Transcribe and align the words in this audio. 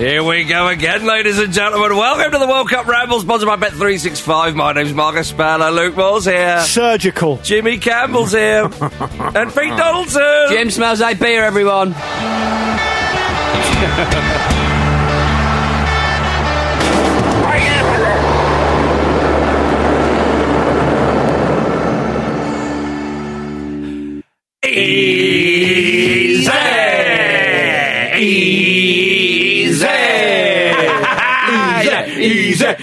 Here 0.00 0.24
we 0.24 0.44
go 0.44 0.66
again, 0.68 1.04
ladies 1.04 1.38
and 1.38 1.52
gentlemen. 1.52 1.94
Welcome 1.94 2.32
to 2.32 2.38
the 2.38 2.46
World 2.46 2.70
Cup 2.70 2.86
Ramble, 2.86 3.20
sponsored 3.20 3.46
by 3.46 3.56
Bet365. 3.56 4.54
My 4.54 4.72
name's 4.72 4.94
Marcus 4.94 5.28
Speller. 5.28 5.70
Luke 5.70 5.94
Moore's 5.94 6.24
here. 6.24 6.62
Surgical. 6.62 7.36
Jimmy 7.42 7.76
Campbell's 7.76 8.32
here. 8.32 8.64
and 8.70 9.54
Pete 9.54 9.76
Donaldson. 9.76 10.46
Jim 10.48 10.70
smells 10.70 11.00
like 11.02 11.18
beer, 11.18 11.44
everyone. 11.44 11.94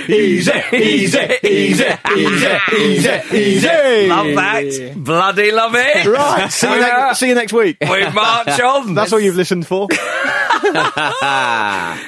Easy, 0.09 0.51
easy, 0.73 1.19
easy, 1.44 1.44
easy, 1.44 1.85
easy, 2.16 2.57
easy, 2.75 3.35
easy. 3.35 4.07
Love 4.07 4.35
that. 4.35 4.94
Bloody 4.95 5.51
love 5.51 5.73
it. 5.75 6.06
Right. 6.06 6.50
See 6.51 6.68
you, 6.73 6.79
next, 6.79 7.19
see 7.19 7.28
you 7.29 7.35
next 7.35 7.53
week. 7.53 7.78
We 7.81 8.09
march 8.12 8.59
on. 8.62 8.94
That's 8.94 9.12
all 9.13 9.19
you've 9.19 9.35
listened 9.35 9.67
for. 9.67 9.88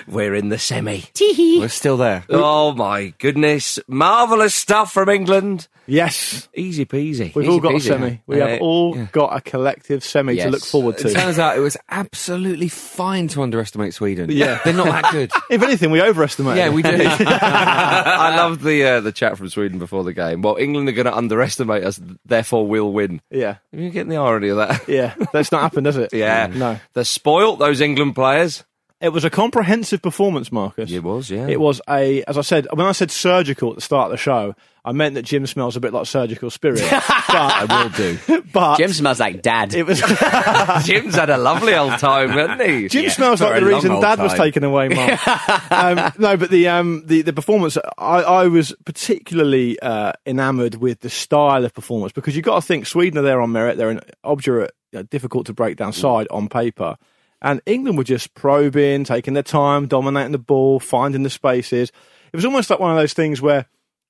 We're 0.07 0.35
in 0.35 0.49
the 0.49 0.57
semi. 0.59 1.03
We're 1.19 1.67
still 1.69 1.97
there. 1.97 2.23
Oh 2.29 2.73
my 2.73 3.13
goodness. 3.19 3.79
Marvellous 3.88 4.55
stuff 4.55 4.91
from 4.93 5.09
England. 5.09 5.67
Yes. 5.89 6.47
Easy 6.55 6.85
peasy. 6.85 7.33
We've 7.35 7.45
Easy 7.45 7.51
all 7.53 7.59
got 7.59 7.73
a 7.73 7.75
peasy, 7.75 7.81
semi. 7.81 8.22
We 8.27 8.38
have 8.39 8.59
Uh, 8.61 8.63
all 8.63 8.95
yeah. 8.95 9.07
got 9.11 9.35
a 9.35 9.41
collective 9.41 10.03
semi 10.03 10.35
to 10.38 10.50
look 10.50 10.63
forward 10.63 10.95
It 10.95 11.07
to. 11.09 11.13
turns 11.13 11.39
out 11.39 11.57
it 11.57 11.61
was 11.61 11.75
absolutely 11.89 12.67
fine 12.69 13.27
to 13.29 13.41
underestimate 13.41 13.94
Sweden. 13.94 14.29
Yeah. 14.31 14.59
They're 14.66 14.73
not 14.73 14.85
that 14.85 15.11
good. 15.11 15.31
If 15.50 15.63
anything, 15.63 15.91
we 15.91 16.01
overestimate. 16.01 16.57
yeah, 16.57 16.69
we 16.69 16.81
did. 16.83 17.01
I 17.61 18.35
love 18.38 18.61
the 18.61 18.83
uh, 18.85 19.01
the 19.01 19.11
chat 19.11 19.38
from 19.38 19.50
Sweden 19.50 19.79
before 19.79 20.03
the 20.03 20.13
game. 20.13 20.41
Well, 20.41 20.57
England 20.57 20.88
are 20.89 20.94
going 20.94 21.05
to 21.05 21.16
underestimate 21.16 21.83
us, 21.83 22.00
therefore 22.25 22.67
we'll 22.67 22.91
win. 22.91 23.21
Yeah. 23.31 23.56
You're 23.71 23.89
getting 23.89 24.09
the 24.09 24.17
irony 24.17 24.50
of 24.50 24.57
that. 24.57 24.88
Yeah. 24.88 25.16
That's 25.33 25.51
not 25.51 25.61
happened, 25.61 25.85
does 25.85 25.97
it? 25.97 26.13
Yeah. 26.13 26.47
No. 26.47 26.79
They're 26.94 27.03
spoilt, 27.03 27.59
those 27.59 27.81
England 27.81 28.16
players. 28.16 28.63
It 29.01 29.09
was 29.09 29.23
a 29.23 29.29
comprehensive 29.29 30.01
performance, 30.01 30.51
Marcus. 30.51 30.91
It 30.91 31.03
was, 31.03 31.31
yeah. 31.31 31.47
It 31.47 31.59
was 31.59 31.79
a, 31.89 32.21
as 32.23 32.37
I 32.37 32.41
said, 32.41 32.67
when 32.73 32.85
I 32.85 32.91
said 32.91 33.11
surgical 33.11 33.69
at 33.69 33.75
the 33.75 33.81
start 33.81 34.07
of 34.07 34.11
the 34.11 34.17
show, 34.17 34.55
I 34.83 34.91
meant 34.91 35.15
that 35.15 35.23
Jim 35.23 35.47
smells 35.47 35.77
a 35.77 35.79
bit 35.79 35.93
like 35.93 36.05
surgical 36.05 36.49
spirit. 36.49 36.81
I 36.91 37.65
will 37.69 37.89
do. 37.89 38.41
but 38.53 38.77
Jim 38.77 38.91
smells 38.91 39.19
like 39.19 39.41
dad. 39.41 39.73
it 39.73 39.85
was 39.85 39.99
Jim's 40.85 41.15
had 41.15 41.29
a 41.29 41.38
lovely 41.38 41.75
old 41.75 41.97
time, 41.99 42.29
hasn't 42.29 42.61
he? 42.61 42.88
Jim 42.89 43.09
smells 43.09 43.41
like 43.41 43.59
the 43.59 43.65
reason 43.65 44.01
Dad 44.01 44.19
was 44.19 44.33
taken 44.33 44.63
away, 44.63 44.89
Mark. 44.89 45.71
um, 45.71 46.11
no, 46.17 46.35
but 46.35 46.49
the 46.49 46.67
um, 46.67 47.03
the 47.05 47.21
the 47.21 47.33
performance, 47.33 47.77
I, 47.97 48.21
I 48.21 48.47
was 48.47 48.73
particularly 48.85 49.79
uh, 49.79 50.13
enamoured 50.25 50.75
with 50.75 51.01
the 51.01 51.09
style 51.09 51.63
of 51.63 51.73
performance 51.73 52.11
because 52.11 52.35
you've 52.35 52.45
got 52.45 52.55
to 52.55 52.61
think 52.61 52.85
Sweden 52.85 53.19
are 53.19 53.23
there 53.23 53.41
on 53.41 53.51
merit. 53.51 53.77
They're 53.77 53.89
an 53.89 54.01
obdurate, 54.23 54.71
you 54.91 54.99
know, 54.99 55.03
difficult 55.03 55.45
to 55.47 55.53
break 55.53 55.77
down 55.77 55.93
side 55.93 56.27
on 56.31 56.49
paper, 56.49 56.97
and 57.41 57.61
England 57.66 57.97
were 57.97 58.03
just 58.03 58.33
probing, 58.33 59.03
taking 59.03 59.33
their 59.33 59.44
time, 59.44 59.88
dominating 59.88 60.31
the 60.31 60.38
ball, 60.38 60.79
finding 60.79 61.23
the 61.23 61.29
spaces. 61.29 61.91
It 62.31 62.35
was 62.35 62.45
almost 62.45 62.69
like 62.69 62.79
one 62.79 62.91
of 62.91 62.97
those 62.97 63.13
things 63.13 63.41
where. 63.41 63.66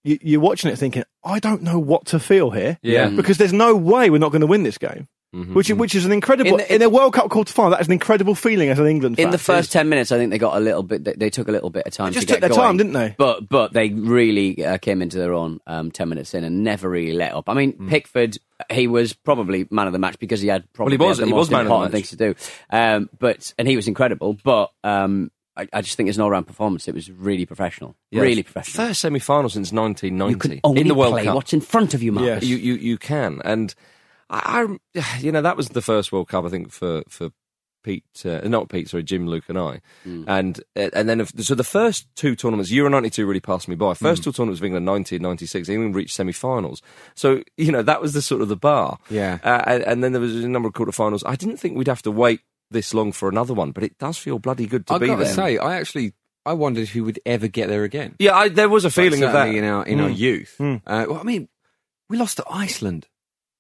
You, 0.06 0.17
you're 0.22 0.40
watching 0.40 0.72
it 0.72 0.78
thinking, 0.78 1.03
I 1.25 1.40
don't 1.40 1.62
know 1.62 1.78
what 1.78 2.06
to 2.06 2.19
feel 2.22 2.51
here. 2.51 2.79
Yeah. 2.81 3.08
Mm. 3.08 3.17
Because 3.17 3.37
there's 3.37 3.52
no 3.52 3.76
way 3.76 4.09
we're 4.09 4.17
not 4.17 4.31
going 4.31 4.40
to 4.40 4.47
win 4.47 4.64
this 4.64 4.78
game. 4.78 5.09
Which, 5.31 5.70
which 5.70 5.93
is 5.93 6.05
an 6.05 6.11
incredible, 6.11 6.55
in, 6.58 6.66
In 6.67 6.79
the- 6.79 6.85
a 6.87 6.90
World 6.90 7.14
Cup 7.14 7.29
quarter 7.29 7.53
final, 7.53 7.70
that 7.72 7.81
is 7.81 7.87
an 7.87 7.93
incredible 7.93 8.34
feeling 8.34 8.70
as 8.70 8.79
an 8.79 8.87
England 8.87 9.17
fan. 9.17 9.26
In 9.26 9.31
the 9.31 9.37
first 9.37 9.72
ten 9.72 9.87
minutes, 9.87 10.11
I 10.11 10.17
think 10.17 10.31
they 10.31 10.40
got 10.40 10.58
a 10.58 10.59
little 10.59 10.81
bit. 10.81 11.03
They, 11.03 11.14
they 11.14 11.29
took 11.29 11.47
a 11.47 11.52
little 11.52 11.70
bit 11.70 11.85
of 11.85 11.93
time. 11.93 12.08
They 12.11 12.16
just 12.16 12.28
to 12.29 12.34
took 12.34 12.41
get 12.41 12.47
their 12.47 12.55
going. 12.58 12.61
time, 12.67 12.78
didn't 12.78 12.93
they? 12.93 13.14
But 13.16 13.47
but 13.47 13.72
they 13.73 13.90
really 13.90 14.66
uh, 14.66 14.78
came 14.79 15.03
into 15.03 15.17
their 15.20 15.34
own 15.35 15.59
um, 15.67 15.91
ten 15.91 16.09
minutes 16.09 16.34
in 16.34 16.43
and 16.43 16.64
never 16.64 16.90
really 16.90 17.14
let 17.14 17.34
up. 17.35 17.47
I 17.47 17.53
mean, 17.53 17.73
Pickford, 17.90 18.37
he 18.72 18.87
was 18.87 19.14
probably 19.14 19.67
man 19.70 19.85
of 19.85 19.93
the 19.93 19.99
match 19.99 20.17
because 20.17 20.41
he 20.41 20.47
had 20.47 20.72
probably 20.73 20.97
Well, 20.97 21.08
he 21.08 21.09
was- 21.09 21.17
had 21.20 21.23
the 21.26 21.28
he 21.28 21.34
most 21.34 21.40
was 21.40 21.52
man 21.52 21.59
of 21.61 21.67
the 21.67 21.73
important 21.76 21.91
things 21.93 22.09
to 22.09 22.16
do. 22.16 22.35
Um, 22.72 23.09
but 23.20 23.53
and 23.59 23.67
he 23.67 23.76
was 23.76 23.87
incredible. 23.87 24.34
But 24.43 24.72
um, 24.84 25.29
I, 25.55 25.67
I 25.72 25.81
just 25.81 25.96
think 25.96 26.09
it's 26.09 26.17
an 26.17 26.23
all 26.23 26.31
round 26.31 26.47
performance. 26.47 26.87
It 26.87 26.96
was 26.96 27.11
really 27.11 27.46
professional. 27.46 27.96
Yeah. 28.09 28.22
Really 28.23 28.41
professional. 28.41 28.87
First 28.87 29.02
semi 29.02 29.20
final 29.20 29.49
since 29.52 29.72
1990 29.72 30.31
You 30.34 30.37
can 30.40 30.59
only 30.64 30.81
in 30.81 30.87
the 30.87 30.96
World 30.96 31.14
play 31.14 31.26
Cup. 31.26 31.35
what's 31.35 31.53
in 31.53 31.61
front 31.61 31.93
of 31.93 32.02
you, 32.02 32.11
Marcus. 32.14 32.46
You, 32.46 32.58
you 32.58 32.73
you 32.73 32.97
can, 32.97 33.41
and 33.46 33.76
I, 34.29 34.67
I, 34.96 35.17
you 35.20 35.31
know, 35.31 35.41
that 35.41 35.58
was 35.58 35.70
the 35.70 35.81
first 35.81 36.11
World 36.11 36.28
Cup 36.29 36.46
I 36.46 36.49
think 36.49 36.72
for 36.72 37.03
for 37.09 37.29
Pete, 37.81 38.03
uh, 38.26 38.41
not 38.43 38.67
Pete, 38.70 38.90
sorry, 38.90 39.03
Jim, 39.03 39.26
Luke, 39.26 39.46
and 39.47 39.58
I, 39.58 39.79
and 40.03 40.59
uh, 40.76 40.90
and 40.93 41.08
then 41.08 41.26
so 41.26 41.55
the 41.55 41.64
first 41.64 42.08
two 42.16 42.35
tournaments, 42.35 42.70
Euro 42.72 42.90
'92 42.90 43.26
really 43.26 43.40
passed 43.40 43.70
me 43.70 43.76
by. 43.76 43.93
First 43.93 44.23
two 44.23 44.34
tournaments 44.34 44.59
of 44.59 44.66
England, 44.66 44.85
'90 44.85 45.16
and 45.16 45.23
'96, 45.23 45.70
England 45.70 45.96
reached 45.96 46.14
semi-finals. 46.14 46.81
So 47.16 47.41
you 47.55 47.72
know 47.72 47.81
that 47.81 48.02
was 48.02 48.11
the 48.14 48.22
sort 48.22 48.41
of 48.41 48.49
the 48.49 48.58
bar. 48.58 48.97
Yeah. 49.09 49.40
uh, 49.43 49.64
and, 49.66 49.84
and 49.84 50.03
then 50.03 50.11
there 50.11 50.22
was 50.22 50.35
a 50.43 50.47
number 50.49 50.67
of 50.67 50.73
quarterfinals. 50.73 51.23
I 51.26 51.35
didn't 51.37 51.55
think 51.58 51.78
we'd 51.78 51.87
have 51.87 52.02
to 52.02 52.11
wait 52.11 52.41
this 52.70 52.93
long 52.93 53.14
for 53.14 53.29
another 53.29 53.53
one, 53.53 53.72
but 53.72 53.84
it 53.84 53.97
does 53.97 54.17
feel 54.17 54.40
bloody 54.40 54.66
good 54.67 54.85
to 54.87 54.99
be 54.99 55.08
there. 55.08 55.14
I've 55.14 55.20
be 55.20 55.23
got 55.23 55.29
to 55.29 55.35
say, 55.35 55.58
I 55.58 55.78
actually 55.78 56.11
I 56.46 56.53
wondered 56.53 56.81
if 56.84 56.93
we 56.93 56.99
would 57.02 57.20
ever 57.26 57.47
get 57.47 57.70
there 57.70 57.85
again. 57.85 58.16
yeah, 58.20 58.35
I, 58.35 58.49
there 58.49 58.67
was 58.70 58.84
a 58.84 58.91
feeling 58.91 59.22
Like, 59.22 59.28
of 59.29 59.34
that. 59.34 59.47
in 59.55 59.64
our 59.64 59.85
in 59.85 60.02
our 60.02 60.09
Mm. 60.09 60.17
youth. 60.17 60.55
Mm. 60.59 60.81
Uh, 60.85 61.05
well, 61.08 61.20
I 61.20 61.23
mean, 61.23 61.47
we 62.09 62.17
lost 62.17 62.37
to 62.37 62.46
Iceland. 62.52 63.08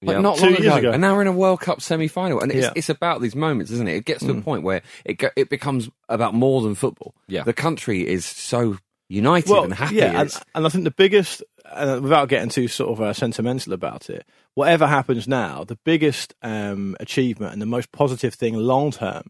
Like 0.01 0.15
Yeah. 0.15 0.21
not 0.21 0.37
Two 0.37 0.43
long 0.45 0.51
years 0.53 0.65
ago. 0.65 0.75
ago. 0.77 0.91
and 0.91 1.01
now 1.01 1.13
we're 1.15 1.21
in 1.23 1.27
a 1.27 1.31
World 1.33 1.59
Cup 1.59 1.81
semi-final, 1.81 2.39
and 2.39 2.51
it's, 2.51 2.67
Yeah. 2.67 2.71
it's 2.75 2.87
about 2.89 3.21
these 3.21 3.35
moments, 3.35 3.69
isn't 3.71 3.87
it? 3.87 3.95
It 3.97 4.05
gets 4.05 4.21
to 4.25 4.33
Mm. 4.33 4.39
a 4.39 4.41
point 4.41 4.63
where 4.63 4.81
it 5.03 5.15
go, 5.15 5.29
it 5.35 5.49
becomes 5.49 5.89
about 6.07 6.33
more 6.33 6.61
than 6.61 6.73
football. 6.75 7.13
Yeah. 7.27 7.43
the 7.43 7.53
country 7.53 8.07
is 8.07 8.23
so 8.25 8.77
united 9.09 9.51
and 9.51 9.73
happy. 9.73 9.95
Yeah, 9.95 10.21
and, 10.21 10.33
and 10.55 10.65
I 10.65 10.69
think 10.69 10.83
the 10.85 10.91
biggest, 10.91 11.43
uh, 11.65 11.99
without 12.01 12.29
getting 12.29 12.49
too 12.49 12.67
sort 12.69 12.91
of 12.91 13.01
uh, 13.01 13.11
sentimental 13.11 13.73
about 13.73 14.09
it, 14.09 14.25
whatever 14.53 14.87
happens 14.87 15.27
now, 15.27 15.63
the 15.65 15.77
biggest 15.83 16.33
um, 16.43 16.95
achievement 17.01 17.51
and 17.53 17.61
the 17.61 17.65
most 17.65 17.91
positive 17.91 18.33
thing 18.33 18.53
long 18.55 18.91
term 18.91 19.23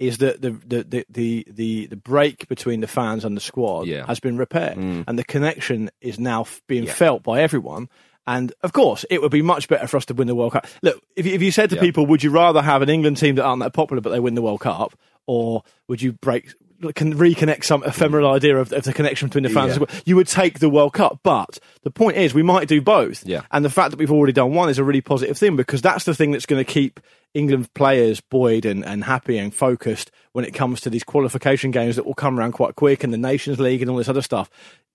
is 0.00 0.18
that 0.18 0.42
the 0.42 0.50
the, 0.66 0.82
the 0.84 1.06
the 1.08 1.46
the 1.50 1.86
the 1.86 1.96
break 1.96 2.48
between 2.48 2.80
the 2.80 2.86
fans 2.86 3.24
and 3.24 3.34
the 3.36 3.40
squad 3.40 3.86
Yeah. 3.86 4.04
has 4.06 4.20
been 4.20 4.36
repaired, 4.36 4.76
and 4.76 5.18
the 5.18 5.24
connection 5.24 5.88
is 6.02 6.18
now 6.18 6.42
f- 6.42 6.60
being 6.66 6.84
Yeah. 6.84 6.92
felt 6.92 7.22
by 7.22 7.40
everyone. 7.42 7.88
And 8.26 8.52
of 8.62 8.72
course, 8.72 9.04
it 9.10 9.22
would 9.22 9.30
be 9.30 9.42
much 9.42 9.68
better 9.68 9.86
for 9.86 9.96
us 9.96 10.06
to 10.06 10.14
win 10.14 10.26
the 10.26 10.34
World 10.34 10.52
Cup. 10.52 10.66
Look, 10.82 11.02
if 11.14 11.26
you, 11.26 11.34
if 11.34 11.42
you 11.42 11.50
said 11.50 11.70
to 11.70 11.76
Yeah. 11.76 11.82
people, 11.82 12.06
would 12.06 12.22
you 12.22 12.30
rather 12.30 12.60
have 12.60 12.82
an 12.82 12.88
England 12.88 13.18
team 13.18 13.36
that 13.36 13.44
aren't 13.44 13.62
that 13.62 13.72
popular 13.72 14.00
but 14.00 14.10
they 14.10 14.20
win 14.20 14.34
the 14.34 14.42
World 14.42 14.60
Cup, 14.60 14.98
or 15.26 15.62
would 15.88 16.02
you 16.02 16.12
break 16.12 16.52
can 16.94 17.14
reconnect 17.14 17.64
some 17.64 17.82
ephemeral 17.84 18.28
mm. 18.30 18.34
idea 18.34 18.58
of, 18.58 18.72
of 18.72 18.84
the 18.84 18.92
connection 18.92 19.28
between 19.28 19.44
the 19.44 19.50
fans? 19.50 19.78
Yeah. 19.78 20.00
You 20.04 20.16
would 20.16 20.26
take 20.26 20.58
the 20.58 20.68
World 20.68 20.92
Cup, 20.92 21.20
but 21.22 21.58
the 21.82 21.90
point 21.90 22.16
is 22.16 22.34
we 22.34 22.42
might 22.42 22.68
do 22.68 22.80
both. 22.80 23.26
Yeah. 23.26 23.42
And 23.50 23.64
the 23.64 23.70
fact 23.70 23.90
that 23.90 23.98
we've 23.98 24.12
already 24.12 24.32
done 24.32 24.52
one 24.52 24.68
is 24.68 24.78
a 24.78 24.84
really 24.84 25.00
positive 25.00 25.38
thing 25.38 25.56
because 25.56 25.82
that's 25.82 26.04
the 26.04 26.14
thing 26.14 26.32
that's 26.32 26.46
going 26.46 26.62
to 26.62 26.70
keep 26.70 27.00
England 27.34 27.72
players 27.74 28.20
buoyed 28.20 28.64
and, 28.64 28.84
and 28.84 29.04
happy 29.04 29.38
and 29.38 29.54
focused 29.54 30.10
when 30.32 30.44
it 30.44 30.52
comes 30.52 30.80
to 30.82 30.90
these 30.90 31.04
qualification 31.04 31.70
games 31.70 31.96
that 31.96 32.06
will 32.06 32.14
come 32.14 32.38
around 32.38 32.52
quite 32.52 32.76
quick 32.76 33.04
and 33.04 33.12
the 33.12 33.18
Nations 33.18 33.58
League 33.58 33.82
and 33.82 33.90
all 33.90 33.96
this 33.96 34.08
other 34.08 34.22
stuff. 34.22 34.50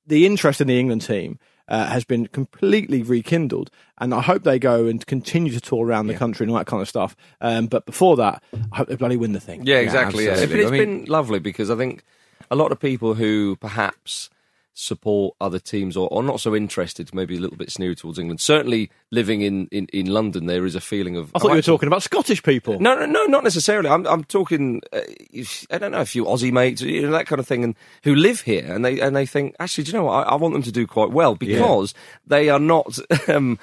The 0.07 0.25
interest 0.25 0.61
in 0.61 0.67
the 0.67 0.79
England 0.79 1.01
team 1.03 1.39
uh, 1.71 1.85
has 1.85 2.03
been 2.03 2.27
completely 2.27 3.01
rekindled, 3.01 3.71
and 3.97 4.13
I 4.13 4.19
hope 4.21 4.43
they 4.43 4.59
go 4.59 4.87
and 4.87 5.03
continue 5.07 5.53
to 5.53 5.61
tour 5.61 5.87
around 5.87 6.07
the 6.07 6.13
country 6.13 6.43
and 6.43 6.51
all 6.51 6.57
that 6.57 6.67
kind 6.67 6.81
of 6.81 6.89
stuff. 6.89 7.15
Um, 7.39 7.67
but 7.67 7.85
before 7.85 8.17
that, 8.17 8.43
I 8.73 8.75
hope 8.75 8.89
they 8.89 8.95
bloody 8.97 9.15
win 9.15 9.31
the 9.31 9.39
thing. 9.39 9.65
Yeah, 9.65 9.77
exactly. 9.77 10.25
Yeah. 10.25 10.35
But 10.35 10.51
it's 10.51 10.67
I 10.67 10.71
mean- 10.71 11.03
been 11.03 11.05
lovely 11.05 11.39
because 11.39 11.71
I 11.71 11.77
think 11.77 12.03
a 12.51 12.57
lot 12.57 12.73
of 12.73 12.79
people 12.79 13.13
who 13.13 13.55
perhaps 13.55 14.29
support 14.73 15.35
other 15.41 15.59
teams 15.59 15.97
or, 15.97 16.07
or 16.09 16.23
not 16.23 16.39
so 16.39 16.55
interested, 16.55 17.13
maybe 17.13 17.37
a 17.37 17.39
little 17.39 17.57
bit 17.57 17.71
sneery 17.71 17.95
towards 17.95 18.17
England. 18.17 18.39
Certainly, 18.39 18.89
living 19.11 19.41
in, 19.41 19.67
in, 19.67 19.87
in 19.87 20.07
London, 20.07 20.45
there 20.45 20.65
is 20.65 20.75
a 20.75 20.81
feeling 20.81 21.17
of. 21.17 21.31
I 21.35 21.39
thought 21.39 21.45
oh, 21.45 21.47
you 21.49 21.53
were 21.53 21.57
actually- 21.59 21.73
talking 21.73 21.87
about 21.87 22.03
Scottish 22.03 22.43
people. 22.43 22.79
No, 22.79 22.95
no, 22.95 23.05
no, 23.05 23.25
not 23.25 23.43
necessarily. 23.43 23.89
I'm, 23.89 24.05
I'm 24.07 24.23
talking. 24.23 24.81
Uh, 24.93 25.01
I 25.71 25.77
don't 25.77 25.91
know, 25.91 26.01
a 26.01 26.05
few 26.05 26.25
Aussie 26.25 26.51
mates, 26.51 26.81
you 26.81 27.01
know, 27.01 27.11
that 27.11 27.27
kind 27.27 27.39
of 27.39 27.47
thing, 27.47 27.63
and 27.63 27.75
who 28.03 28.15
live 28.15 28.41
here, 28.41 28.73
and 28.73 28.83
they 28.83 28.99
and 28.99 29.15
they 29.15 29.25
think, 29.25 29.55
actually, 29.59 29.83
do 29.85 29.91
you 29.91 29.97
know 29.97 30.05
what? 30.05 30.27
I, 30.27 30.31
I 30.31 30.35
want 30.35 30.53
them 30.53 30.63
to 30.63 30.71
do 30.71 30.87
quite 30.87 31.11
well 31.11 31.35
because 31.35 31.93
they 32.25 32.49
are 32.49 32.59
not. 32.59 32.97
Um, 33.27 33.59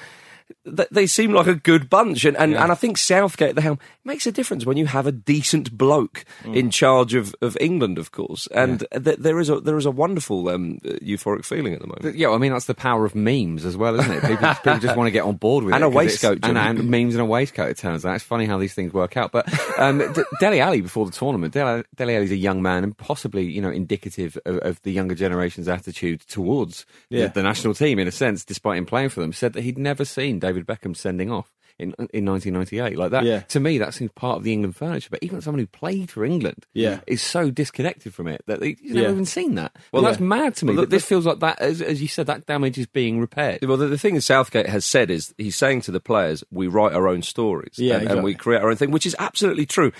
they 0.64 1.06
seem 1.06 1.32
like 1.32 1.46
a 1.46 1.54
good 1.54 1.88
bunch, 1.90 2.24
and, 2.24 2.36
and, 2.36 2.54
and 2.54 2.70
I 2.70 2.74
think 2.74 2.98
Southgate 2.98 3.50
at 3.50 3.54
the 3.54 3.60
helm 3.62 3.78
makes 4.04 4.26
a 4.26 4.32
difference 4.32 4.64
when 4.66 4.76
you 4.76 4.86
have 4.86 5.06
a 5.06 5.12
decent 5.12 5.76
bloke 5.76 6.24
in 6.44 6.70
charge 6.70 7.14
of, 7.14 7.34
of 7.40 7.56
England, 7.60 7.98
of 7.98 8.12
course, 8.12 8.46
and 8.48 8.86
th- 8.92 9.18
there 9.18 9.38
is 9.40 9.48
a 9.50 9.60
there 9.60 9.76
is 9.78 9.86
a 9.86 9.90
wonderful 9.90 10.48
um, 10.48 10.78
euphoric 11.02 11.44
feeling 11.44 11.74
at 11.74 11.80
the 11.80 11.86
moment. 11.86 12.16
Yeah, 12.16 12.30
I 12.30 12.38
mean 12.38 12.52
that's 12.52 12.66
the 12.66 12.74
power 12.74 13.04
of 13.04 13.14
memes 13.14 13.64
as 13.64 13.76
well, 13.76 13.98
isn't 13.98 14.12
it? 14.12 14.22
People, 14.22 14.54
people 14.54 14.78
just 14.78 14.96
want 14.96 15.06
to 15.06 15.12
get 15.12 15.24
on 15.24 15.36
board 15.36 15.64
with 15.64 15.74
And 15.78 15.82
it. 15.84 15.86
a 15.86 15.90
'cause 15.90 16.04
it's- 16.04 16.22
waistcoat, 16.22 16.38
and, 16.42 16.58
and 16.58 16.90
memes 16.90 17.14
and 17.14 17.22
a 17.22 17.26
waistcoat. 17.26 17.70
It 17.70 17.78
turns 17.78 18.04
out 18.04 18.14
it's 18.14 18.24
funny 18.24 18.46
how 18.46 18.58
these 18.58 18.74
things 18.74 18.92
work 18.92 19.16
out. 19.16 19.32
But 19.32 19.48
um, 19.78 19.98
D- 20.12 20.22
Dele 20.40 20.60
Alli 20.60 20.80
before 20.80 21.06
the 21.06 21.12
tournament, 21.12 21.54
Dele, 21.54 21.84
Dele 21.96 22.16
Alli's 22.16 22.30
a 22.32 22.36
young 22.36 22.62
man 22.62 22.84
and 22.84 22.96
possibly 22.96 23.44
you 23.44 23.60
know 23.62 23.70
indicative 23.70 24.38
of, 24.44 24.58
of 24.58 24.82
the 24.82 24.92
younger 24.92 25.14
generation's 25.14 25.68
attitude 25.68 26.20
towards 26.28 26.86
Yeah. 27.10 27.28
the, 27.28 27.34
the 27.34 27.42
national 27.42 27.74
team 27.74 27.98
in 27.98 28.06
a 28.08 28.12
sense. 28.12 28.44
Despite 28.44 28.78
him 28.78 28.86
playing 28.86 29.08
for 29.10 29.20
them, 29.20 29.32
said 29.32 29.52
that 29.54 29.62
he'd 29.62 29.78
never 29.78 30.04
seen 30.04 30.37
David 30.40 30.66
Beckham 30.66 30.96
sending 30.96 31.30
off. 31.30 31.52
In, 31.80 31.92
in 32.12 32.24
1998, 32.26 32.98
like 32.98 33.12
that, 33.12 33.22
Yeah. 33.22 33.38
to 33.42 33.60
me, 33.60 33.78
that 33.78 33.94
seems 33.94 34.10
part 34.16 34.38
of 34.38 34.42
the 34.42 34.52
England 34.52 34.74
furniture. 34.74 35.10
But 35.12 35.22
even 35.22 35.40
someone 35.40 35.60
who 35.60 35.66
played 35.68 36.10
for 36.10 36.24
England, 36.24 36.66
Yeah. 36.74 36.98
is 37.06 37.22
so 37.22 37.52
disconnected 37.52 38.12
from 38.12 38.26
it 38.26 38.42
that 38.48 38.60
he's 38.60 38.78
never 38.82 38.98
Yeah. 39.06 39.12
even 39.12 39.24
seen 39.24 39.54
that. 39.54 39.76
Well, 39.92 40.02
that's 40.02 40.18
mad 40.18 40.56
to 40.56 40.64
me. 40.66 40.72
Well, 40.72 40.80
that 40.80 40.90
the- 40.90 40.96
this 40.96 41.04
feels 41.04 41.24
like 41.24 41.38
that, 41.38 41.60
as, 41.60 41.80
as 41.80 42.02
you 42.02 42.08
said, 42.08 42.26
that 42.26 42.46
damage 42.46 42.78
is 42.78 42.86
being 42.88 43.20
repaired. 43.20 43.60
Well, 43.64 43.76
the, 43.76 43.86
the 43.86 43.96
thing 43.96 44.14
that 44.16 44.22
Southgate 44.22 44.66
has 44.68 44.84
said 44.84 45.08
is 45.08 45.32
he's 45.38 45.54
saying 45.54 45.82
to 45.82 45.92
the 45.92 46.00
players, 46.00 46.42
"We 46.50 46.66
write 46.66 46.94
our 46.94 47.06
own 47.06 47.22
stories, 47.22 47.74
Yeah, 47.76 47.98
and, 47.98 48.10
and 48.10 48.22
we 48.24 48.34
create 48.34 48.60
our 48.60 48.70
own 48.70 48.76
thing," 48.76 48.90
which 48.90 49.06
is 49.06 49.14
absolutely 49.20 49.66
true. 49.66 49.92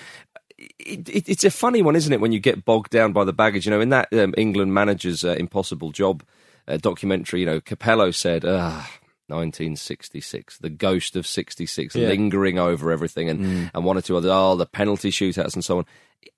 It, 0.58 1.08
it, 1.08 1.29
it's 1.29 1.44
a 1.44 1.50
funny 1.52 1.82
one, 1.82 1.94
isn't 1.94 2.12
it, 2.12 2.20
when 2.20 2.32
you 2.32 2.40
get 2.40 2.64
bogged 2.64 2.90
down 2.90 3.12
by 3.12 3.23
the 3.23 3.32
baggage? 3.32 3.67
You 3.67 3.70
know, 3.70 3.81
in 3.81 3.90
that 3.90 4.12
um, 4.12 4.35
England 4.37 4.75
manager's 4.75 5.23
uh, 5.23 5.37
impossible 5.38 5.93
job 5.93 6.25
uh, 6.67 6.76
documentary, 6.79 7.38
you 7.40 7.46
know, 7.46 7.61
Capello 7.61 8.11
said, 8.12 8.44
"Ah." 8.44 8.90
1966, 9.28 10.58
the 10.58 10.70
ghost 10.70 11.16
of 11.16 11.26
66, 11.26 11.94
Yeah. 11.94 12.08
lingering 12.08 12.58
over 12.58 12.90
everything, 12.90 13.28
and, 13.28 13.70
and 13.75 13.84
one 13.84 13.96
or 13.98 14.02
two 14.02 14.16
other, 14.16 14.30
oh, 14.32 14.56
the 14.56 14.66
penalty 14.66 15.10
shootouts 15.10 15.54
and 15.54 15.64
so 15.64 15.78
on. 15.78 15.84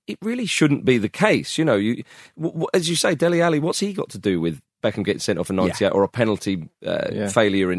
It 0.07 0.19
really 0.23 0.47
shouldn't 0.47 0.85
be 0.85 0.99
the 0.99 1.09
case. 1.09 1.57
You 1.59 1.65
know, 1.65 1.77
you, 1.77 2.03
w- 2.37 2.53
w- 2.53 2.67
as 2.75 2.89
you 2.89 2.97
say, 2.97 3.15
Dele 3.15 3.41
Alli, 3.43 3.59
what's 3.61 3.81
he 3.81 3.93
got 3.93 4.11
to 4.11 4.19
do 4.19 4.41
with 4.41 4.61
Beckham 4.83 5.05
getting 5.05 5.21
sent 5.21 5.39
off 5.39 5.51
in 5.51 5.57
98 5.57 5.91
or 5.91 6.03
a 6.03 6.09
penalty 6.09 6.69
uh, 6.85 7.09
Yeah. 7.13 7.29
failure 7.29 7.71
in 7.73 7.79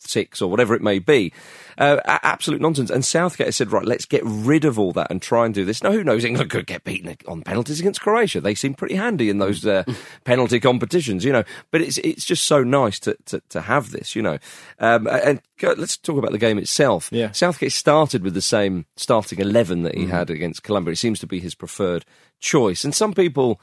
06 0.00 0.42
or 0.42 0.50
whatever 0.50 0.74
it 0.74 0.82
may 0.82 0.98
be? 0.98 1.32
Uh, 1.78 2.00
absolute 2.06 2.60
nonsense. 2.60 2.90
And 2.90 3.04
Southgate 3.04 3.52
said, 3.54 3.72
right, 3.72 3.84
let's 3.84 4.06
get 4.06 4.22
rid 4.24 4.64
of 4.64 4.78
all 4.78 4.92
that 4.92 5.10
and 5.10 5.20
try 5.20 5.44
and 5.44 5.54
do 5.54 5.64
this. 5.64 5.82
Now, 5.82 5.92
who 5.92 6.04
knows? 6.04 6.24
England 6.24 6.50
could 6.50 6.66
get 6.66 6.84
beaten 6.84 7.16
on 7.26 7.42
penalties 7.42 7.80
against 7.80 8.00
Croatia. 8.00 8.40
They 8.40 8.54
seem 8.54 8.74
pretty 8.74 8.94
handy 8.94 9.28
in 9.28 9.38
those 9.38 9.66
uh, 9.66 9.84
penalty 10.24 10.60
competitions, 10.60 11.24
you 11.24 11.32
know. 11.32 11.44
But 11.70 11.80
it's 11.80 11.98
it's 11.98 12.24
just 12.24 12.44
so 12.44 12.62
nice 12.62 12.98
to, 13.00 13.16
to, 13.26 13.42
to 13.50 13.60
have 13.62 13.90
this, 13.90 14.16
you 14.16 14.22
know. 14.22 14.38
Um, 14.78 15.06
and 15.06 15.40
let's 15.62 15.96
talk 15.96 16.18
about 16.18 16.32
the 16.32 16.38
game 16.38 16.58
itself. 16.58 17.08
Yeah. 17.12 17.32
Southgate 17.32 17.72
started 17.72 18.22
with 18.22 18.34
the 18.34 18.42
same 18.42 18.86
starting 18.96 19.38
11 19.38 19.82
that 19.82 19.96
he 19.96 20.06
had 20.06 20.30
against 20.30 20.62
Colombia. 20.62 20.92
It 20.92 20.96
seems 20.96 21.20
to 21.20 21.26
be 21.26 21.40
his 21.40 21.54
preferred 21.54 22.04
choice. 22.40 22.84
And 22.84 22.94
some 22.94 23.12
people 23.12 23.60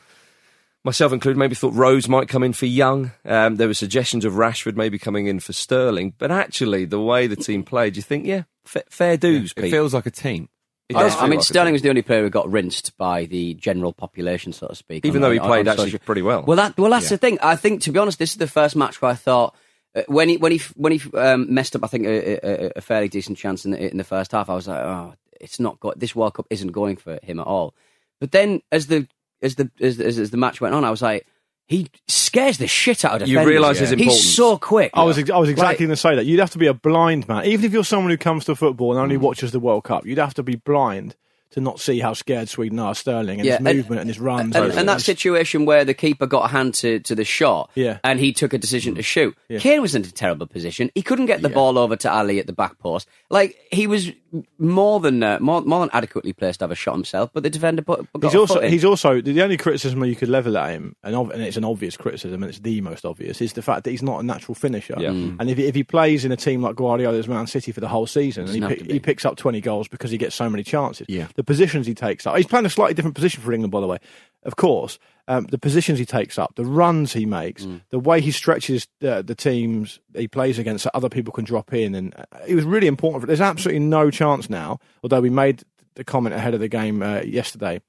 myself 0.84 1.14
included, 1.14 1.38
maybe 1.38 1.56
thought 1.56 1.74
Rose 1.74 2.08
might 2.08 2.28
come 2.28 2.44
in 2.44 2.54
for 2.54 2.66
Young. 2.66 3.12
Um, 3.26 3.56
there 3.56 3.68
were 3.68 3.74
suggestions 3.74 4.26
of 4.26 4.34
Rashford 4.34 4.76
maybe 4.76 5.00
coming 5.00 5.28
in 5.28 5.40
for 5.40 5.54
Sterling, 5.54 6.14
but 6.18 6.32
actually, 6.32 6.86
the 6.86 7.00
way 7.00 7.28
the 7.28 7.36
team 7.36 7.64
played, 7.64 7.96
you 7.96 8.02
think, 8.02 8.26
yeah, 8.26 8.44
fa- 8.66 8.84
fair 8.90 9.18
dues. 9.18 9.54
It 9.56 9.62
Pete. 9.64 9.72
feels 9.72 9.94
like 9.94 10.06
a 10.06 10.12
team. 10.12 10.50
It 10.90 10.98
I, 10.98 11.04
does 11.04 11.14
I 11.16 11.20
feel 11.20 11.28
mean, 11.30 11.40
like 11.40 11.46
Sterling 11.46 11.74
was 11.74 11.82
the 11.82 11.90
only 11.90 12.02
player 12.02 12.24
who 12.24 12.30
got 12.30 12.52
rinsed 12.52 12.98
by 12.98 13.26
the 13.26 13.54
general 13.54 13.94
population, 13.94 14.52
so 14.52 14.68
to 14.68 14.76
speak. 14.76 15.06
Even 15.06 15.18
on- 15.18 15.22
though 15.30 15.32
he 15.34 15.40
on- 15.40 15.48
played 15.48 15.68
on 15.68 15.74
actually 15.74 15.92
social- 15.92 16.06
pretty 16.06 16.22
well. 16.22 16.44
Well, 16.44 16.58
that 16.58 16.78
well, 16.78 16.92
that's 16.92 17.10
the 17.10 17.18
thing. 17.18 17.40
I 17.42 17.56
think, 17.56 17.82
to 17.84 17.92
be 17.92 18.00
honest, 18.00 18.20
this 18.20 18.32
is 18.32 18.38
the 18.38 18.48
first 18.48 18.76
match 18.76 19.02
where 19.02 19.12
I 19.12 19.16
thought 19.16 19.56
uh, 19.96 20.02
when 20.08 20.28
he 20.28 20.38
when 20.38 20.52
he 20.52 20.58
when 20.76 20.92
he 20.92 21.02
um, 21.18 21.54
messed 21.54 21.76
up, 21.76 21.84
I 21.84 21.88
think 21.88 22.06
a, 22.06 22.68
a, 22.68 22.72
a 22.76 22.82
fairly 22.82 23.08
decent 23.08 23.38
chance 23.38 23.64
in 23.64 23.72
the, 23.72 23.90
in 23.92 23.98
the 23.98 24.04
first 24.04 24.34
half. 24.34 24.50
I 24.50 24.56
was 24.56 24.68
like, 24.68 24.84
oh, 24.84 25.14
it's 25.40 25.60
not 25.60 25.80
go- 25.80 25.94
this 25.96 26.14
World 26.16 26.34
Cup 26.34 26.48
isn't 26.50 26.74
going 26.74 26.98
for 26.98 27.18
him 27.24 27.40
at 27.40 27.48
all. 27.48 27.74
But 28.20 28.32
then 28.34 28.62
as 28.72 28.88
the 28.88 29.08
as 29.44 29.56
the 29.56 29.70
as, 29.80 30.00
as, 30.00 30.18
as 30.18 30.32
the 30.32 30.38
match 30.38 30.60
went 30.62 30.74
on, 30.76 30.84
I 30.84 30.90
was 30.90 31.02
like. 31.02 31.26
He 31.66 31.88
scares 32.10 32.58
the 32.58 32.68
shit 32.68 33.06
out 33.06 33.14
of 33.14 33.20
defenders. 33.20 33.30
You 33.30 33.36
defenders. 33.38 33.52
realise 33.54 33.80
his 33.80 33.92
importance. 33.94 34.22
He's 34.22 34.36
so 34.36 34.58
quick. 34.58 34.92
I 34.94 35.04
was 35.06 35.18
ex- 35.18 35.30
I 35.30 35.38
was 35.38 35.48
exactly 35.48 35.72
Right. 35.72 35.80
going 35.80 35.90
to 35.92 35.96
say 35.96 36.16
that. 36.18 36.26
You'd 36.26 36.42
have 36.42 36.52
to 36.52 36.58
be 36.58 36.68
a 36.68 36.74
blind 36.74 37.26
man, 37.30 37.46
even 37.46 37.64
if 37.66 37.72
you're 37.72 37.86
someone 37.86 38.12
who 38.12 38.18
comes 38.18 38.44
to 38.46 38.56
football 38.56 38.92
and 38.92 39.00
Mm. 39.00 39.04
only 39.04 39.18
watches 39.18 39.54
the 39.54 39.62
World 39.62 39.86
Cup. 39.86 40.06
You'd 40.06 40.18
have 40.18 40.34
to 40.34 40.44
be 40.44 40.58
blind 40.58 41.16
to 41.52 41.62
not 41.62 41.80
see 41.80 42.00
how 42.02 42.14
scared 42.14 42.50
Sweden 42.50 42.80
are 42.80 42.94
Sterling 42.94 43.40
and 43.40 43.46
Yeah, 43.48 43.60
his 43.60 43.66
and- 43.66 43.78
movement 43.78 44.02
and 44.02 44.10
his 44.10 44.20
runs. 44.20 44.54
And, 44.58 44.74
and 44.74 44.90
that 44.90 45.00
situation 45.02 45.64
where 45.66 45.86
the 45.86 45.94
keeper 45.94 46.28
got 46.28 46.46
a 46.46 46.48
hand 46.50 46.74
to, 46.76 47.00
to 47.00 47.16
the 47.16 47.24
shot 47.24 47.72
Yeah. 47.76 48.00
and 48.04 48.20
he 48.20 48.34
took 48.34 48.54
a 48.54 48.58
decision 48.58 48.96
to 48.96 49.02
shoot. 49.02 49.34
Yeah. 49.48 49.60
Kane 49.60 49.82
was 49.82 49.96
in 49.96 50.02
a 50.04 50.12
terrible 50.12 50.48
position. 50.48 50.92
He 50.96 51.02
couldn't 51.02 51.28
get 51.28 51.42
the 51.44 51.48
Yeah. 51.50 51.56
ball 51.56 51.78
over 51.78 51.96
to 51.96 52.12
Alli 52.12 52.40
at 52.40 52.46
the 52.48 52.54
back 52.54 52.78
post. 52.80 53.08
Like, 53.30 53.56
he 53.72 53.88
was 53.88 54.12
more 54.58 55.00
than 55.00 55.22
uh, 55.22 55.38
more, 55.40 55.62
more 55.62 55.82
than 55.82 55.90
adequately 55.94 56.34
placed 56.34 56.60
to 56.60 56.64
have 56.64 56.72
a 56.72 56.76
shot 56.76 56.94
himself, 56.96 57.30
but 57.34 57.44
the 57.44 57.50
defender 57.50 57.82
put, 57.82 58.12
got 58.14 58.24
He's 58.24 58.34
a 58.36 58.40
also 58.40 58.54
foot 58.56 58.64
in. 58.64 58.72
he's 58.72 58.86
also 58.86 59.22
the 59.22 59.42
only 59.42 59.58
criticism 59.58 60.04
you 60.06 60.16
could 60.16 60.30
level 60.30 60.58
at 60.58 60.72
him, 60.72 60.96
and, 61.04 61.16
ob- 61.16 61.32
and 61.32 61.42
it's 61.44 61.58
an 61.58 61.64
obvious 61.64 61.96
criticism, 61.98 62.42
and 62.42 62.50
it's 62.50 62.60
the 62.60 62.82
most 62.82 63.06
obvious, 63.06 63.42
is 63.42 63.54
the 63.54 63.62
fact 63.62 63.84
that 63.84 63.92
he's 63.92 64.02
not 64.04 64.20
a 64.20 64.24
natural 64.24 64.56
finisher. 64.56 64.96
Yeah. 64.98 65.10
Mm. 65.10 65.38
And 65.40 65.50
if, 65.50 65.58
he- 65.58 65.66
if 65.68 65.76
he 65.76 65.84
plays 65.84 66.26
in 66.26 66.32
a 66.32 66.36
team 66.38 66.62
like 66.62 66.76
Guardiola's 66.76 67.28
Man 67.28 67.46
City 67.48 67.72
for 67.72 67.80
the 67.82 67.88
whole 67.88 68.08
season, 68.08 68.46
and 68.48 68.54
he, 68.56 68.62
pick, 68.62 68.92
he 68.92 69.00
picks 69.00 69.26
up 69.26 69.36
twenty 69.38 69.62
goals 69.62 69.88
because 69.88 70.10
he 70.12 70.18
gets 70.18 70.36
so 70.36 70.50
many 70.50 70.64
chances. 70.64 71.06
Yeah. 71.10 71.28
The 71.36 71.44
positions 71.44 71.86
he 71.86 71.94
takes 71.94 72.26
up, 72.26 72.36
he's 72.36 72.48
playing 72.48 72.66
a 72.66 72.70
slightly 72.70 72.94
different 72.96 73.16
position 73.16 73.44
for 73.44 73.54
England, 73.54 73.72
by 73.72 73.82
the 73.82 73.88
way. 73.88 74.00
Of 74.44 74.56
course, 74.56 75.00
um, 75.28 75.46
the 75.46 75.58
positions 75.58 76.00
he 76.00 76.06
takes 76.06 76.38
up, 76.38 76.56
the 76.56 76.66
runs 76.66 77.14
he 77.14 77.26
makes, 77.26 77.64
Mm. 77.66 77.82
the 77.92 78.00
way 78.00 78.20
he 78.20 78.32
stretches 78.32 78.88
the, 79.00 79.24
the 79.26 79.36
teams 79.36 80.00
he 80.16 80.28
plays 80.28 80.60
against, 80.60 80.84
so 80.84 80.90
other 80.94 81.10
people 81.10 81.32
can 81.32 81.46
drop 81.46 81.74
in, 81.74 81.96
and 81.96 82.14
it 82.48 82.56
was 82.56 82.66
really 82.66 82.88
important. 82.88 83.22
For, 83.22 83.28
there's 83.28 83.40
absolutely 83.42 83.80
no 83.80 84.12
chance 84.12 84.50
now, 84.50 84.80
although 85.02 85.22
we 85.22 85.30
made 85.30 85.64
the 85.96 86.04
comment 86.04 86.36
ahead 86.36 86.54
of 86.54 86.60
the 86.60 86.68
game 86.68 87.02
uh, 87.02 87.22
yesterday. 87.22 87.80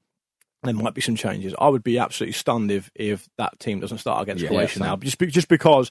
There 0.63 0.73
might 0.73 0.95
be 0.95 1.03
some 1.03 1.17
changes. 1.17 1.55
I 1.59 1.69
would 1.69 1.85
be 1.85 1.99
absolutely 1.99 2.33
stunned 2.33 2.71
if 2.71 2.91
if 2.95 3.29
that 3.37 3.59
team 3.61 3.81
doesn't 3.81 3.99
start 3.99 4.23
against 4.23 4.43
Yeah, 4.43 4.49
Croatia 4.49 4.79
yeah, 4.79 4.87
now. 4.87 4.97
Just 4.97 5.19
just 5.19 5.49
because, 5.49 5.91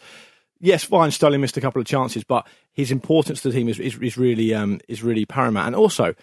yes, 0.60 0.84
fine. 0.84 1.12
Sterling 1.12 1.41
missed 1.41 1.58
a 1.58 1.62
couple 1.62 1.79
of 1.79 1.86
chances, 1.86 2.24
but 2.24 2.48
his 2.72 2.89
importance 2.91 3.41
to 3.41 3.50
the 3.50 3.53
team 3.55 3.70
is 3.70 3.79
is, 3.79 4.00
is 4.00 4.17
really 4.17 4.51
um, 4.53 4.79
is 4.88 5.03
really 5.03 5.25
paramount. 5.25 5.67
And 5.67 5.75
also, 5.75 6.15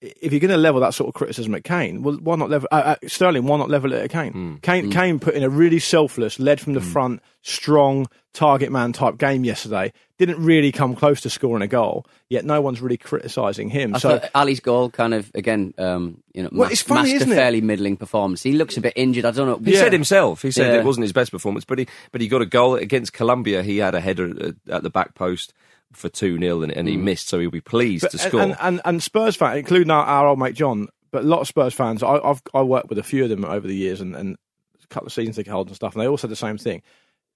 if 0.00 0.32
you're 0.32 0.40
going 0.40 0.50
to 0.50 0.56
level 0.56 0.80
that 0.80 0.94
sort 0.94 1.08
of 1.08 1.14
criticism 1.14 1.54
at 1.54 1.64
Kane, 1.64 2.02
well, 2.02 2.16
why 2.22 2.36
not 2.36 2.48
level 2.50 2.68
uh, 2.72 2.96
uh, 3.02 3.08
Sterling? 3.08 3.44
Why 3.44 3.58
not 3.58 3.68
level 3.70 3.92
it 3.92 4.02
at 4.02 4.10
Kane? 4.10 4.32
Hmm. 4.32 4.54
Kane, 4.62 4.90
Kane 4.90 5.18
put 5.18 5.34
in 5.34 5.42
a 5.42 5.48
really 5.50 5.78
selfless, 5.78 6.38
led 6.38 6.60
from 6.60 6.72
the 6.72 6.80
front, 6.80 7.20
strong 7.42 8.06
target 8.32 8.70
man 8.70 8.92
type 8.92 9.18
game 9.18 9.44
yesterday. 9.44 9.92
Didn't 10.16 10.42
really 10.44 10.70
come 10.72 10.94
close 10.94 11.20
to 11.22 11.30
scoring 11.30 11.62
a 11.62 11.66
goal. 11.66 12.06
Yet 12.28 12.44
no 12.44 12.60
one's 12.60 12.80
really 12.80 12.96
criticising 12.98 13.70
him. 13.70 13.94
I 13.94 13.98
so 13.98 14.20
Alli's 14.34 14.60
goal 14.60 14.90
kind 14.90 15.14
of 15.14 15.30
again, 15.34 15.74
um, 15.78 16.22
you 16.34 16.42
know, 16.42 16.50
Well, 16.52 16.68
mas- 16.68 16.72
it's 16.72 16.82
funny, 16.82 17.00
masked 17.10 17.16
isn't 17.16 17.30
a 17.30 17.34
it? 17.34 17.36
fairly 17.36 17.60
middling 17.60 17.96
performance. 17.96 18.42
He 18.42 18.52
looks 18.52 18.76
a 18.76 18.80
bit 18.80 18.92
injured. 18.96 19.24
I 19.24 19.30
don't 19.32 19.48
know. 19.48 19.70
He 19.70 19.76
said 19.76 19.92
himself. 19.92 20.42
He 20.42 20.50
said 20.50 20.72
Yeah. 20.74 20.80
it 20.80 20.84
wasn't 20.84 21.04
his 21.04 21.12
best 21.12 21.30
performance, 21.30 21.64
but 21.64 21.78
he 21.78 21.88
but 22.12 22.20
he 22.20 22.28
got 22.28 22.42
a 22.42 22.46
goal 22.46 22.74
against 22.76 23.12
Colombia. 23.12 23.62
He 23.62 23.78
had 23.78 23.94
a 23.94 24.00
header 24.00 24.30
at, 24.48 24.54
at 24.68 24.82
the 24.82 24.90
back 24.90 25.14
post 25.14 25.52
for 25.92 26.08
two 26.08 26.38
0 26.38 26.62
and, 26.62 26.72
and 26.72 26.88
he 26.88 26.96
missed, 26.96 27.28
so 27.28 27.38
he'll 27.40 27.50
be 27.50 27.60
pleased 27.60 28.02
But- 28.02 28.12
to 28.12 28.18
score. 28.18 28.40
And, 28.40 28.56
and, 28.60 28.80
and 28.84 29.02
Spurs 29.02 29.36
fans, 29.36 29.58
including 29.58 29.90
our, 29.90 30.04
our 30.04 30.28
old 30.28 30.38
mate 30.38 30.54
John, 30.54 30.88
but 31.10 31.24
a 31.24 31.26
lot 31.26 31.40
of 31.40 31.48
Spurs 31.48 31.74
fans, 31.74 32.02
I, 32.02 32.18
I've 32.18 32.42
I 32.54 32.62
worked 32.62 32.88
with 32.88 32.98
a 32.98 33.02
few 33.02 33.24
of 33.24 33.30
them 33.30 33.44
over 33.44 33.66
the 33.66 33.74
years 33.74 34.00
and, 34.00 34.14
and 34.14 34.36
a 34.82 34.86
couple 34.88 35.06
of 35.06 35.12
seasons 35.12 35.36
ticket 35.36 35.52
holders 35.52 35.70
and 35.70 35.76
stuff, 35.76 35.94
and 35.94 36.02
they 36.02 36.08
all 36.08 36.16
said 36.16 36.30
the 36.30 36.36
same 36.36 36.58
thing. 36.58 36.82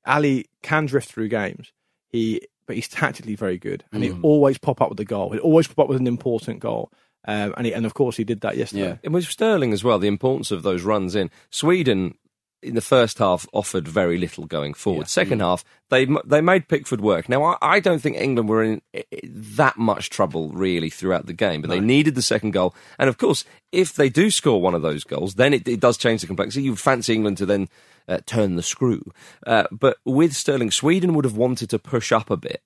Alli 0.06 0.46
can 0.62 0.87
drift 0.87 1.11
through 1.11 1.28
games. 1.28 1.73
He, 2.08 2.42
but 2.66 2.76
he's 2.76 2.88
tactically 2.88 3.34
very 3.34 3.58
good, 3.58 3.84
and 3.92 4.04
he 4.04 4.12
always 4.23 4.56
pop 4.56 4.80
up 4.80 4.88
with 4.88 5.00
a 5.00 5.04
goal. 5.04 5.30
He 5.30 5.38
always 5.38 5.66
pop 5.66 5.80
up 5.80 5.88
with 5.88 5.99
an 5.99 6.06
important 6.06 6.61
goal, 6.61 6.92
um, 7.26 7.52
and 7.56 7.66
he, 7.66 7.73
and 7.75 7.84
of 7.84 7.94
course 7.94 8.16
he 8.16 8.25
did 8.25 8.40
that 8.42 8.56
yesterday. 8.56 8.88
Yeah. 8.90 8.96
And 9.02 9.12
with 9.12 9.25
Sterling 9.26 9.73
as 9.73 9.82
well, 9.82 9.99
the 9.99 10.08
importance 10.08 10.50
of 10.50 10.62
those 10.62 10.82
runs 10.82 11.14
in 11.14 11.30
Sweden 11.50 12.14
in 12.64 12.75
the 12.75 12.80
first 12.80 13.18
half 13.18 13.47
offered 13.52 13.87
very 13.87 14.18
little 14.18 14.47
going 14.47 14.75
forward. 14.75 15.09
Second 15.09 15.40
half, 15.40 15.64
they 15.90 16.06
they 16.25 16.40
made 16.40 16.68
Pickford 16.68 17.00
work. 17.00 17.28
Now 17.28 17.44
I, 17.44 17.56
I 17.61 17.80
don't 17.80 18.00
think 18.00 18.16
England 18.16 18.49
were 18.49 18.62
in 18.62 18.83
that 19.25 19.76
much 19.76 20.11
trouble 20.11 20.49
really 20.50 20.90
throughout 20.90 21.26
the 21.26 21.33
game, 21.33 21.61
but 21.61 21.71
they 21.71 21.80
needed 21.80 22.14
the 22.14 22.23
second 22.23 22.52
goal. 22.52 22.75
And 22.99 23.09
of 23.09 23.18
course, 23.18 23.44
if 23.71 23.94
they 23.94 24.09
do 24.09 24.30
score 24.30 24.61
one 24.61 24.75
of 24.75 24.83
those 24.83 25.04
goals, 25.04 25.35
then 25.35 25.52
it, 25.52 25.68
it 25.68 25.80
does 25.80 25.97
change 25.97 26.23
the 26.23 26.26
complexity. 26.26 26.64
You 26.64 26.76
fancy 26.76 27.14
England 27.14 27.38
to 27.38 27.47
then 27.47 27.68
uh, 28.09 28.18
turn 28.26 28.56
the 28.56 28.62
screw, 28.62 29.02
uh, 29.47 29.64
but 29.71 29.99
with 30.04 30.35
Sterling, 30.35 30.71
Sweden 30.71 31.14
would 31.14 31.25
have 31.25 31.37
wanted 31.37 31.71
to 31.71 31.78
push 31.78 32.12
up 32.12 32.30
a 32.30 32.37
bit 32.37 32.62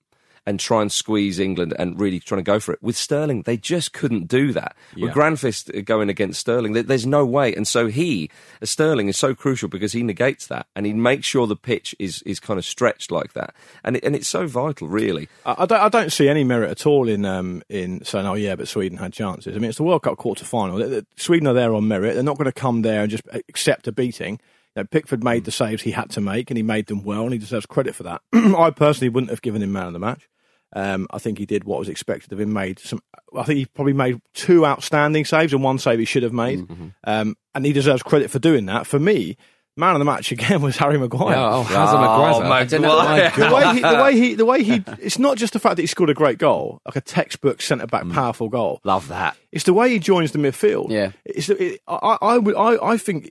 and 0.49 0.59
try 0.59 0.81
and 0.81 0.91
squeeze 0.91 1.39
England 1.39 1.75
and 1.79 2.01
really 2.01 2.19
trying 2.19 2.39
to 2.39 2.43
go 2.43 2.59
for 2.59 2.73
it. 2.73 2.83
With 2.83 2.97
Sterling, 2.97 3.43
they 3.43 3.59
just 3.59 3.93
couldn't 3.93 4.29
do 4.29 4.51
that. 4.55 4.75
With 4.97 5.13
Granqvist 5.13 5.85
going 5.85 6.09
against 6.09 6.41
Sterling, 6.41 6.73
there's 6.73 7.07
no 7.07 7.27
way. 7.27 7.55
And 7.55 7.69
so 7.69 7.89
he, 7.89 8.31
Sterling, 8.63 9.09
is 9.09 9.19
so 9.19 9.35
crucial 9.35 9.69
because 9.69 9.93
he 9.93 10.03
negates 10.03 10.47
that 10.47 10.67
and 10.75 10.87
he 10.87 10.95
makes 10.95 11.27
sure 11.27 11.47
the 11.47 11.55
pitch 11.55 11.95
is, 11.99 12.23
is 12.23 12.41
kind 12.41 12.57
of 12.57 12.65
stretched 12.65 13.11
like 13.11 13.35
that. 13.35 13.55
And 13.85 13.97
it, 13.97 14.05
and 14.05 14.17
it's 14.17 14.27
so 14.27 14.47
vital, 14.47 14.89
really. 14.89 15.29
I, 15.45 15.57
I 15.59 15.67
don't, 15.67 15.81
I 15.83 15.89
don't 15.91 16.13
see 16.13 16.31
any 16.31 16.45
merit 16.45 16.71
at 16.71 16.87
all 16.87 17.11
in 17.11 17.27
um, 17.27 17.63
in 17.69 18.03
saying, 18.03 18.27
"Oh 18.27 18.35
yeah, 18.35 18.57
but 18.57 18.69
Sweden 18.69 18.97
had 18.97 19.13
chances." 19.13 19.55
I 19.55 19.59
mean, 19.59 19.69
it's 19.69 19.77
the 19.77 19.85
World 19.85 20.03
Cup 20.03 20.17
quarter 20.17 20.47
final. 20.47 21.03
Sweden 21.17 21.47
are 21.47 21.53
there 21.53 21.75
on 21.75 21.87
merit. 21.87 22.15
They're 22.15 22.23
not 22.23 22.39
going 22.39 22.47
to 22.47 22.53
come 22.53 22.81
there 22.81 23.03
and 23.03 23.11
just 23.11 23.25
accept 23.51 23.87
a 23.87 23.93
beating. 23.93 24.41
You 24.79 24.83
know, 24.83 24.87
Pickford 24.87 25.25
made 25.25 25.45
the 25.45 25.51
saves 25.51 25.83
he 25.83 25.91
had 25.91 26.11
to 26.11 26.21
make, 26.21 26.51
and 26.51 26.57
he 26.57 26.63
made 26.63 26.87
them 26.87 27.03
well, 27.03 27.25
and 27.25 27.33
he 27.33 27.39
deserves 27.39 27.67
credit 27.67 27.95
for 27.95 28.05
that. 28.05 28.23
I 28.33 28.71
personally 28.71 29.09
wouldn't 29.09 29.31
have 29.31 29.43
given 29.43 29.63
him 29.63 29.73
man 29.73 29.89
of 29.89 29.93
the 29.93 29.99
match. 29.99 30.29
Um, 30.75 31.07
I 31.11 31.19
think 31.19 31.39
he 31.39 31.47
did 31.47 31.65
what 31.65 31.79
was 31.79 31.89
expected 31.89 32.33
of 32.33 32.41
him. 32.41 32.53
Made 32.53 32.79
some. 32.79 33.01
I 33.37 33.43
think 33.45 33.59
he 33.59 33.67
probably 33.67 33.95
made 33.95 34.21
two 34.35 34.67
outstanding 34.67 35.25
saves 35.25 35.53
and 35.55 35.63
one 35.63 35.79
save 35.79 35.99
he 35.99 36.05
should 36.05 36.23
have 36.23 36.33
made, 36.33 36.67
um, 37.05 37.37
and 37.55 37.65
he 37.65 37.73
deserves 37.73 38.03
credit 38.03 38.31
for 38.31 38.39
doing 38.39 38.67
that. 38.67 38.87
For 38.87 38.99
me, 38.99 39.37
man 39.79 39.95
of 39.95 39.99
the 40.01 40.05
match 40.05 40.31
again 40.33 40.61
was 40.63 40.77
Harry 40.77 40.99
Maguire 40.99 41.37
Yeah, 41.37 41.55
oh, 41.55 41.63
Hazard 41.63 41.99
Maguire. 41.99 42.49
my 42.49 42.59
I 42.59 42.65
don't 42.65 42.83
know. 42.83 42.89
God. 42.89 43.35
the 43.35 43.55
way 43.55 43.75
he, 43.75 43.81
the 43.81 44.03
way 44.03 44.17
he, 44.17 44.35
the 44.35 44.45
way 44.45 44.63
he, 44.63 44.85
it's 45.01 45.19
not 45.19 45.39
just 45.39 45.53
the 45.55 45.59
fact 45.59 45.77
that 45.77 45.83
he 45.83 45.87
scored 45.87 46.11
a 46.11 46.15
great 46.15 46.37
goal, 46.39 46.83
like 46.85 46.97
a 46.97 47.01
textbook 47.01 47.63
centre 47.63 47.87
back 47.87 48.09
powerful 48.11 48.49
goal. 48.51 48.81
Love 48.85 49.09
that. 49.09 49.37
It's 49.53 49.65
the 49.65 49.73
way 49.73 49.89
he 49.89 49.99
joins 49.99 50.33
the 50.33 50.39
midfield. 50.39 50.91
Yeah. 50.91 51.13
it's 51.25 51.49
it, 51.49 51.81
I, 51.87 52.19
I 52.21 52.37
I, 52.37 52.91
I 52.93 52.97
think 52.99 53.31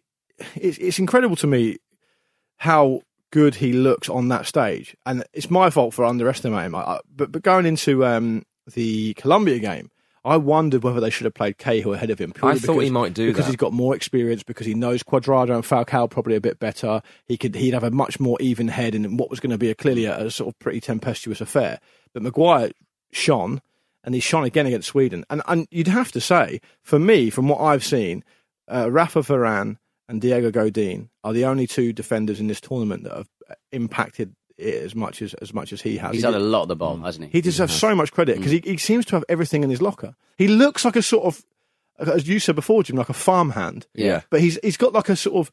it's, 0.55 0.77
it's 0.79 0.97
incredible 0.99 1.35
to 1.37 1.47
me 1.47 1.77
how 2.57 3.01
good 3.31 3.55
he 3.55 3.73
looks 3.73 4.09
on 4.09 4.29
that 4.29 4.45
stage, 4.45 4.95
and 5.05 5.23
it's 5.33 5.49
my 5.49 5.69
fault 5.69 5.93
for 5.93 6.05
underestimating 6.05 6.67
him. 6.67 6.75
I, 6.75 6.99
but 7.13 7.31
but 7.31 7.41
going 7.41 7.65
into 7.65 8.05
um, 8.05 8.45
the 8.73 9.13
Colombia 9.15 9.59
game. 9.59 9.91
I 10.25 10.35
wondered 10.35 10.83
whether 10.83 10.99
they 10.99 11.09
should 11.09 11.23
have 11.23 11.35
played 11.35 11.57
Cahill 11.57 11.93
ahead 11.93 12.09
of 12.09 12.19
him. 12.19 12.33
I 12.43 12.55
thought 12.55 12.73
because- 12.73 12.83
he 12.83 12.89
might 12.89 13.13
do 13.13 13.27
because 13.27 13.45
that. 13.45 13.51
he's 13.51 13.55
got 13.55 13.71
more 13.71 13.95
experience, 13.95 14.43
because 14.43 14.67
he 14.67 14.73
knows 14.73 15.01
Cuadrado 15.01 15.55
and 15.55 15.63
Falcao 15.63 16.09
probably 16.09 16.35
a 16.35 16.41
bit 16.41 16.59
better. 16.59 17.01
He 17.25 17.37
could 17.37 17.55
he'd 17.55 17.73
have 17.73 17.85
a 17.85 17.91
much 17.91 18.19
more 18.19 18.35
even 18.41 18.67
head 18.67 18.93
in 18.93 19.15
what 19.15 19.29
was 19.29 19.39
going 19.39 19.51
to 19.51 19.57
be 19.57 19.69
a 19.69 19.75
clearly 19.75 20.03
a, 20.03 20.25
a 20.25 20.31
sort 20.31 20.53
of 20.53 20.59
pretty 20.59 20.81
tempestuous 20.81 21.39
affair. 21.39 21.79
But 22.13 22.23
Maguire 22.23 22.71
shone, 23.13 23.61
and 24.03 24.13
he 24.15 24.19
shone 24.19 24.43
again 24.43 24.65
against 24.65 24.89
Sweden. 24.89 25.23
And 25.29 25.41
and 25.47 25.65
you'd 25.71 25.87
have 25.87 26.11
to 26.11 26.19
say, 26.19 26.59
for 26.81 26.99
me, 26.99 27.29
from 27.29 27.47
what 27.47 27.61
I've 27.61 27.85
seen, 27.85 28.25
uh, 28.67 28.91
Rafa 28.91 29.21
Varane 29.21 29.77
and 30.09 30.21
Diego 30.21 30.51
Godin 30.51 31.09
are 31.23 31.33
the 31.33 31.45
only 31.45 31.67
two 31.67 31.93
defenders 31.93 32.39
in 32.39 32.47
this 32.47 32.61
tournament 32.61 33.03
that 33.03 33.13
have 33.13 33.27
impacted 33.71 34.35
it 34.57 34.83
as 34.83 34.95
much 34.95 35.21
as 35.21 35.33
as 35.35 35.53
much 35.53 35.71
as 35.71 35.81
he 35.81 35.97
has. 35.97 36.13
He's 36.13 36.21
He 36.21 36.25
had 36.25 36.33
did- 36.33 36.41
a 36.41 36.45
lot 36.45 36.63
of 36.63 36.67
the 36.67 36.75
ball, 36.75 36.97
hasn't 36.97 37.25
he? 37.25 37.31
he 37.31 37.41
deserves 37.41 37.73
so 37.73 37.93
much 37.95 38.11
credit 38.11 38.35
mm. 38.35 38.39
because 38.39 38.51
he, 38.51 38.61
he 38.65 38.77
seems 38.77 39.05
to 39.05 39.15
have 39.15 39.23
everything 39.29 39.63
in 39.63 39.69
his 39.69 39.81
locker. 39.81 40.15
He 40.37 40.47
looks 40.47 40.83
like 40.85 40.95
a 40.95 41.01
sort 41.01 41.25
of, 41.25 41.43
as 41.99 42.27
you 42.27 42.39
said 42.39 42.55
before, 42.55 42.83
Jim, 42.83 42.95
like 42.95 43.09
a 43.09 43.13
farmhand. 43.13 43.87
Yeah. 43.93 44.21
But 44.29 44.41
he's 44.41 44.57
he's 44.63 44.77
got 44.77 44.93
like 44.93 45.09
a 45.09 45.15
sort 45.15 45.35
of. 45.35 45.51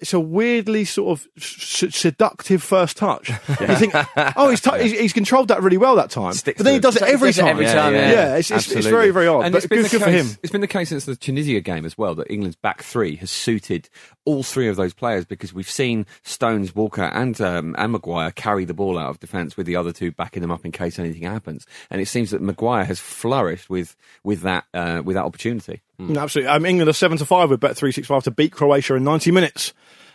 It's 0.00 0.12
a 0.12 0.20
weirdly 0.20 0.84
sort 0.84 1.18
of 1.18 1.26
s- 1.38 1.84
seductive 1.94 2.62
first 2.62 2.96
touch. 2.96 3.30
You 3.60 3.76
think, 3.76 3.94
oh, 4.36 4.50
he's, 4.50 4.60
t- 4.60 4.82
he's 4.82 4.92
he's 4.92 5.12
controlled 5.12 5.48
that 5.48 5.62
really 5.62 5.78
well 5.78 5.94
that 5.96 6.10
time, 6.10 6.32
Sticks 6.34 6.58
but 6.58 6.64
then 6.64 6.74
he 6.74 6.80
does 6.80 6.96
it 6.96 7.04
He 7.06 7.12
every 7.12 7.28
does 7.28 7.38
it 7.38 7.42
time. 7.42 7.50
every 7.50 7.64
yeah, 7.64 7.74
time, 7.74 7.94
yeah. 7.94 8.10
yeah. 8.12 8.36
it's, 8.36 8.50
it's, 8.50 8.70
it's 8.70 8.86
very 8.86 9.10
very 9.10 9.26
odd, 9.28 9.44
And 9.44 9.52
but 9.52 9.58
it's 9.58 9.66
been 9.66 9.78
good, 9.82 9.86
the 9.90 9.98
good 9.98 10.04
for 10.04 10.10
him. 10.10 10.26
It's 10.42 10.52
been 10.52 10.60
the 10.60 10.66
case 10.66 10.88
since 10.90 11.04
the 11.06 11.16
Tunisia 11.16 11.60
game 11.60 11.84
as 11.86 11.96
well 11.96 12.14
that 12.16 12.30
England's 12.30 12.56
back 12.56 12.82
three 12.82 13.16
has 13.16 13.30
suited 13.30 13.88
all 14.24 14.42
three 14.42 14.68
of 14.68 14.76
those 14.76 14.94
players 14.94 15.24
because 15.24 15.52
we've 15.52 15.70
seen 15.70 16.06
Stones, 16.22 16.74
Walker, 16.74 17.02
and 17.02 17.40
um, 17.40 17.74
and 17.78 17.92
Maguire 17.92 18.30
carry 18.30 18.64
the 18.64 18.74
ball 18.74 18.98
out 18.98 19.10
of 19.10 19.20
defence 19.20 19.56
with 19.56 19.66
the 19.66 19.76
other 19.76 19.92
two 19.92 20.12
backing 20.12 20.42
them 20.42 20.50
up 20.50 20.64
in 20.64 20.72
case 20.72 20.98
anything 20.98 21.22
happens. 21.22 21.66
And 21.90 22.00
it 22.00 22.06
seems 22.06 22.30
that 22.30 22.40
Maguire 22.40 22.84
has 22.84 23.00
flourished 23.00 23.68
with 23.68 23.96
with 24.22 24.42
that 24.42 24.64
uh, 24.72 25.02
with 25.04 25.14
that 25.14 25.24
opportunity. 25.24 25.82
Mm, 26.00 26.20
Absolutely. 26.20 26.50
Um, 26.50 26.66
England 26.66 26.88
are 26.88 26.94
seven 26.94 27.18
to 27.18 27.26
five 27.26 27.50
with 27.50 27.60
Bet 27.60 27.76
three 27.76 27.92
six 27.92 28.06
five 28.08 28.24
to 28.24 28.30
beat 28.30 28.52
Croatia 28.52 28.94
in 28.94 29.04
ninety 29.04 29.30
minutes. 29.30 29.72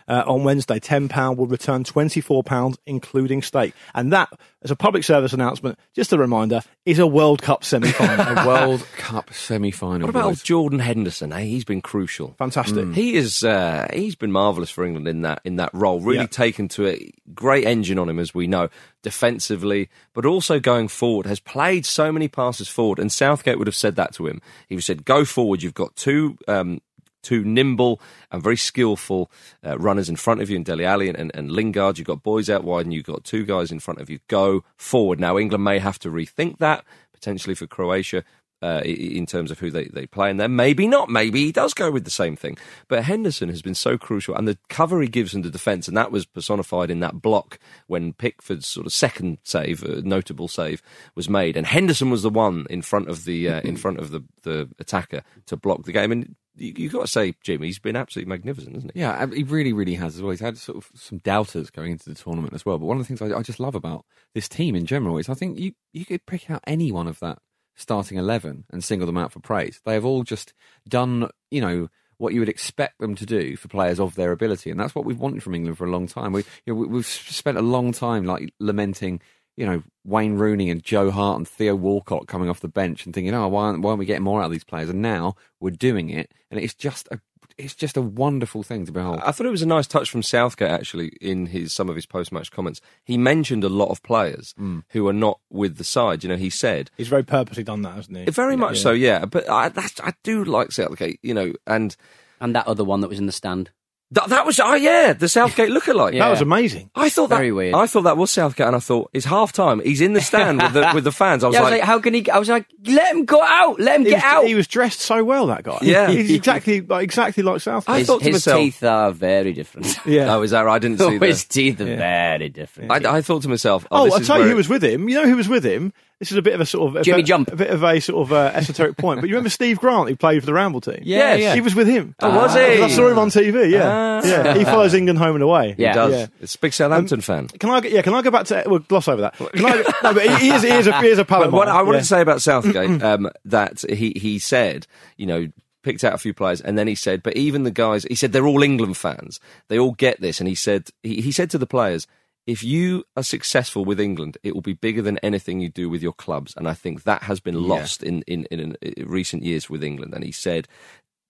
Uh, 0.08 0.22
on 0.26 0.44
Wednesday, 0.44 0.78
ten 0.78 1.08
pound 1.08 1.38
will 1.38 1.46
return 1.46 1.84
twenty 1.84 2.20
four 2.20 2.42
pounds, 2.42 2.78
including 2.86 3.42
stake, 3.42 3.74
and 3.94 4.12
that, 4.12 4.28
as 4.62 4.70
a 4.70 4.76
public 4.76 5.04
service 5.04 5.32
announcement, 5.32 5.78
just 5.94 6.12
a 6.12 6.18
reminder, 6.18 6.60
is 6.84 6.98
a 6.98 7.06
World 7.06 7.42
Cup 7.42 7.64
semi 7.64 7.90
final. 7.92 8.38
A 8.40 8.46
World 8.46 8.86
Cup 8.96 9.32
semi 9.32 9.70
final. 9.70 10.06
What 10.06 10.10
about 10.10 10.24
old 10.26 10.42
Jordan 10.44 10.78
Henderson? 10.78 11.30
Hey, 11.30 11.48
he's 11.48 11.64
been 11.64 11.80
crucial. 11.82 12.34
Fantastic. 12.38 12.92
He 12.94 13.14
is. 13.16 13.44
Uh, 13.44 13.86
he's 13.92 14.14
been 14.16 14.32
marvelous 14.32 14.70
for 14.70 14.84
England 14.84 15.06
in 15.08 15.22
that 15.22 15.40
in 15.44 15.56
that 15.56 15.70
role. 15.72 16.00
Really 16.00 16.20
Yeah. 16.20 16.26
taken 16.26 16.68
to 16.68 16.84
it. 16.86 17.14
Great 17.34 17.64
engine 17.66 17.98
on 17.98 18.08
him, 18.08 18.18
as 18.18 18.34
we 18.34 18.46
know, 18.46 18.68
defensively, 19.02 19.88
but 20.14 20.24
also 20.26 20.58
going 20.60 20.88
forward. 20.88 21.26
Has 21.26 21.40
played 21.40 21.84
so 21.86 22.10
many 22.10 22.28
passes 22.28 22.68
forward, 22.68 22.98
and 22.98 23.10
Southgate 23.12 23.58
would 23.58 23.66
have 23.66 23.76
said 23.76 23.96
that 23.96 24.14
to 24.14 24.26
him. 24.26 24.40
He 24.68 24.74
would 24.74 24.80
have 24.80 24.84
said, 24.84 25.04
"Go 25.04 25.24
forward. 25.24 25.62
You've 25.62 25.74
got 25.74 25.94
two." 25.96 26.38
Um, 26.48 26.80
Two 27.22 27.44
nimble 27.44 28.00
and 28.30 28.42
very 28.42 28.56
skillful 28.56 29.30
uh, 29.64 29.78
runners 29.78 30.08
in 30.08 30.16
front 30.16 30.40
of 30.40 30.50
you 30.50 30.56
in 30.56 30.62
Dele 30.62 30.84
Alli 30.84 31.08
and, 31.08 31.18
and, 31.18 31.30
and 31.34 31.50
Lingard. 31.50 31.98
You've 31.98 32.06
got 32.06 32.22
boys 32.22 32.48
out 32.48 32.64
wide 32.64 32.86
and 32.86 32.94
you've 32.94 33.04
got 33.04 33.24
two 33.24 33.44
guys 33.44 33.70
in 33.70 33.80
front 33.80 34.00
of 34.00 34.08
you. 34.08 34.20
Go 34.28 34.64
forward. 34.76 35.20
Now, 35.20 35.38
England 35.38 35.64
may 35.64 35.78
have 35.78 35.98
to 36.00 36.10
rethink 36.10 36.58
that 36.58 36.84
potentially 37.12 37.54
for 37.54 37.66
Croatia 37.66 38.24
uh, 38.62 38.82
in 38.84 39.24
terms 39.26 39.50
of 39.50 39.58
who 39.58 39.70
they, 39.70 39.84
they 39.86 40.06
play. 40.06 40.30
And 40.30 40.38
then 40.38 40.54
maybe 40.54 40.86
not. 40.86 41.08
Maybe 41.08 41.44
he 41.44 41.52
does 41.52 41.72
go 41.72 41.90
with 41.90 42.04
the 42.04 42.10
same 42.10 42.36
thing. 42.36 42.58
But 42.88 43.04
Henderson 43.04 43.48
has 43.48 43.62
been 43.62 43.74
so 43.74 43.96
crucial. 43.96 44.34
And 44.34 44.46
the 44.46 44.58
cover 44.68 45.00
he 45.00 45.08
gives 45.08 45.34
in 45.34 45.42
the 45.42 45.50
defence, 45.50 45.88
and 45.88 45.96
that 45.96 46.12
was 46.12 46.26
personified 46.26 46.90
in 46.90 47.00
that 47.00 47.22
block 47.22 47.58
when 47.86 48.12
Pickford's 48.12 48.66
sort 48.66 48.86
of 48.86 48.92
second 48.92 49.38
save, 49.44 49.82
uh, 49.82 50.02
notable 50.04 50.48
save, 50.48 50.82
was 51.14 51.28
made. 51.28 51.56
And 51.56 51.66
Henderson 51.66 52.10
was 52.10 52.22
the 52.22 52.30
one 52.30 52.66
in 52.68 52.82
front 52.82 53.08
of 53.08 53.24
the 53.24 53.48
uh, 53.48 53.60
in 53.60 53.76
front 53.76 53.98
of 53.98 54.10
the, 54.10 54.24
the 54.42 54.68
attacker 54.78 55.22
to 55.46 55.56
block 55.56 55.84
the 55.84 55.92
game. 55.92 56.12
And 56.12 56.36
you've 56.60 56.92
got 56.92 57.00
to 57.02 57.06
say, 57.06 57.34
Jimmy, 57.42 57.68
he's 57.68 57.78
been 57.78 57.96
absolutely 57.96 58.28
magnificent, 58.28 58.74
hasn't 58.74 58.92
he? 58.94 59.00
Yeah, 59.00 59.26
he 59.34 59.42
really, 59.42 59.72
really 59.72 59.94
has 59.94 60.16
as 60.16 60.22
well. 60.22 60.30
He's 60.30 60.40
had 60.40 60.58
sort 60.58 60.78
of 60.78 60.90
some 60.94 61.18
doubters 61.18 61.70
going 61.70 61.92
into 61.92 62.08
the 62.08 62.14
tournament 62.14 62.52
as 62.54 62.66
well. 62.66 62.78
But 62.78 62.86
one 62.86 62.98
of 62.98 63.02
the 63.02 63.08
things 63.16 63.22
I, 63.32 63.36
I 63.36 63.42
just 63.42 63.60
love 63.60 63.74
about 63.74 64.04
this 64.34 64.48
team 64.48 64.74
in 64.76 64.86
general 64.86 65.18
is 65.18 65.28
I 65.28 65.34
think 65.34 65.58
you, 65.58 65.72
you 65.92 66.04
could 66.04 66.26
pick 66.26 66.50
out 66.50 66.62
any 66.66 66.92
one 66.92 67.08
of 67.08 67.18
that 67.20 67.38
starting 67.76 68.18
11 68.18 68.64
and 68.70 68.84
single 68.84 69.06
them 69.06 69.16
out 69.16 69.32
for 69.32 69.40
praise. 69.40 69.80
They 69.84 69.94
have 69.94 70.04
all 70.04 70.22
just 70.22 70.52
done, 70.88 71.30
you 71.50 71.60
know, 71.62 71.88
what 72.18 72.34
you 72.34 72.40
would 72.40 72.50
expect 72.50 72.98
them 73.00 73.14
to 73.14 73.24
do 73.24 73.56
for 73.56 73.68
players 73.68 73.98
of 73.98 74.14
their 74.14 74.30
ability. 74.32 74.70
And 74.70 74.78
that's 74.78 74.94
what 74.94 75.06
we've 75.06 75.18
wanted 75.18 75.42
from 75.42 75.54
England 75.54 75.78
for 75.78 75.86
a 75.86 75.90
long 75.90 76.06
time. 76.06 76.32
We, 76.34 76.40
you 76.66 76.74
know, 76.74 76.80
we- 76.80 76.86
we've 76.88 77.06
spent 77.06 77.56
a 77.56 77.62
long 77.62 77.92
time 77.92 78.24
like 78.24 78.52
lamenting 78.60 79.22
you 79.60 79.66
know, 79.66 79.82
Wayne 80.04 80.36
Rooney 80.36 80.70
and 80.70 80.82
Joe 80.82 81.10
Hart 81.10 81.36
and 81.36 81.46
Theo 81.46 81.74
Walcott 81.74 82.26
coming 82.26 82.48
off 82.48 82.60
the 82.60 82.68
bench 82.68 83.04
and 83.04 83.14
thinking, 83.14 83.34
oh, 83.34 83.46
why 83.48 83.64
aren't, 83.66 83.82
why 83.82 83.90
aren't 83.90 83.98
we 83.98 84.06
getting 84.06 84.22
more 84.24 84.40
out 84.40 84.46
of 84.46 84.50
these 84.52 84.64
players? 84.64 84.88
And 84.88 85.02
now 85.02 85.34
we're 85.60 85.70
doing 85.70 86.08
it, 86.08 86.32
and 86.50 86.58
it's 86.58 86.72
just 86.74 87.06
a 87.12 87.20
it's 87.58 87.74
just 87.74 87.98
a 87.98 88.00
wonderful 88.00 88.62
thing 88.62 88.86
to 88.86 88.92
behold. 88.92 89.20
I 89.22 89.32
thought 89.32 89.44
it 89.46 89.50
was 89.50 89.60
a 89.60 89.66
nice 89.66 89.86
touch 89.86 90.08
from 90.08 90.22
Southgate 90.22 90.70
actually 90.70 91.08
in 91.20 91.44
his 91.44 91.74
some 91.74 91.90
of 91.90 91.94
his 91.96 92.06
post 92.06 92.32
match 92.32 92.50
comments. 92.50 92.80
He 93.04 93.18
mentioned 93.18 93.62
a 93.64 93.68
lot 93.68 93.90
of 93.90 94.02
players 94.02 94.54
Mm. 94.58 94.82
who 94.90 95.06
are 95.08 95.12
not 95.12 95.40
with 95.50 95.76
the 95.76 95.84
side. 95.84 96.22
You 96.24 96.30
know, 96.30 96.36
he 96.38 96.48
said 96.48 96.90
He's 96.96 97.08
very 97.08 97.24
purposely 97.24 97.62
done 97.62 97.82
that, 97.82 97.96
hasn't 97.96 98.16
he? 98.16 98.24
very 98.30 98.56
much 98.56 98.76
Yeah. 98.76 98.82
so, 98.82 98.90
yeah. 98.92 99.26
But 99.26 99.46
I, 99.50 99.68
that's, 99.68 100.00
I 100.00 100.14
do 100.24 100.42
like 100.42 100.72
Southgate, 100.72 101.18
you 101.22 101.34
know, 101.34 101.52
and 101.66 101.94
And 102.40 102.54
that 102.54 102.66
other 102.66 102.84
one 102.84 103.02
that 103.02 103.08
was 103.08 103.18
in 103.18 103.26
the 103.26 103.32
stand. 103.32 103.70
That, 104.12 104.28
that 104.30 104.44
was 104.44 104.58
oh 104.58 104.74
yeah, 104.74 105.12
the 105.12 105.28
Southgate 105.28 105.70
lookalike. 105.70 106.14
Yeah. 106.14 106.24
That 106.24 106.30
was 106.30 106.40
amazing. 106.40 106.90
I 106.94 107.08
thought 107.10 107.28
Very 107.28 107.50
that, 107.50 107.54
weird. 107.54 107.74
I 107.74 107.86
thought 107.86 108.02
that 108.02 108.16
was 108.16 108.30
Southgate, 108.30 108.66
and 108.66 108.74
I 108.74 108.80
thought 108.80 109.08
it's 109.12 109.24
half 109.26 109.52
time. 109.52 109.80
He's 109.80 110.00
in 110.00 110.14
the 110.14 110.20
stand 110.20 110.60
with 110.60 110.72
the 110.72 110.90
with 110.94 111.04
the 111.04 111.12
fans. 111.12 111.44
I 111.44 111.48
was 111.48 111.54
Yeah, 111.54 111.60
I 111.60 111.62
was 111.62 111.70
like, 111.70 111.80
like, 111.80 111.86
how 111.86 111.98
can 112.00 112.14
he? 112.14 112.28
I 112.30 112.38
was 112.38 112.48
like, 112.48 112.66
let 112.86 113.14
him 113.14 113.24
go 113.24 113.40
out. 113.42 113.78
Let 113.78 113.96
him 114.00 114.04
He 114.04 114.10
get 114.10 114.16
was, 114.16 114.24
out. 114.24 114.46
he 114.46 114.54
was 114.56 114.66
dressed 114.66 115.00
so 115.00 115.22
well, 115.22 115.46
that 115.46 115.62
guy. 115.62 115.78
Yeah. 115.82 116.10
he's 116.10 116.30
exactly 116.32 116.80
like 116.80 117.04
exactly 117.04 117.42
like 117.44 117.60
Southgate. 117.60 117.94
I 117.96 118.04
thought 118.04 118.18
to 118.20 118.24
his 118.24 118.34
myself- 118.34 118.58
teeth 118.60 118.82
are 118.82 119.12
very 119.12 119.52
different. 119.52 119.96
yeah. 120.06 120.34
oh, 120.34 120.42
is 120.42 120.50
that 120.50 120.62
right? 120.62 120.74
I 120.74 120.78
didn't 120.80 120.98
see 120.98 121.18
his 121.26 121.44
that. 121.44 121.52
teeth 121.52 121.80
are 121.80 121.84
very 121.84 122.48
different. 122.48 122.90
I, 122.90 123.18
I 123.18 123.22
thought 123.22 123.42
to 123.42 123.48
myself, 123.48 123.86
oh, 123.90 124.10
Oh, 124.10 124.14
I'll 124.14 124.20
tell 124.20 124.36
you 124.38 124.42
where 124.42 124.50
who 124.50 124.56
was 124.56 124.68
with 124.68 124.82
him. 124.82 125.08
You 125.08 125.16
know 125.22 125.26
who 125.28 125.36
was 125.36 125.48
with 125.48 125.64
him? 125.64 125.92
This 126.20 126.30
is 126.30 126.36
a 126.36 126.42
bit 126.42 126.52
of 126.52 126.60
a 126.60 126.66
sort 126.66 126.88
of 126.90 126.96
a 126.96 127.02
Jimmy 127.02 127.22
bit, 127.22 127.26
Jump. 127.26 127.50
a 127.50 127.56
bit 127.56 127.70
of 127.70 127.82
a 127.82 127.98
sort 127.98 128.26
of 128.26 128.32
uh, 128.32 128.52
esoteric 128.54 128.98
point. 128.98 129.20
But 129.22 129.30
you 129.30 129.34
remember 129.36 129.48
Steve 129.48 129.78
Grant, 129.80 130.08
who 130.10 130.16
played 130.16 130.40
for 130.40 130.46
the 130.46 130.52
Ramble 130.52 130.82
team? 130.82 130.98
Yeah, 131.02 131.18
Yes. 131.34 131.40
yeah. 131.40 131.54
he 131.54 131.62
was 131.62 131.74
with 131.74 131.86
him. 131.88 132.14
Oh, 132.20 132.36
was 132.36 132.52
he? 132.52 132.60
'Cause 132.76 132.92
I 132.92 132.94
saw 132.94 133.08
him 133.08 133.18
on 133.18 133.30
TV. 133.30 133.70
Yeah, 133.70 134.20
Ah. 134.22 134.26
yeah. 134.26 134.54
He 134.58 134.64
follows 134.64 134.92
England 134.92 135.18
home 135.18 135.34
and 135.36 135.42
away. 135.42 135.72
He 135.78 135.82
Yeah. 135.84 135.94
does. 135.94 136.12
Yeah. 136.12 136.26
It's 136.42 136.54
a 136.54 136.58
big 136.58 136.74
Southampton 136.74 137.22
fan. 137.22 137.48
Can 137.48 137.70
I? 137.70 137.80
go- 137.80 137.88
Yeah, 137.88 138.02
can 138.02 138.12
I 138.12 138.20
go 138.20 138.30
back 138.30 138.44
to? 138.46 138.62
We'll 138.66 138.80
gloss 138.80 139.08
over 139.08 139.22
that. 139.22 139.34
Can 139.38 139.64
I? 139.64 139.76
no, 140.02 140.12
but 140.14 140.22
he, 140.22 140.34
he 140.36 140.50
is. 140.50 140.62
He 140.62 140.68
is 140.68 140.86
a, 140.86 141.00
he 141.00 141.08
is 141.08 141.18
a 141.18 141.24
But 141.24 141.28
Palomar. 141.28 141.56
what 141.58 141.68
I 141.68 141.80
wanted 141.82 141.96
yeah. 141.96 142.00
to 142.02 142.06
say 142.06 142.20
about 142.20 142.42
Southgate, 142.42 143.02
um, 143.02 143.30
that 143.46 143.80
he, 143.90 144.12
he 144.14 144.38
said, 144.38 144.86
you 145.16 145.24
know, 145.26 145.48
picked 145.82 146.04
out 146.04 146.12
a 146.12 146.18
few 146.18 146.34
players, 146.34 146.60
and 146.60 146.76
then 146.76 146.86
he 146.86 146.94
said, 146.94 147.22
but 147.22 147.34
even 147.38 147.62
the 147.62 147.70
guys, 147.70 148.04
he 148.04 148.14
said 148.14 148.32
they're 148.32 148.46
all 148.46 148.62
England 148.62 148.98
fans. 148.98 149.40
They 149.68 149.78
all 149.78 149.92
get 149.92 150.20
this, 150.20 150.38
and 150.38 150.46
he 150.46 150.54
said, 150.54 150.90
he, 151.02 151.22
he 151.22 151.32
said 151.32 151.48
to 151.52 151.56
the 151.58 151.66
players, 151.66 152.06
if 152.50 152.64
you 152.64 153.04
are 153.16 153.22
successful 153.22 153.84
with 153.84 154.00
England, 154.00 154.36
it 154.42 154.54
will 154.54 154.60
be 154.60 154.72
bigger 154.72 155.02
than 155.02 155.18
anything 155.18 155.60
you 155.60 155.68
do 155.68 155.88
with 155.88 156.02
your 156.02 156.12
clubs, 156.12 156.52
and 156.56 156.66
I 156.66 156.74
think 156.74 157.04
that 157.04 157.22
has 157.22 157.38
been 157.38 157.54
lost 157.54 158.02
in 158.02 158.22
in, 158.22 158.44
in, 158.50 158.76
in 158.82 159.08
recent 159.08 159.44
years 159.44 159.70
with 159.70 159.84
England. 159.84 160.14
And 160.14 160.24
he 160.24 160.32
said, 160.32 160.66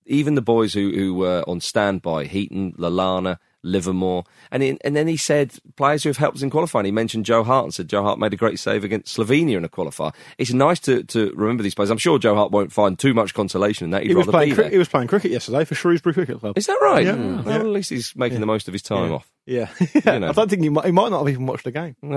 even 0.07 0.35
the 0.35 0.41
boys 0.55 0.73
who, 0.73 0.91
who 0.93 1.15
were 1.15 1.45
on 1.47 1.61
standby, 1.61 2.25
Heaton, 2.25 2.73
Lallana, 2.79 3.37
Livermore, 3.63 4.25
and 4.51 4.63
in, 4.63 4.79
and 4.85 4.97
then 4.97 5.07
he 5.07 5.17
said 5.17 5.53
players 5.77 6.03
who 6.03 6.09
have 6.09 6.17
helped 6.17 6.37
us 6.37 6.43
in 6.43 6.51
qualifying. 6.51 6.87
He 6.87 6.93
mentioned 6.93 7.27
Joe 7.27 7.45
Hart 7.45 7.65
and 7.65 7.75
said 7.75 7.89
Joe 7.89 8.03
Hart 8.03 8.19
made 8.19 8.33
a 8.33 8.37
great 8.37 8.59
save 8.59 8.85
against 8.85 9.17
Slovenia 9.17 9.57
in 9.59 9.65
a 9.65 9.69
qualifier. 9.69 10.15
It's 10.39 10.53
nice 10.53 10.81
to, 10.81 11.03
to 11.05 11.33
remember 11.35 11.63
these 11.63 11.75
players. 11.75 11.91
I'm 11.91 11.99
sure 11.99 12.19
Joe 12.19 12.35
Hart 12.35 12.51
won't 12.53 12.73
find 12.73 12.99
too 12.99 13.13
much 13.13 13.35
consolation 13.35 13.85
in 13.85 13.91
that. 13.91 14.03
He'd 14.03 14.09
He 14.09 14.15
was 14.15 14.27
playing. 14.27 14.51
be 14.51 14.55
Cri- 14.55 14.65
there. 14.65 14.71
he 14.73 14.79
was 14.79 14.89
playing 14.89 15.09
cricket 15.09 15.31
yesterday 15.31 15.65
for 15.65 15.75
Shrewsbury 15.75 16.15
Cricket 16.15 16.41
Club. 16.41 16.57
Is 16.57 16.67
that 16.67 16.79
right? 16.81 17.05
Yeah. 17.05 17.13
Mm. 17.17 17.37
Yeah. 17.39 17.43
Well, 17.43 17.61
at 17.61 17.67
least 17.67 17.91
he's 17.91 18.17
making 18.17 18.41
the 18.41 18.47
most 18.47 18.67
of 18.69 18.73
his 18.73 18.83
time 18.83 19.13
off. 19.13 19.31
Yeah, 19.47 19.69
You 19.95 20.19
know. 20.21 20.29
I 20.29 20.33
don't 20.33 20.49
think 20.49 20.63
he 20.63 20.69
might, 20.69 20.85
he 20.87 20.93
might 20.93 21.11
not 21.11 21.19
have 21.21 21.29
even 21.29 21.47
watched 21.47 21.65
the 21.65 21.73
game. 21.73 21.97
Oh, 22.03 22.09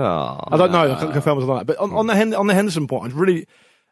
I 0.48 0.56
don't 0.56 0.70
know. 0.72 0.92
I 0.92 1.00
can't 1.00 1.12
confirm 1.12 1.38
or 1.38 1.56
that. 1.58 1.66
But 1.66 1.78
on, 1.78 1.92
on 1.92 2.06
the 2.06 2.36
on 2.38 2.46
the 2.46 2.54
Henderson 2.54 2.86
point, 2.86 3.12
I 3.12 3.16
really 3.16 3.46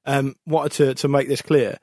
um, 0.06 0.36
wanted 0.46 0.72
to 0.72 0.94
to 0.94 1.08
make 1.08 1.28
this 1.28 1.42
clear. 1.42 1.78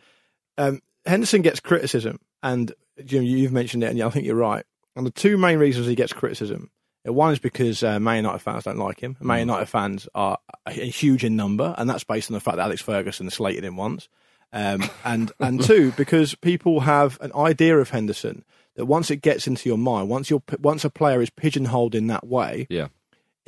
Um, 0.58 0.82
Henderson 1.06 1.42
gets 1.42 1.60
criticism, 1.60 2.20
and 2.44 2.72
Jim, 3.04 3.24
you've 3.24 3.52
mentioned 3.52 3.84
it, 3.84 3.88
and 3.92 4.02
I 4.02 4.10
think 4.10 4.26
you're 4.26 4.36
right. 4.36 4.66
And 5.00 5.08
the 5.08 5.12
two 5.12 5.38
main 5.38 5.60
reasons 5.60 5.88
he 5.88 5.96
gets 5.96 6.12
criticism, 6.12 6.72
uh, 7.08 7.14
one 7.14 7.32
is 7.32 7.40
because 7.40 7.84
uh, 7.84 8.02
Man 8.02 8.18
United 8.18 8.40
fans 8.40 8.66
don't 8.66 8.78
like 8.78 9.00
him. 9.00 9.16
Man 9.22 9.40
United 9.40 9.68
fans 9.68 10.10
are 10.14 10.38
uh, 10.66 10.72
huge 10.72 11.24
in 11.24 11.38
number, 11.38 11.74
and 11.78 11.90
that's 11.90 12.04
based 12.04 12.30
on 12.30 12.34
the 12.34 12.42
fact 12.42 12.58
that 12.58 12.64
Alex 12.64 12.82
Ferguson 12.82 13.30
slated 13.30 13.64
him 13.64 13.78
once. 13.78 14.10
Um, 14.52 14.84
and 15.06 15.32
and 15.40 15.64
two, 15.64 15.94
because 15.94 16.36
people 16.36 16.82
have 16.82 17.18
an 17.22 17.32
idea 17.34 17.78
of 17.78 17.92
Henderson 17.92 18.44
that 18.76 18.88
once 18.88 19.10
it 19.10 19.22
gets 19.22 19.48
into 19.48 19.70
your 19.70 19.78
mind, 19.78 20.10
once 20.10 20.30
you're 20.30 20.44
once 20.60 20.84
a 20.84 20.90
player 20.90 21.22
is 21.22 21.30
pigeonholed 21.30 21.96
in 21.96 22.08
that 22.08 22.28
way, 22.28 22.68
yeah. 22.70 22.90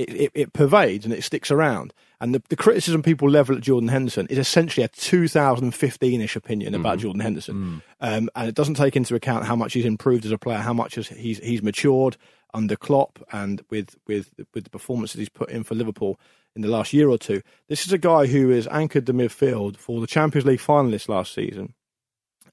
It, 0.02 0.10
it, 0.14 0.32
it 0.34 0.54
pervades 0.54 1.06
and 1.06 1.14
it 1.14 1.24
sticks 1.24 1.52
around. 1.52 1.94
And 2.20 2.36
the, 2.36 2.44
the 2.50 2.56
criticism 2.56 3.02
people 3.02 3.30
level 3.30 3.56
at 3.56 3.62
Jordan 3.64 3.88
Henderson 3.90 4.28
is 4.30 4.38
essentially 4.38 4.84
a 4.84 4.90
2015-ish 4.90 6.36
opinion 6.36 6.76
about 6.76 7.00
Jordan 7.00 7.20
Henderson, 7.22 7.82
um, 8.00 8.30
and 8.36 8.48
it 8.50 8.56
doesn't 8.56 8.76
take 8.76 8.96
into 8.96 9.16
account 9.16 9.46
how 9.46 9.56
much 9.56 9.74
he's 9.74 9.86
improved 9.86 10.26
as 10.26 10.32
a 10.32 10.38
player, 10.38 10.60
how 10.60 10.74
much 10.74 10.96
has- 10.96 11.08
he's 11.10 11.40
he's 11.40 11.64
matured 11.64 12.18
under 12.54 12.76
Klopp, 12.76 13.20
and 13.32 13.62
with 13.70 13.96
with 14.08 14.34
with 14.54 14.64
the 14.66 14.70
performances 14.70 15.20
he's 15.20 15.30
put 15.30 15.50
in 15.50 15.64
for 15.64 15.76
Liverpool 15.76 16.20
in 16.56 16.62
the 16.62 16.68
last 16.68 16.94
year 16.94 17.10
or 17.10 17.18
two. 17.18 17.42
This 17.70 17.86
is 17.86 17.94
a 17.94 17.98
guy 17.98 18.28
who 18.28 18.50
has 18.50 18.68
anchored 18.68 19.06
the 19.06 19.14
midfield 19.14 19.78
for 19.78 20.02
the 20.02 20.08
Champions 20.08 20.46
League 20.46 20.60
finalists 20.60 21.08
last 21.10 21.34
season, 21.34 21.74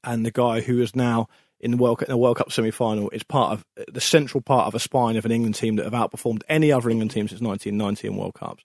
and 0.04 0.24
the 0.24 0.30
guy 0.30 0.61
who 0.61 0.80
is 0.80 0.94
now 0.96 1.28
in 1.61 1.73
the 1.73 1.77
World, 1.77 2.03
in 2.03 2.09
the 2.09 2.16
World 2.16 2.37
Cup 2.37 2.53
semi-final 2.53 3.11
is 3.11 3.23
part 3.23 3.53
of 3.53 3.64
the 3.92 4.01
central 4.01 4.40
part 4.40 4.66
of 4.66 4.75
a 4.75 4.79
spine 4.79 5.16
of 5.16 5.25
an 5.25 5.33
England 5.33 5.57
team 5.57 5.77
that 5.77 5.85
have 5.85 5.92
outperformed 5.92 6.42
any 6.49 6.71
other 6.71 6.90
England 6.90 7.11
team 7.11 7.29
since 7.29 7.40
1990 7.40 8.09
in 8.09 8.16
World 8.16 8.35
Cups. 8.35 8.64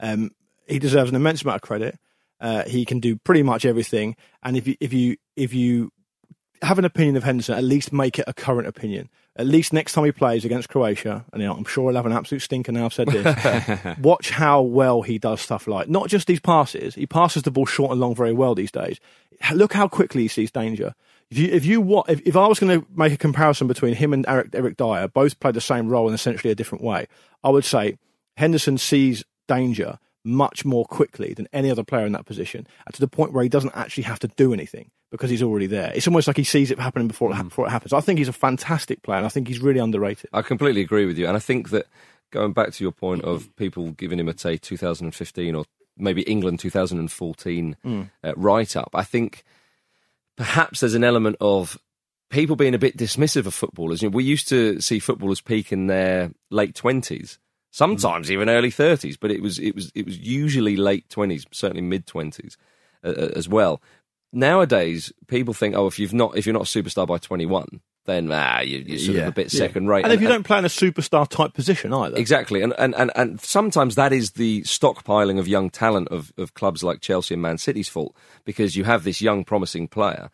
Um, 0.00 0.32
he 0.66 0.78
deserves 0.78 1.10
an 1.10 1.16
immense 1.16 1.42
amount 1.42 1.56
of 1.56 1.62
credit. 1.62 1.98
Uh, 2.40 2.64
he 2.64 2.84
can 2.84 2.98
do 2.98 3.16
pretty 3.16 3.42
much 3.42 3.64
everything, 3.64 4.16
and 4.42 4.56
if 4.56 4.66
you 4.66 4.76
if 4.80 4.92
you 4.92 5.16
if 5.36 5.54
you 5.54 5.92
have 6.62 6.78
an 6.78 6.84
opinion 6.84 7.16
of 7.16 7.24
Henderson, 7.24 7.56
at 7.56 7.64
least 7.64 7.92
make 7.92 8.18
it 8.18 8.24
a 8.26 8.32
current 8.32 8.66
opinion. 8.66 9.08
At 9.34 9.46
least 9.46 9.72
next 9.72 9.94
time 9.94 10.04
he 10.04 10.12
plays 10.12 10.44
against 10.44 10.68
Croatia, 10.68 11.24
and 11.32 11.40
you 11.40 11.48
know, 11.48 11.54
I'm 11.54 11.64
sure 11.64 11.88
he'll 11.88 11.96
have 11.96 12.06
an 12.06 12.12
absolute 12.12 12.40
stinker 12.40 12.70
now 12.70 12.84
I've 12.84 12.92
said 12.92 13.08
this. 13.08 13.98
watch 13.98 14.30
how 14.30 14.60
well 14.60 15.02
he 15.02 15.18
does 15.18 15.40
stuff 15.40 15.66
like 15.66 15.88
not 15.88 16.08
just 16.08 16.26
these 16.26 16.40
passes. 16.40 16.94
He 16.94 17.06
passes 17.06 17.44
the 17.44 17.50
ball 17.50 17.66
short 17.66 17.92
and 17.92 18.00
long 18.00 18.14
very 18.14 18.32
well 18.32 18.54
these 18.54 18.72
days. 18.72 19.00
Look 19.52 19.72
how 19.72 19.88
quickly 19.88 20.22
he 20.22 20.28
sees 20.28 20.50
danger. 20.50 20.94
If 21.32 21.38
you 21.38 21.48
if 21.50 21.64
you 21.64 21.80
what 21.80 22.10
if, 22.10 22.20
if 22.26 22.36
I 22.36 22.46
was 22.46 22.58
going 22.58 22.78
to 22.78 22.86
make 22.94 23.10
a 23.10 23.16
comparison 23.16 23.66
between 23.66 23.94
him 23.94 24.12
and 24.12 24.26
Eric 24.28 24.48
Eric 24.52 24.76
Dier, 24.76 25.08
both 25.08 25.40
played 25.40 25.54
the 25.54 25.62
same 25.62 25.88
role 25.88 26.06
in 26.06 26.12
essentially 26.12 26.50
a 26.50 26.54
different 26.54 26.84
way, 26.84 27.06
I 27.42 27.48
would 27.48 27.64
say 27.64 27.96
Henderson 28.36 28.76
sees 28.76 29.24
danger 29.48 29.98
much 30.26 30.66
more 30.66 30.84
quickly 30.84 31.32
than 31.32 31.48
any 31.50 31.70
other 31.70 31.84
player 31.84 32.04
in 32.04 32.12
that 32.12 32.26
position, 32.26 32.66
and 32.84 32.94
to 32.94 33.00
the 33.00 33.08
point 33.08 33.32
where 33.32 33.42
he 33.42 33.48
doesn't 33.48 33.74
actually 33.74 34.02
have 34.02 34.18
to 34.18 34.28
do 34.28 34.52
anything 34.52 34.90
because 35.10 35.30
he's 35.30 35.42
already 35.42 35.66
there. 35.66 35.90
It's 35.94 36.06
almost 36.06 36.26
like 36.26 36.36
he 36.36 36.44
sees 36.44 36.70
it 36.70 36.78
happening 36.78 37.08
before 37.08 37.30
it, 37.30 37.34
hap- 37.34 37.48
before 37.48 37.66
it 37.66 37.70
happens. 37.70 37.94
I 37.94 38.02
think 38.02 38.18
he's 38.18 38.28
a 38.28 38.32
fantastic 38.34 39.02
player, 39.02 39.16
and 39.16 39.24
I 39.24 39.30
think 39.30 39.48
he's 39.48 39.60
really 39.60 39.80
underrated. 39.80 40.28
I 40.34 40.42
completely 40.42 40.82
agree 40.82 41.06
with 41.06 41.16
you, 41.16 41.26
and 41.26 41.34
I 41.34 41.40
think 41.40 41.70
that 41.70 41.86
going 42.30 42.52
back 42.52 42.72
to 42.74 42.84
your 42.84 42.92
point 42.92 43.24
of 43.24 43.48
people 43.56 43.92
giving 43.92 44.20
him 44.20 44.28
a 44.28 44.36
say 44.36 44.58
2015 44.58 45.54
or 45.54 45.64
maybe 45.96 46.20
England 46.24 46.60
2014 46.60 47.76
uh, 48.22 48.32
write 48.36 48.76
up, 48.76 48.90
I 48.92 49.02
think 49.04 49.44
perhaps 50.36 50.80
there's 50.80 50.94
an 50.94 51.04
element 51.04 51.36
of 51.40 51.78
people 52.30 52.56
being 52.56 52.74
a 52.74 52.78
bit 52.78 52.96
dismissive 52.96 53.46
of 53.46 53.54
footballers. 53.54 54.02
You 54.02 54.08
know, 54.08 54.16
we 54.16 54.24
used 54.24 54.48
to 54.48 54.80
see 54.80 54.98
footballers 54.98 55.40
peak 55.40 55.72
in 55.72 55.86
their 55.86 56.32
late 56.50 56.74
20s. 56.74 57.38
Sometimes 57.72 58.30
even 58.30 58.50
early 58.50 58.70
thirties, 58.70 59.16
but 59.16 59.30
it 59.30 59.40
was 59.40 59.58
it 59.58 59.74
was 59.74 59.90
it 59.94 60.04
was 60.04 60.18
usually 60.18 60.76
late 60.76 61.08
twenties, 61.08 61.46
certainly 61.52 61.80
mid 61.80 62.06
twenties 62.06 62.58
uh, 63.02 63.08
uh, 63.08 63.30
as 63.34 63.48
well. 63.48 63.80
Nowadays, 64.30 65.10
people 65.26 65.54
think, 65.54 65.74
oh, 65.74 65.86
if 65.86 65.98
you've 65.98 66.12
not 66.12 66.36
if 66.36 66.44
you're 66.44 66.52
not 66.52 66.68
a 66.68 66.82
superstar 66.82 67.06
by 67.06 67.16
twenty 67.16 67.46
one, 67.46 67.80
then 68.04 68.30
ah, 68.32 68.60
you, 68.60 68.78
you're 68.78 68.98
sort 68.98 69.18
of 69.18 69.28
a 69.28 69.32
bit 69.32 69.50
second 69.50 69.86
rate. 69.86 70.04
And 70.04 70.12
if 70.12 70.20
you 70.20 70.28
don't 70.28 70.42
play 70.42 70.58
in 70.58 70.64
a 70.64 70.68
superstar 70.68 71.28
type 71.28 71.54
position 71.54 71.92
either, 71.92 72.16
Exactly, 72.16 72.62
and, 72.62 72.74
and, 72.78 72.94
and, 72.96 73.10
and 73.14 73.40
sometimes 73.40 73.94
that 73.94 74.12
is 74.12 74.32
the 74.32 74.62
stockpiling 74.62 75.38
of 75.38 75.46
young 75.46 75.70
talent 75.70 76.08
of, 76.08 76.32
of 76.36 76.54
clubs 76.54 76.82
like 76.82 77.00
Chelsea 77.00 77.34
and 77.34 77.42
Man 77.42 77.58
City's 77.58 77.88
fault 77.88 78.16
because 78.44 78.76
you 78.76 78.84
have 78.84 79.04
this 79.04 79.20
young, 79.20 79.44
promising 79.44 79.88
player, 79.88 80.30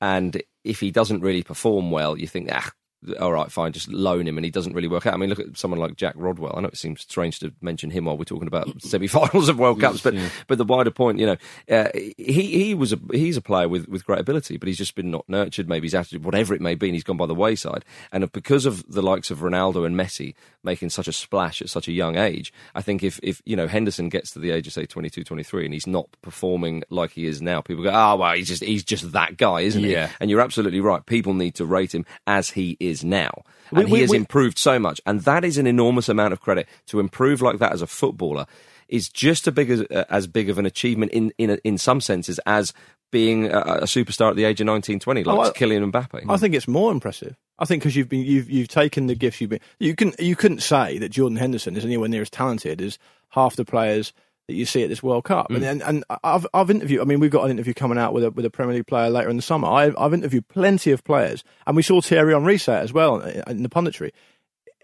and 0.00 0.42
if 0.64 0.80
he 0.80 0.90
doesn't 0.90 1.20
really 1.20 1.42
perform 1.42 1.90
well, 1.90 2.16
you 2.16 2.26
think, 2.26 2.48
ah, 2.52 2.70
all 3.18 3.32
right, 3.32 3.50
fine, 3.50 3.72
just 3.72 3.88
loan 3.88 4.26
him, 4.26 4.36
and 4.36 4.44
he 4.44 4.50
doesn't 4.50 4.74
really 4.74 4.88
work 4.88 5.06
out. 5.06 5.14
I 5.14 5.16
mean, 5.16 5.30
look 5.30 5.38
at 5.38 5.56
someone 5.56 5.80
like 5.80 5.96
Jack 5.96 6.14
Rodwell. 6.16 6.54
I 6.56 6.60
know 6.60 6.68
it 6.68 6.76
seems 6.76 7.00
strange 7.00 7.38
to 7.40 7.52
mention 7.60 7.90
him 7.90 8.04
while 8.04 8.18
we're 8.18 8.24
talking 8.24 8.46
about 8.46 8.82
semi-finals 8.82 9.48
of 9.48 9.58
World 9.58 9.80
Cups, 9.80 10.02
but 10.02 10.14
but 10.46 10.58
the 10.58 10.64
wider 10.64 10.90
point, 10.90 11.18
you 11.18 11.26
know, 11.26 11.36
uh, 11.70 11.88
he 11.94 12.14
he 12.16 12.74
was 12.74 12.92
a 12.92 13.00
he's 13.12 13.36
a 13.36 13.42
player 13.42 13.68
with, 13.68 13.88
with 13.88 14.04
great 14.04 14.20
ability, 14.20 14.58
but 14.58 14.66
he's 14.66 14.78
just 14.78 14.94
been 14.94 15.10
not 15.10 15.28
nurtured. 15.28 15.68
Maybe 15.68 15.86
his 15.86 15.94
attitude, 15.94 16.24
whatever 16.24 16.54
it 16.54 16.60
may 16.60 16.74
be, 16.74 16.88
and 16.88 16.94
he's 16.94 17.04
gone 17.04 17.16
by 17.16 17.26
the 17.26 17.34
wayside. 17.34 17.84
And 18.12 18.30
because 18.32 18.66
of 18.66 18.84
the 18.90 19.02
likes 19.02 19.30
of 19.30 19.38
Ronaldo 19.38 19.86
and 19.86 19.96
Messi 19.96 20.34
making 20.62 20.90
such 20.90 21.08
a 21.08 21.12
splash 21.12 21.62
at 21.62 21.70
such 21.70 21.88
a 21.88 21.92
young 21.92 22.16
age, 22.16 22.52
I 22.74 22.82
think 22.82 23.02
if 23.02 23.18
if 23.22 23.40
you 23.46 23.56
know 23.56 23.66
Henderson 23.66 24.10
gets 24.10 24.30
to 24.32 24.38
the 24.38 24.50
age 24.50 24.66
of 24.66 24.74
say 24.74 24.84
22, 24.84 25.24
23, 25.24 25.64
and 25.64 25.72
he's 25.72 25.86
not 25.86 26.08
performing 26.20 26.82
like 26.90 27.12
he 27.12 27.26
is 27.26 27.40
now, 27.40 27.62
people 27.62 27.82
go, 27.82 27.90
oh 27.90 28.16
well, 28.16 28.34
he's 28.34 28.48
just 28.48 28.62
he's 28.62 28.84
just 28.84 29.12
that 29.12 29.38
guy, 29.38 29.60
isn't 29.60 29.82
he? 29.82 29.92
Yeah. 29.92 30.10
And 30.20 30.28
you're 30.28 30.40
absolutely 30.42 30.80
right. 30.80 31.04
People 31.06 31.32
need 31.32 31.54
to 31.54 31.64
rate 31.64 31.94
him 31.94 32.04
as 32.26 32.50
he 32.50 32.76
is 32.78 32.89
now. 33.04 33.30
And 33.70 33.78
We- 33.78 33.84
we- 33.84 33.90
he 33.98 34.00
has 34.02 34.10
we- 34.10 34.16
improved 34.16 34.58
so 34.58 34.78
much. 34.78 35.00
And 35.06 35.20
that 35.22 35.44
is 35.44 35.58
an 35.58 35.66
enormous 35.66 36.08
amount 36.08 36.32
of 36.32 36.40
credit. 36.40 36.66
To 36.88 37.00
improve 37.00 37.40
like 37.42 37.58
that 37.58 37.72
as 37.72 37.82
a 37.82 37.86
footballer 37.86 38.46
is 38.88 39.08
just 39.08 39.46
a 39.46 39.52
big 39.52 39.70
as, 39.70 39.82
uh, 39.82 40.04
as 40.10 40.26
big 40.26 40.50
of 40.50 40.58
an 40.58 40.66
achievement 40.66 41.12
in, 41.12 41.32
in, 41.38 41.58
in 41.64 41.78
some 41.78 42.00
senses 42.00 42.40
as 42.46 42.72
being 43.12 43.46
a, 43.46 43.58
a 43.58 43.82
superstar 43.84 44.30
at 44.30 44.36
the 44.36 44.44
age 44.44 44.60
of 44.60 44.66
19, 44.66 44.98
20, 45.00 45.24
like 45.24 45.36
Oh, 45.38 45.40
I- 45.42 45.50
Kylian 45.50 45.90
Mbappe. 45.90 46.24
I 46.28 46.36
think 46.36 46.54
it's 46.54 46.68
more 46.68 46.90
impressive. 46.92 47.36
I 47.58 47.64
think 47.66 47.82
because 47.82 47.94
you've 47.94 48.08
been 48.08 48.24
you've 48.24 48.48
you've 48.50 48.68
taken 48.68 49.06
the 49.06 49.14
gifts 49.14 49.40
you've 49.40 49.50
been 49.50 49.60
you 49.78 49.94
can 49.94 50.12
you 50.18 50.34
couldn't 50.34 50.62
say 50.62 50.96
that 50.98 51.10
Jordan 51.10 51.36
Henderson 51.36 51.76
is 51.76 51.84
anywhere 51.84 52.08
near 52.08 52.22
as 52.22 52.30
talented 52.30 52.80
as 52.80 52.98
half 53.30 53.54
the 53.56 53.66
players 53.66 54.12
that 54.50 54.56
you 54.56 54.66
see 54.66 54.82
at 54.82 54.88
this 54.88 55.02
World 55.02 55.24
Cup. 55.24 55.48
Mm. 55.48 55.56
And, 55.56 55.64
and 55.64 55.82
and 55.82 56.04
I've 56.24 56.46
I've 56.52 56.70
interviewed. 56.70 57.00
I 57.00 57.04
mean, 57.04 57.20
we've 57.20 57.30
got 57.30 57.44
an 57.44 57.52
interview 57.52 57.72
coming 57.72 57.98
out 57.98 58.12
with 58.12 58.24
a 58.24 58.30
with 58.30 58.44
a 58.44 58.50
Premier 58.50 58.74
League 58.74 58.86
player 58.86 59.08
later 59.08 59.30
in 59.30 59.36
the 59.36 59.42
summer. 59.42 59.68
I, 59.68 59.92
I've 59.96 60.12
interviewed 60.12 60.48
plenty 60.48 60.90
of 60.90 61.04
players, 61.04 61.44
and 61.66 61.76
we 61.76 61.82
saw 61.82 62.00
Thierry 62.00 62.32
Henry 62.32 62.58
say 62.58 62.78
it 62.78 62.82
as 62.82 62.92
well 62.92 63.20
in 63.20 63.62
the 63.62 63.68
punditry. 63.68 64.10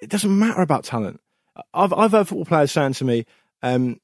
It 0.00 0.09
doesn't 0.09 0.38
matter 0.38 0.62
about 0.62 0.85
talent. 0.85 1.20
I've 1.74 1.92
I've 1.92 2.12
heard 2.12 2.29
football 2.29 2.44
players 2.44 2.70
saying 2.70 2.94
to 2.94 3.05
me, 3.05 3.26
um, 3.62 4.00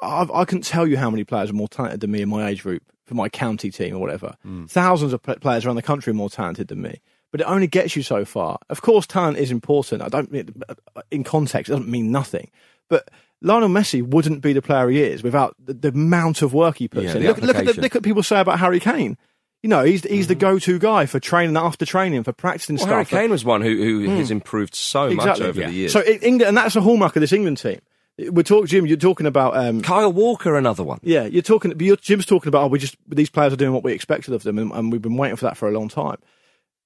I've, 0.00 0.30
I 0.30 0.44
couldn't 0.44 0.64
tell 0.64 0.86
you 0.86 0.96
how 0.96 1.10
many 1.10 1.24
players 1.24 1.50
are 1.50 1.54
more 1.54 1.68
talented 1.68 2.00
than 2.00 2.10
me 2.10 2.22
in 2.22 2.28
my 2.28 2.48
age 2.48 2.62
group 2.62 2.82
for 3.04 3.14
my 3.14 3.28
county 3.28 3.70
team 3.70 3.96
or 3.96 3.98
whatever. 3.98 4.36
Thousands 4.68 5.12
of 5.12 5.22
players 5.22 5.66
around 5.66 5.76
the 5.76 5.82
country 5.82 6.12
are 6.12 6.14
more 6.14 6.30
talented 6.30 6.68
than 6.68 6.80
me. 6.80 7.00
But 7.32 7.40
it 7.40 7.48
only 7.48 7.66
gets 7.66 7.96
you 7.96 8.04
so 8.04 8.24
far. 8.24 8.58
Of 8.70 8.80
course, 8.80 9.08
talent 9.08 9.38
is 9.38 9.50
important. 9.50 10.02
I 10.02 10.08
don't 10.08 10.30
mean 10.30 10.54
in 11.10 11.24
context. 11.24 11.68
It 11.68 11.72
doesn't 11.72 11.90
mean 11.90 12.12
nothing. 12.12 12.48
But 12.88 13.08
Lionel 13.40 13.68
Messi 13.68 14.02
wouldn't 14.02 14.40
be 14.42 14.52
the 14.52 14.62
player 14.62 14.88
he 14.88 15.02
is 15.02 15.22
without 15.22 15.54
the, 15.62 15.74
the 15.74 15.88
amount 15.88 16.42
of 16.42 16.52
work 16.54 16.78
he 16.78 16.88
puts 16.88 17.06
Yeah, 17.06 17.16
in. 17.16 17.22
Look, 17.24 17.38
look 17.38 17.56
at 17.56 17.66
the, 17.66 17.80
look 17.80 17.96
at 17.96 18.02
people 18.02 18.22
say 18.22 18.40
about 18.40 18.58
Harry 18.58 18.80
Kane. 18.80 19.16
You 19.62 19.70
know, 19.70 19.82
he's 19.82 20.02
he's 20.04 20.26
the 20.26 20.34
go-to 20.34 20.78
guy 20.78 21.06
for 21.06 21.18
training 21.18 21.56
after 21.56 21.86
training 21.86 22.22
for 22.24 22.32
practicing 22.34 22.76
Well, 22.76 22.86
Harry. 22.86 23.04
Kane 23.06 23.30
was 23.30 23.44
one 23.46 23.62
who, 23.62 23.74
who 23.76 24.10
has 24.16 24.30
improved 24.30 24.74
so 24.74 25.10
much 25.10 25.40
over 25.40 25.58
the 25.64 25.72
years. 25.72 25.92
So 25.92 26.00
in 26.00 26.20
England, 26.20 26.48
and 26.48 26.56
that's 26.56 26.76
a 26.76 26.82
hallmark 26.82 27.16
of 27.16 27.20
this 27.20 27.32
England 27.32 27.58
team. 27.58 27.80
We're 28.16 28.42
talking, 28.44 28.66
Jim. 28.66 28.86
You're 28.86 28.96
talking 28.96 29.26
about 29.26 29.56
um, 29.56 29.80
Kyle 29.80 30.12
Walker, 30.12 30.54
another 30.56 30.84
one. 30.84 31.00
yeah, 31.02 31.24
you're 31.24 31.42
talking. 31.42 31.72
Jim's 32.00 32.26
talking 32.26 32.48
about. 32.48 32.64
Oh, 32.64 32.66
we 32.68 32.78
just 32.78 32.96
these 33.08 33.28
players 33.30 33.52
are 33.52 33.56
doing 33.56 33.72
what 33.72 33.82
we 33.82 33.92
expected 33.92 34.34
of 34.34 34.42
them, 34.44 34.58
and, 34.58 34.70
and 34.70 34.92
we've 34.92 35.02
been 35.02 35.16
waiting 35.16 35.36
for 35.36 35.46
that 35.46 35.56
for 35.56 35.66
a 35.68 35.72
long 35.72 35.88
time. 35.88 36.18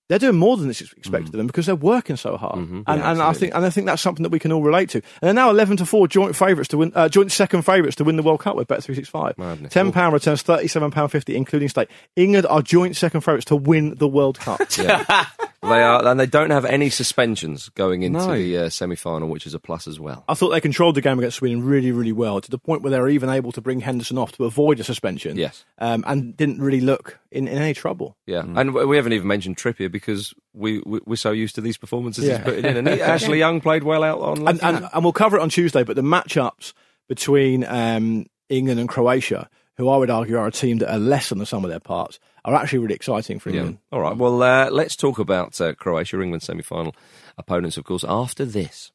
They're 0.09 0.19
doing 0.19 0.37
more 0.37 0.57
than 0.57 0.69
this 0.69 0.81
is 0.81 0.93
expected 0.95 1.29
of 1.35 1.39
them 1.39 1.47
because 1.47 1.67
they're 1.67 1.77
working 1.77 2.17
so 2.17 2.37
hard, 2.37 2.57
and, 2.59 2.85
and 2.87 3.23
I 3.23 3.33
think 3.35 3.55
and 3.55 3.65
I 3.65 3.71
think 3.71 3.87
that's 3.87 4.01
something 4.03 4.23
that 4.23 4.33
we 4.33 4.39
can 4.39 4.53
all 4.53 4.63
relate 4.63 4.89
to. 4.91 4.99
And 4.99 5.05
they're 5.21 5.35
now 5.35 5.51
eleven 5.51 5.77
to 5.79 5.87
four 5.87 6.09
joint 6.09 6.35
favourites 6.35 6.69
to 6.69 6.79
win, 6.79 6.93
uh, 6.95 7.09
joint 7.09 7.31
second 7.31 7.63
favourites 7.63 7.97
to 7.97 8.05
win 8.05 8.17
the 8.17 8.23
World 8.23 8.41
Cup 8.41 8.57
with 8.57 8.69
Bet 8.69 8.83
three 8.83 8.95
six 8.95 9.09
five. 9.09 9.37
Ten 9.71 9.93
pound 9.93 10.15
returns 10.15 10.43
thirty 10.43 10.67
seven 10.69 10.91
pound 10.91 11.13
fifty, 11.13 11.37
including 11.37 11.69
stake. 11.69 11.91
England 12.17 12.47
are 12.49 12.63
joint 12.63 12.97
second 12.97 13.21
favourites 13.21 13.45
to 13.47 13.57
win 13.57 13.95
the 13.97 14.09
World 14.09 14.39
Cup. 14.39 14.61
They 15.61 15.83
are, 15.83 16.07
and 16.07 16.21
they 16.21 16.27
don't 16.27 16.51
have 16.51 16.65
any 16.65 16.89
suspensions 16.89 17.69
going 17.71 18.05
into 18.05 18.21
No. 18.21 18.33
the 18.35 18.57
uh, 18.59 18.69
semi-final, 18.71 19.29
which 19.29 19.45
is 19.45 19.55
a 19.55 19.59
plus 19.59 19.89
as 19.89 19.99
well. 19.99 20.25
I 20.29 20.35
thought 20.35 20.51
they 20.51 20.61
controlled 20.61 20.95
the 20.95 21.01
game 21.01 21.19
against 21.19 21.39
Sweden 21.39 21.65
really, 21.65 21.91
really 21.91 22.13
well 22.13 22.41
to 22.41 22.49
the 22.51 22.59
point 22.59 22.83
where 22.83 22.93
they 22.93 23.01
were 23.01 23.09
even 23.09 23.29
able 23.29 23.51
to 23.53 23.61
bring 23.61 23.81
Henderson 23.81 24.19
off 24.19 24.31
to 24.33 24.45
avoid 24.45 24.79
a 24.79 24.85
suspension. 24.85 25.37
Yes. 25.37 25.65
um, 25.79 26.05
and 26.07 26.37
didn't 26.37 26.63
really 26.63 26.81
look 26.81 27.19
in, 27.33 27.49
in 27.49 27.59
any 27.59 27.75
trouble. 27.75 28.17
Yeah, 28.25 28.45
and 28.47 28.73
we 28.73 28.97
haven't 28.97 29.13
even 29.15 29.27
mentioned 29.27 29.57
Trippier 29.57 29.91
because 29.99 30.35
we, 30.55 30.81
we 30.87 31.01
we're 31.07 31.17
so 31.17 31.31
used 31.31 31.55
to 31.57 31.61
these 31.61 31.77
performances 31.77 32.25
Yeah. 32.25 32.37
he's 32.39 32.45
putting 32.45 32.65
in. 32.65 32.77
And 32.79 32.89
he, 32.89 33.01
Ashley 33.15 33.39
Young 33.39 33.61
played 33.61 33.83
well 33.85 34.03
out 34.03 34.21
on. 34.21 34.49
and, 34.49 34.63
and, 34.63 34.89
and 34.93 35.05
we'll 35.05 35.13
cover 35.13 35.37
it 35.39 35.43
on 35.43 35.49
Tuesday. 35.51 35.83
But 35.85 35.97
the 35.97 36.03
matchups 36.03 36.73
between 37.09 37.65
um, 37.65 38.27
England 38.49 38.81
and 38.81 38.89
Croatia, 38.89 39.49
who 39.77 39.89
I 39.89 39.97
would 39.97 40.11
argue 40.11 40.37
are 40.39 40.47
a 40.47 40.53
team 40.53 40.79
that 40.79 40.93
are 40.93 40.99
less 40.99 41.29
than 41.29 41.39
the 41.39 41.47
sum 41.47 41.65
of 41.65 41.71
their 41.71 41.81
parts, 41.81 42.19
are 42.45 42.55
actually 42.55 42.79
really 42.81 42.95
exciting 42.95 43.39
for 43.39 43.51
yeah. 43.51 43.71
All 43.93 44.01
right. 44.01 44.17
Well, 44.17 44.43
uh, 44.43 44.71
let's 44.71 44.97
talk 44.97 45.19
about 45.19 45.61
uh, 45.61 45.75
Croatia, 45.75 46.21
England 46.21 46.43
semi-final 46.43 46.95
opponents, 47.37 47.77
of 47.77 47.85
course. 47.85 48.05
After 48.09 48.45
this, 48.45 48.91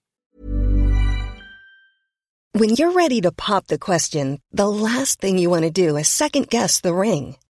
When 2.56 2.70
you're 2.76 2.92
ready 2.94 3.20
to 3.22 3.32
pop 3.32 3.66
the 3.68 3.80
question, 3.80 4.40
the 4.52 4.68
last 4.70 5.20
thing 5.20 5.38
you 5.40 5.50
want 5.50 5.64
to 5.64 5.72
do 5.72 5.98
is 5.98 6.08
second 6.08 6.50
guess 6.50 6.82
the 6.82 6.94
ring. 6.94 7.36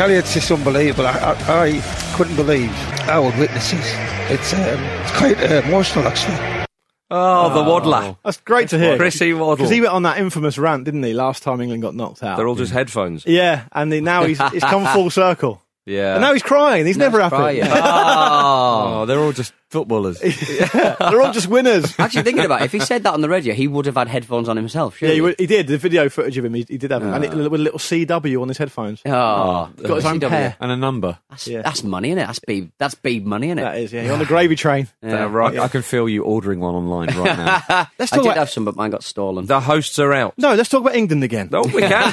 Kelly, 0.00 0.14
it's 0.14 0.32
just 0.32 0.50
unbelievable. 0.50 1.06
I, 1.06 1.12
I, 1.12 1.66
I 1.76 2.14
couldn't 2.16 2.34
believe 2.34 2.70
our 3.06 3.38
witnesses. 3.38 3.84
It's, 4.30 4.54
um, 4.54 4.60
it's 4.62 5.10
quite 5.18 5.36
uh, 5.38 5.60
emotional, 5.66 6.06
actually. 6.08 6.64
oh, 7.10 7.52
the 7.52 7.70
Waddler. 7.70 8.16
That's 8.24 8.40
great 8.40 8.70
to 8.70 8.78
hear. 8.78 8.96
Chrissy 8.96 9.34
Waddle. 9.34 9.56
Because 9.56 9.70
he 9.70 9.82
went 9.82 9.92
on 9.92 10.04
that 10.04 10.16
infamous 10.16 10.56
rant, 10.56 10.84
didn't 10.84 11.02
he, 11.02 11.12
last 11.12 11.42
time 11.42 11.60
England 11.60 11.82
got 11.82 11.94
knocked 11.94 12.22
out? 12.22 12.38
They're 12.38 12.48
all 12.48 12.54
just 12.54 12.72
headphones. 12.72 13.26
Yeah, 13.26 13.64
and 13.72 13.92
he, 13.92 14.00
now 14.00 14.24
he's, 14.24 14.40
he's 14.52 14.64
come 14.64 14.86
full 14.94 15.10
circle. 15.10 15.60
Yeah. 15.84 16.14
And 16.14 16.22
now 16.22 16.32
he's 16.32 16.42
crying. 16.42 16.86
He's 16.86 16.96
never 16.96 17.20
happy. 17.20 17.36
crying. 17.36 17.60
oh, 17.70 19.04
they're 19.04 19.20
all 19.20 19.32
just 19.32 19.52
footballers. 19.70 20.18
They're 20.72 21.22
all 21.22 21.32
just 21.32 21.46
winners. 21.48 21.94
Actually, 21.98 22.22
thinking 22.22 22.44
about 22.44 22.62
it, 22.62 22.66
if 22.66 22.72
he 22.72 22.80
said 22.80 23.02
that 23.04 23.14
on 23.14 23.20
the 23.20 23.28
radio, 23.28 23.54
he 23.54 23.66
would 23.68 23.86
have 23.86 23.96
had 23.96 24.08
headphones 24.08 24.48
on 24.48 24.56
himself. 24.56 25.00
Yeah, 25.00 25.10
Surely. 25.14 25.34
he, 25.38 25.44
he 25.44 25.46
did. 25.46 25.66
The 25.68 25.78
video 25.78 26.08
footage 26.08 26.36
of 26.36 26.44
him, 26.44 26.54
he, 26.54 26.66
he 26.68 26.76
did 26.78 26.90
have, 26.90 27.02
and 27.02 27.24
it, 27.24 27.32
Ah. 27.32 27.36
with 27.36 27.60
a 27.60 27.62
little 27.64 27.78
CW 27.78 28.42
on 28.42 28.48
his 28.48 28.58
headphones. 28.58 29.00
Oh, 29.06 29.70
got 29.82 29.96
his 29.96 30.04
own 30.04 30.20
CW. 30.20 30.28
pair. 30.28 30.56
and 30.60 30.70
a 30.72 30.76
number. 30.76 31.18
That's, 31.30 31.46
Yeah. 31.46 31.62
that's 31.62 31.82
money, 31.84 32.10
innit? 32.10 32.26
That's 32.26 32.40
beeb. 32.40 32.70
That's 32.78 32.94
beeb 32.94 33.24
money, 33.24 33.50
in 33.50 33.58
it. 33.58 33.62
That 33.62 33.78
is, 33.78 33.92
yeah. 33.92 34.02
You're 34.04 34.12
on 34.14 34.18
the 34.18 34.24
gravy 34.26 34.56
train. 34.56 34.88
Yeah. 35.02 35.28
right. 35.30 35.58
I 35.58 35.68
can 35.68 35.82
feel 35.82 36.08
you 36.08 36.24
ordering 36.24 36.60
one 36.60 36.74
online 36.74 37.08
right 37.16 37.36
now. 37.36 37.88
Let's 37.98 38.12
I 38.12 38.16
talk 38.16 38.24
did 38.24 38.30
about. 38.32 38.36
have 38.38 38.50
some, 38.50 38.64
but 38.64 38.76
mine 38.76 38.90
got 38.90 39.02
stolen. 39.04 39.46
The 39.46 39.60
hosts 39.60 39.98
are 39.98 40.12
out. 40.12 40.34
No, 40.36 40.54
let's 40.54 40.68
talk 40.68 40.80
about 40.82 40.94
England 40.96 41.22
again. 41.24 41.48
No, 41.52 41.62
we 41.62 41.80
can 41.82 42.12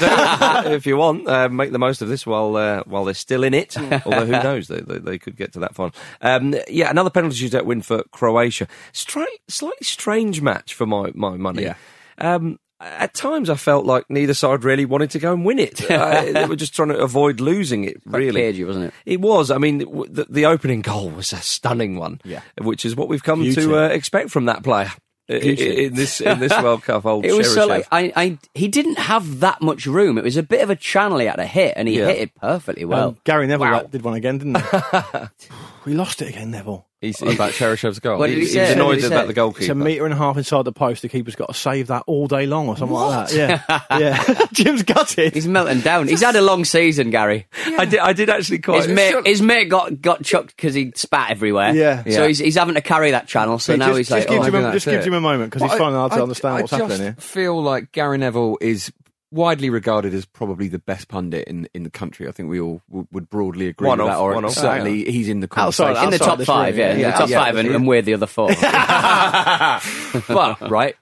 do 0.64 0.72
if 0.72 0.86
you 0.86 0.98
want. 0.98 1.28
Uh, 1.28 1.50
make 1.50 1.72
the 1.72 1.80
most 1.80 2.02
of 2.02 2.08
this 2.10 2.26
while 2.26 2.56
uh, 2.56 2.84
while 2.86 3.06
they're 3.06 3.14
still 3.14 3.44
in 3.44 3.54
it. 3.54 3.76
Although 3.78 4.26
who 4.26 4.32
knows, 4.32 4.68
they, 4.68 4.80
they, 4.82 4.98
they 5.00 5.18
could 5.18 5.36
get 5.36 5.54
to 5.54 5.60
that 5.60 5.74
final. 5.76 5.94
Um, 6.22 6.56
yeah, 6.70 6.90
another 6.90 7.10
penalty 7.10 7.36
shootout 7.48 7.66
win 7.66 7.82
for 7.82 8.04
Croatia. 8.12 8.68
Stra- 8.94 9.26
slightly 9.48 9.84
strange 9.84 10.42
match 10.42 10.74
for 10.74 10.86
my 10.86 11.12
my 11.16 11.38
money. 11.38 11.64
Yeah. 11.64 11.76
Um, 12.18 12.60
at 12.80 13.16
times, 13.16 13.50
I 13.50 13.56
felt 13.56 13.86
like 13.88 14.06
neither 14.08 14.36
side 14.36 14.64
really 14.64 14.86
wanted 14.86 15.10
to 15.12 15.20
go 15.20 15.34
and 15.34 15.44
win 15.44 15.58
it. 15.58 15.82
uh, 15.92 16.26
they 16.32 16.46
were 16.46 16.56
just 16.56 16.76
trying 16.76 16.90
to 16.90 17.00
avoid 17.00 17.40
losing 17.40 17.86
it. 17.86 18.04
Quite 18.08 18.20
really, 18.20 18.42
cagey, 18.42 18.64
wasn't 18.66 18.86
it? 18.86 18.94
It 19.06 19.20
was. 19.20 19.50
I 19.50 19.58
mean, 19.58 19.80
the, 19.80 20.28
the 20.30 20.46
opening 20.46 20.82
goal 20.82 21.10
was 21.10 21.34
a 21.34 21.38
stunning 21.38 21.96
one. 21.98 22.22
Yeah. 22.24 22.42
which 22.62 22.86
is 22.86 22.96
what 22.96 23.08
we've 23.08 23.24
come 23.24 23.42
Beauty. 23.42 23.62
to 23.62 23.78
uh, 23.78 23.88
expect 23.88 24.30
from 24.30 24.46
that 24.46 24.62
player. 24.64 24.92
i- 25.28 25.34
i- 25.34 25.38
In 25.38 25.96
this 25.96 26.22
in 26.22 26.38
this 26.40 26.52
World 26.62 26.84
Cup, 26.84 27.04
old 27.08 27.26
It 27.26 27.34
was 27.34 27.52
so 27.52 27.66
like 27.66 27.88
I, 27.92 28.14
I, 28.16 28.38
he 28.54 28.68
didn't 28.68 29.00
have 29.00 29.40
that 29.40 29.60
much 29.60 29.88
room. 29.88 30.20
It 30.20 30.24
was 30.24 30.38
a 30.38 30.44
bit 30.44 30.62
of 30.62 30.70
a 30.70 30.76
channel 30.76 31.18
he 31.18 31.26
had 31.26 31.38
to 31.38 31.48
hit, 31.48 31.74
and 31.78 31.88
he 31.88 31.98
Yeah. 31.98 32.06
hit 32.10 32.18
it 32.20 32.36
perfectly 32.36 32.86
well. 32.86 33.08
Um, 33.10 33.18
Gary 33.24 33.48
Neville 33.48 33.72
Wow. 33.72 33.82
did 33.90 34.04
one 34.04 34.14
again, 34.14 34.38
didn't 34.38 34.58
he? 34.62 35.20
we 35.86 35.94
lost 35.96 36.22
it 36.22 36.30
again, 36.30 36.52
Neville. 36.52 36.86
He's 37.00 37.22
about 37.22 37.52
Cheryshev's 37.52 38.00
goal. 38.00 38.18
What 38.18 38.26
did 38.28 38.38
he 38.38 38.46
He's 38.46 38.54
say? 38.54 38.74
annoyed 38.74 38.86
What 38.88 38.94
did 38.96 39.02
he 39.02 39.08
about 39.08 39.22
say? 39.22 39.28
the 39.28 39.34
goalkeeper. 39.34 39.62
It's 39.62 39.70
a 39.70 39.76
metre 39.76 40.06
and 40.06 40.14
a 40.16 40.18
half 40.18 40.36
inside 40.36 40.64
the 40.66 40.72
post. 40.72 41.04
The 41.04 41.10
keeper's 41.10 41.36
got 41.36 41.48
to 41.50 41.54
save 41.54 41.88
that 41.88 42.02
all 42.08 42.26
day 42.28 42.48
long 42.48 42.68
or 42.70 42.76
something 42.76 42.96
like 42.98 43.30
that. 43.30 43.36
Yeah. 43.70 44.00
yeah. 44.00 44.46
Jim's 44.52 44.82
gutted. 44.82 45.36
He's 45.36 45.48
melting 45.48 45.82
down. 45.82 46.08
He's 46.08 46.24
had 46.24 46.36
a 46.36 46.42
long 46.42 46.66
season, 46.66 47.12
Gary. 47.12 47.46
I 47.78 47.86
did. 47.86 48.00
I 48.00 48.14
did 48.14 48.32
actually 48.32 48.60
quite. 48.60 48.78
His 48.86 48.88
mate, 48.88 49.28
his 49.28 49.42
mate 49.44 49.66
got, 49.66 50.02
got 50.02 50.24
chucked 50.24 50.56
because 50.56 50.74
he 50.74 50.92
spat 50.96 51.30
everywhere. 51.30 51.72
Yeah. 51.76 52.04
So 52.04 52.10
Yeah. 52.10 52.28
he's, 52.30 52.40
he's 52.40 52.56
having 52.56 52.74
to 52.74 52.82
carry 52.82 53.12
that 53.12 53.28
channel. 53.28 53.60
So 53.60 53.74
Hey, 53.74 53.78
now 53.78 53.88
just, 53.90 53.98
he's 54.00 54.10
like, 54.12 54.22
just 54.24 54.30
gives, 54.30 54.46
oh, 54.46 54.50
him, 54.50 54.56
a, 54.56 54.62
that's 54.64 54.74
just 54.78 54.86
gives 54.88 55.06
it. 55.06 55.10
him 55.10 55.14
a 55.14 55.22
moment 55.22 55.52
because 55.52 55.62
he's 55.62 55.70
Well, 55.70 55.78
finding 55.78 56.00
hard 56.00 56.12
to 56.14 56.18
I- 56.18 56.22
understand 56.24 56.56
I 56.58 56.62
what's 56.62 56.72
just 56.72 56.82
happening 56.82 57.02
here. 57.02 57.16
I 57.16 57.22
feel 57.22 57.62
like 57.62 57.92
Gary 57.92 58.18
Neville 58.18 58.58
is 58.60 58.92
widely 59.32 59.70
regarded 59.70 60.14
as 60.14 60.26
probably 60.26 60.68
the 60.70 60.80
best 60.80 61.08
pundit 61.10 61.48
in, 61.48 61.68
in 61.74 61.84
the 61.84 61.90
country. 61.90 62.28
I 62.28 62.32
think 62.32 62.50
we 62.50 62.60
all 62.62 62.82
w- 62.90 63.08
would 63.12 63.30
broadly 63.30 63.68
agree 63.68 63.88
One 63.88 63.98
with 64.00 64.08
of, 64.08 64.14
that, 64.14 64.20
or 64.20 64.34
one 64.36 64.46
of. 64.46 64.52
certainly 64.54 65.04
he's 65.12 65.28
in 65.28 65.42
the 65.42 65.50
Outside- 65.56 65.96
conversation. 65.96 66.14
in 66.14 66.20
the 66.20 66.26
top 66.26 66.42
five, 66.44 66.76
room, 66.76 66.80
yeah, 66.80 66.88
yeah, 66.88 66.94
in 66.94 67.12
the 67.12 67.18
top 67.18 67.30
Yeah, 67.30 67.44
five, 67.44 67.56
and, 67.58 67.70
and 67.70 67.88
we're 67.88 68.02
the 68.02 68.14
other 68.14 68.26
four. 68.28 68.48
but 70.28 70.70
right, 70.70 70.96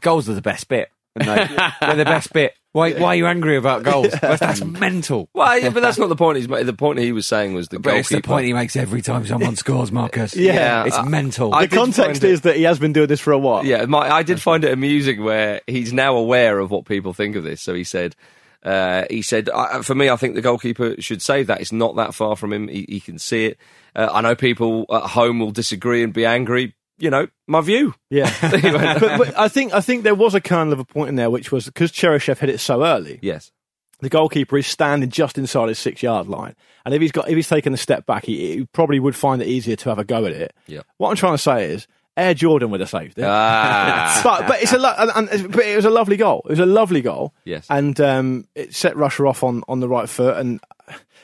goals 0.00 0.28
are 0.28 0.34
the 0.34 0.42
best 0.42 0.68
bit. 0.68 0.88
And 1.20 1.28
they, 1.28 1.56
they're 1.80 1.96
the 1.96 2.04
best 2.04 2.32
bit. 2.32 2.54
Why, 2.72 2.92
why 2.92 3.08
are 3.08 3.16
you 3.16 3.26
angry 3.26 3.56
about 3.56 3.82
goals? 3.82 4.12
That's, 4.20 4.40
that's 4.40 4.62
mental. 4.64 5.28
Well, 5.32 5.58
yeah, 5.58 5.70
but 5.70 5.80
that's 5.82 5.98
not 5.98 6.08
the 6.10 6.16
point. 6.16 6.36
He's 6.36 6.48
ma- 6.48 6.62
the 6.62 6.72
point 6.74 6.98
he 6.98 7.12
was 7.12 7.26
saying 7.26 7.54
was 7.54 7.68
the 7.68 7.78
But 7.80 7.96
it's 7.96 8.10
the 8.10 8.20
point 8.20 8.46
he 8.46 8.52
makes 8.52 8.76
every 8.76 9.00
time 9.02 9.26
someone 9.26 9.56
scores, 9.56 9.90
Marcus. 9.90 10.36
Yeah. 10.36 10.84
it's 10.84 10.96
I- 10.96 11.08
mental. 11.08 11.54
I 11.54 11.62
The 11.62 11.68
did 11.68 11.76
context 11.76 12.20
find 12.20 12.24
it- 12.24 12.30
is 12.34 12.40
that 12.42 12.56
he 12.56 12.64
has 12.64 12.78
been 12.78 12.92
doing 12.92 13.08
this 13.08 13.20
for 13.20 13.32
a 13.32 13.38
while. 13.38 13.64
Yeah, 13.64 13.86
my, 13.86 14.08
I 14.08 14.22
did 14.22 14.40
find 14.40 14.64
it 14.64 14.72
amusing 14.72 15.24
where 15.24 15.62
he's 15.66 15.92
now 15.92 16.16
aware 16.16 16.58
of 16.58 16.70
what 16.70 16.84
people 16.84 17.14
think 17.14 17.36
of 17.36 17.42
this. 17.42 17.62
So 17.62 17.74
he 17.74 17.84
said, 17.84 18.14
uh, 18.62 19.04
he 19.08 19.22
said, 19.22 19.48
I, 19.48 19.80
for 19.82 19.94
me, 19.94 20.10
I 20.10 20.16
think 20.16 20.34
the 20.34 20.42
goalkeeper 20.42 21.00
should 21.00 21.22
save 21.22 21.46
that. 21.46 21.60
It's 21.60 21.72
not 21.72 21.96
that 21.96 22.14
far 22.14 22.36
from 22.36 22.52
him. 22.52 22.68
He, 22.68 22.84
he 22.88 23.00
can 23.00 23.18
see 23.18 23.46
it. 23.46 23.58
Uh, 23.96 24.08
I 24.12 24.20
know 24.20 24.34
people 24.36 24.84
at 24.92 25.02
home 25.04 25.38
will 25.40 25.52
disagree 25.52 26.02
and 26.04 26.12
be 26.12 26.26
angry. 26.26 26.74
You 26.98 27.10
know, 27.10 27.28
my 27.46 27.60
view. 27.60 27.94
Yeah. 28.10 28.32
but, 28.40 29.18
but 29.18 29.38
I 29.38 29.48
think 29.48 29.72
I 29.72 29.80
think 29.80 30.02
there 30.02 30.14
was 30.14 30.34
a 30.34 30.40
kernel 30.40 30.72
of 30.72 30.80
a 30.80 30.84
point 30.84 31.10
in 31.10 31.14
there, 31.16 31.30
which 31.30 31.52
was 31.52 31.66
because 31.66 31.92
Cheryshev 31.92 32.38
hit 32.38 32.50
it 32.50 32.58
so 32.58 32.84
early. 32.84 33.18
Yes. 33.22 33.52
The 34.00 34.08
goalkeeper 34.08 34.56
is 34.58 34.66
standing 34.66 35.10
just 35.10 35.38
inside 35.38 35.68
his 35.68 35.78
six 35.78 36.02
yard 36.02 36.28
line, 36.28 36.54
and 36.84 36.94
if 36.94 37.00
he's 37.00 37.12
got 37.12 37.28
if 37.28 37.34
he's 37.34 37.48
taken 37.48 37.74
a 37.74 37.76
step 37.76 38.06
back, 38.06 38.24
he, 38.24 38.56
he 38.56 38.66
probably 38.66 39.00
would 39.00 39.16
find 39.16 39.42
it 39.42 39.48
easier 39.48 39.76
to 39.76 39.88
have 39.88 39.98
a 39.98 40.04
go 40.04 40.24
at 40.24 40.32
it. 40.32 40.54
Yeah. 40.66 40.82
What 40.98 41.10
I'm 41.10 41.16
trying 41.16 41.34
to 41.34 41.38
say 41.38 41.72
is, 41.72 41.88
Air 42.16 42.34
Jordan 42.34 42.70
would 42.70 42.80
have 42.80 42.90
saved 42.90 43.18
it. 43.18 43.24
Ah. 43.24 44.20
but 44.24 44.46
but 44.46 44.62
it's 44.62 44.72
a 44.72 44.78
lo- 44.78 44.94
and, 44.98 45.28
and, 45.28 45.52
but 45.52 45.64
it 45.64 45.76
was 45.76 45.84
a 45.84 45.90
lovely 45.90 46.16
goal. 46.16 46.42
It 46.46 46.50
was 46.50 46.58
a 46.58 46.66
lovely 46.66 47.00
goal. 47.00 47.32
Yes. 47.44 47.66
and 47.70 47.98
um, 48.00 48.46
it 48.54 48.74
set 48.74 48.96
Russia 48.96 49.26
off 49.26 49.42
on, 49.42 49.62
on 49.68 49.80
the 49.80 49.88
right 49.88 50.08
foot. 50.08 50.36
And 50.36 50.60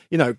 you 0.09 0.17
know, 0.17 0.35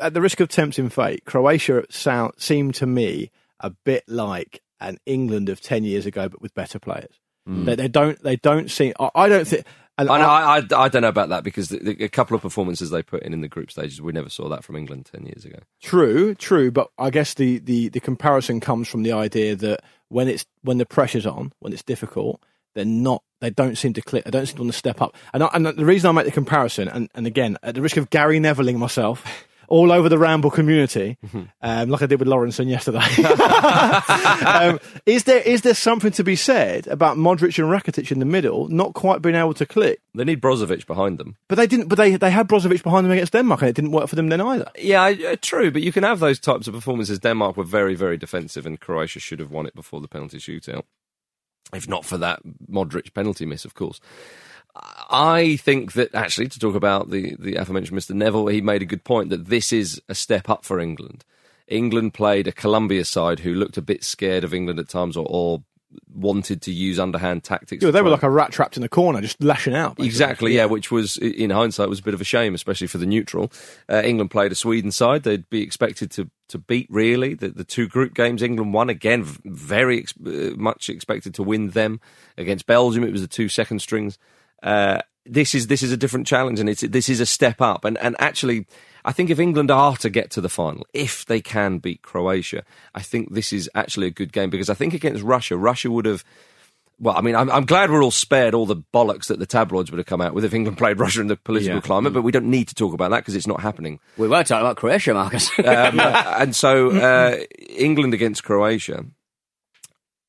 at 0.00 0.14
the 0.14 0.20
risk 0.20 0.40
of 0.40 0.48
tempting 0.48 0.88
fate, 0.88 1.24
Croatia 1.24 1.84
sound 1.90 2.34
seemed 2.38 2.74
to 2.76 2.86
me 2.86 3.30
a 3.62 3.70
bit 3.84 4.04
like 4.06 4.60
an 4.80 4.98
England 5.06 5.48
of 5.48 5.60
ten 5.60 5.84
years 5.84 6.06
ago, 6.06 6.28
but 6.28 6.42
with 6.42 6.54
better 6.54 6.78
players. 6.78 7.20
Hmm. 7.46 7.64
They, 7.64 7.74
they 7.76 7.88
don't 7.88 8.22
they 8.22 8.36
don't 8.36 8.70
seem. 8.70 8.92
I, 9.00 9.10
I 9.14 9.28
don't 9.28 9.46
think. 9.46 9.64
And 9.98 10.08
I, 10.08 10.18
know, 10.18 10.28
I, 10.28 10.58
I, 10.58 10.84
I 10.84 10.88
don't 10.88 11.02
know 11.02 11.08
about 11.08 11.28
that 11.28 11.44
because 11.44 11.68
the, 11.68 11.78
the, 11.78 12.04
a 12.04 12.08
couple 12.08 12.34
of 12.34 12.40
performances 12.40 12.90
they 12.90 13.02
put 13.02 13.22
in 13.22 13.34
in 13.34 13.42
the 13.42 13.48
group 13.48 13.70
stages, 13.70 14.00
we 14.00 14.12
never 14.12 14.30
saw 14.30 14.48
that 14.48 14.64
from 14.64 14.74
England 14.74 15.06
10 15.12 15.26
years 15.26 15.44
ago. 15.44 15.58
True, 15.82 16.34
true, 16.34 16.70
but 16.70 16.88
I 16.96 17.10
guess 17.10 17.34
the, 17.34 17.58
the, 17.58 17.90
the 17.90 18.00
comparison 18.00 18.58
comes 18.58 18.88
from 18.88 19.02
the 19.02 19.12
idea 19.12 19.54
that 19.56 19.80
when 20.08 20.28
it's 20.28 20.46
when 20.62 20.78
the 20.78 20.86
pressure's 20.86 21.26
on, 21.26 21.52
when 21.58 21.74
it's 21.74 21.82
difficult, 21.82 22.42
they're 22.74 22.84
not. 22.86 23.22
They 23.40 23.50
don't 23.50 23.76
seem 23.76 23.92
to 23.94 24.02
click. 24.02 24.24
They 24.24 24.30
don't 24.30 24.46
seem 24.46 24.56
to 24.56 24.62
want 24.62 24.72
to 24.72 24.78
step 24.78 25.02
up. 25.02 25.14
And, 25.34 25.42
I, 25.42 25.50
and 25.52 25.66
the 25.66 25.84
reason 25.84 26.08
I 26.08 26.12
make 26.12 26.24
the 26.24 26.32
comparison, 26.32 26.88
and, 26.88 27.10
and 27.14 27.26
again, 27.26 27.58
at 27.62 27.74
the 27.74 27.82
risk 27.82 27.96
of 27.96 28.08
Gary 28.08 28.38
Nevilling 28.38 28.76
myself, 28.76 29.24
all 29.72 29.90
over 29.90 30.10
the 30.10 30.18
Ramble 30.18 30.50
community, 30.50 31.16
um, 31.62 31.88
like 31.88 32.02
I 32.02 32.06
did 32.06 32.18
with 32.18 32.28
Lawrenson 32.28 32.68
yesterday, 32.68 32.98
um, 34.46 34.78
is 35.06 35.24
there 35.24 35.40
is 35.40 35.62
there 35.62 35.74
something 35.74 36.12
to 36.12 36.22
be 36.22 36.36
said 36.36 36.86
about 36.88 37.16
Modric 37.16 37.58
and 37.58 37.72
Rakitic 37.72 38.12
in 38.12 38.18
the 38.18 38.26
middle 38.26 38.68
not 38.68 38.92
quite 38.92 39.22
being 39.22 39.34
able 39.34 39.54
to 39.54 39.64
click? 39.64 40.00
They 40.14 40.24
need 40.24 40.42
Brozovic 40.42 40.86
behind 40.86 41.16
them. 41.16 41.36
But 41.48 41.54
they 41.54 41.66
didn't. 41.66 41.88
But 41.88 41.96
they 41.96 42.16
they 42.16 42.30
had 42.30 42.48
Brozovic 42.48 42.82
behind 42.82 43.06
them 43.06 43.12
against 43.12 43.32
Denmark, 43.32 43.62
and 43.62 43.70
it 43.70 43.74
didn't 43.74 43.92
work 43.92 44.08
for 44.08 44.16
them 44.16 44.28
then 44.28 44.42
either. 44.42 44.70
Yeah, 44.78 45.04
uh, 45.04 45.36
true, 45.40 45.70
but 45.70 45.80
you 45.80 45.90
can 45.90 46.04
have 46.04 46.20
those 46.20 46.38
types 46.38 46.68
of 46.68 46.74
performances. 46.74 47.18
Denmark 47.18 47.56
were 47.56 47.64
very, 47.64 47.94
very 47.94 48.18
defensive, 48.18 48.66
and 48.66 48.78
Croatia 48.78 49.20
should 49.20 49.40
have 49.40 49.50
won 49.50 49.64
it 49.64 49.74
before 49.74 50.02
the 50.02 50.08
penalty 50.08 50.36
shootout. 50.36 50.82
If 51.72 51.88
not 51.88 52.04
for 52.04 52.18
that 52.18 52.40
Modric 52.70 53.14
penalty 53.14 53.46
miss, 53.46 53.64
of 53.64 53.72
course. 53.72 54.00
I 54.74 55.56
think 55.56 55.92
that 55.92 56.14
actually, 56.14 56.48
to 56.48 56.58
talk 56.58 56.74
about 56.74 57.10
the, 57.10 57.36
the 57.38 57.56
aforementioned 57.56 57.98
Mr. 57.98 58.14
Neville, 58.14 58.46
he 58.46 58.60
made 58.60 58.82
a 58.82 58.86
good 58.86 59.04
point 59.04 59.28
that 59.30 59.46
this 59.46 59.72
is 59.72 60.00
a 60.08 60.14
step 60.14 60.48
up 60.48 60.64
for 60.64 60.80
England. 60.80 61.24
England 61.68 62.14
played 62.14 62.46
a 62.46 62.52
Colombia 62.52 63.04
side 63.04 63.40
who 63.40 63.54
looked 63.54 63.76
a 63.76 63.82
bit 63.82 64.02
scared 64.04 64.44
of 64.44 64.54
England 64.54 64.78
at 64.78 64.88
times 64.88 65.16
or, 65.16 65.26
or 65.28 65.62
wanted 66.14 66.62
to 66.62 66.72
use 66.72 66.98
underhand 66.98 67.44
tactics. 67.44 67.84
Yeah, 67.84 67.90
they 67.90 68.02
were 68.02 68.10
like 68.10 68.22
a 68.22 68.30
rat 68.30 68.52
trapped 68.52 68.76
in 68.76 68.82
the 68.82 68.88
corner, 68.88 69.20
just 69.20 69.42
lashing 69.42 69.74
out. 69.74 69.96
basically. 69.96 70.06
Exactly, 70.06 70.56
yeah. 70.56 70.64
Which 70.64 70.90
was, 70.90 71.16
in 71.18 71.50
hindsight, 71.50 71.88
was 71.88 71.98
a 71.98 72.02
bit 72.02 72.14
of 72.14 72.20
a 72.20 72.24
shame, 72.24 72.54
especially 72.54 72.86
for 72.86 72.98
the 72.98 73.06
neutral. 73.06 73.52
Uh, 73.90 74.02
England 74.04 74.30
played 74.30 74.52
a 74.52 74.54
Sweden 74.54 74.90
side; 74.90 75.22
they'd 75.22 75.48
be 75.50 75.62
expected 75.62 76.10
to 76.12 76.30
to 76.48 76.58
beat. 76.58 76.86
Really, 76.90 77.34
the, 77.34 77.48
the 77.48 77.64
two 77.64 77.88
group 77.88 78.14
games 78.14 78.42
England 78.42 78.72
won 78.72 78.88
again, 78.88 79.24
very 79.44 80.00
ex- 80.00 80.14
uh, 80.24 80.52
much 80.56 80.88
expected 80.88 81.34
to 81.34 81.42
win 81.42 81.70
them 81.70 82.00
against 82.36 82.66
Belgium. 82.66 83.04
It 83.04 83.12
was 83.12 83.22
the 83.22 83.28
two 83.28 83.48
second 83.48 83.80
strings. 83.80 84.18
Uh, 84.62 85.00
this 85.24 85.54
is 85.54 85.66
this 85.68 85.82
is 85.82 85.92
a 85.92 85.96
different 85.96 86.26
challenge, 86.26 86.58
and 86.60 86.68
it's 86.68 86.80
this 86.82 87.08
is 87.08 87.20
a 87.20 87.26
step 87.26 87.60
up. 87.60 87.84
And 87.84 87.96
and 87.98 88.16
actually, 88.18 88.66
I 89.04 89.12
think 89.12 89.30
if 89.30 89.38
England 89.38 89.70
are 89.70 89.96
to 89.98 90.10
get 90.10 90.30
to 90.32 90.40
the 90.40 90.48
final, 90.48 90.86
if 90.92 91.24
they 91.26 91.40
can 91.40 91.78
beat 91.78 92.02
Croatia, 92.02 92.64
I 92.94 93.02
think 93.02 93.32
this 93.32 93.52
is 93.52 93.70
actually 93.74 94.08
a 94.08 94.10
good 94.10 94.32
game 94.32 94.50
because 94.50 94.68
I 94.70 94.74
think 94.74 94.94
against 94.94 95.22
Russia, 95.22 95.56
Russia 95.56 95.90
would 95.90 96.06
have. 96.06 96.24
Well, 97.00 97.16
I 97.16 97.20
mean, 97.20 97.34
I'm, 97.34 97.50
I'm 97.50 97.64
glad 97.64 97.90
we're 97.90 98.02
all 98.04 98.12
spared 98.12 98.54
all 98.54 98.66
the 98.66 98.76
bollocks 98.94 99.26
that 99.26 99.40
the 99.40 99.46
tabloids 99.46 99.90
would 99.90 99.98
have 99.98 100.06
come 100.06 100.20
out 100.20 100.34
with 100.34 100.44
if 100.44 100.54
England 100.54 100.78
played 100.78 101.00
Russia 101.00 101.20
in 101.20 101.26
the 101.26 101.34
political 101.36 101.76
Yeah. 101.76 101.80
climate, 101.80 102.12
but 102.12 102.22
we 102.22 102.30
don't 102.30 102.48
need 102.48 102.68
to 102.68 102.76
talk 102.76 102.94
about 102.94 103.10
that 103.10 103.20
because 103.20 103.34
it's 103.34 103.46
not 103.46 103.60
happening. 103.60 103.98
we 104.16 104.28
were 104.28 104.44
talking 104.44 104.64
about 104.64 104.76
Croatia, 104.76 105.12
Marcus. 105.14 105.50
Um, 105.58 105.98
And 106.00 106.54
so, 106.54 106.90
uh, 106.92 107.38
England 107.70 108.14
against 108.14 108.44
Croatia. 108.44 109.04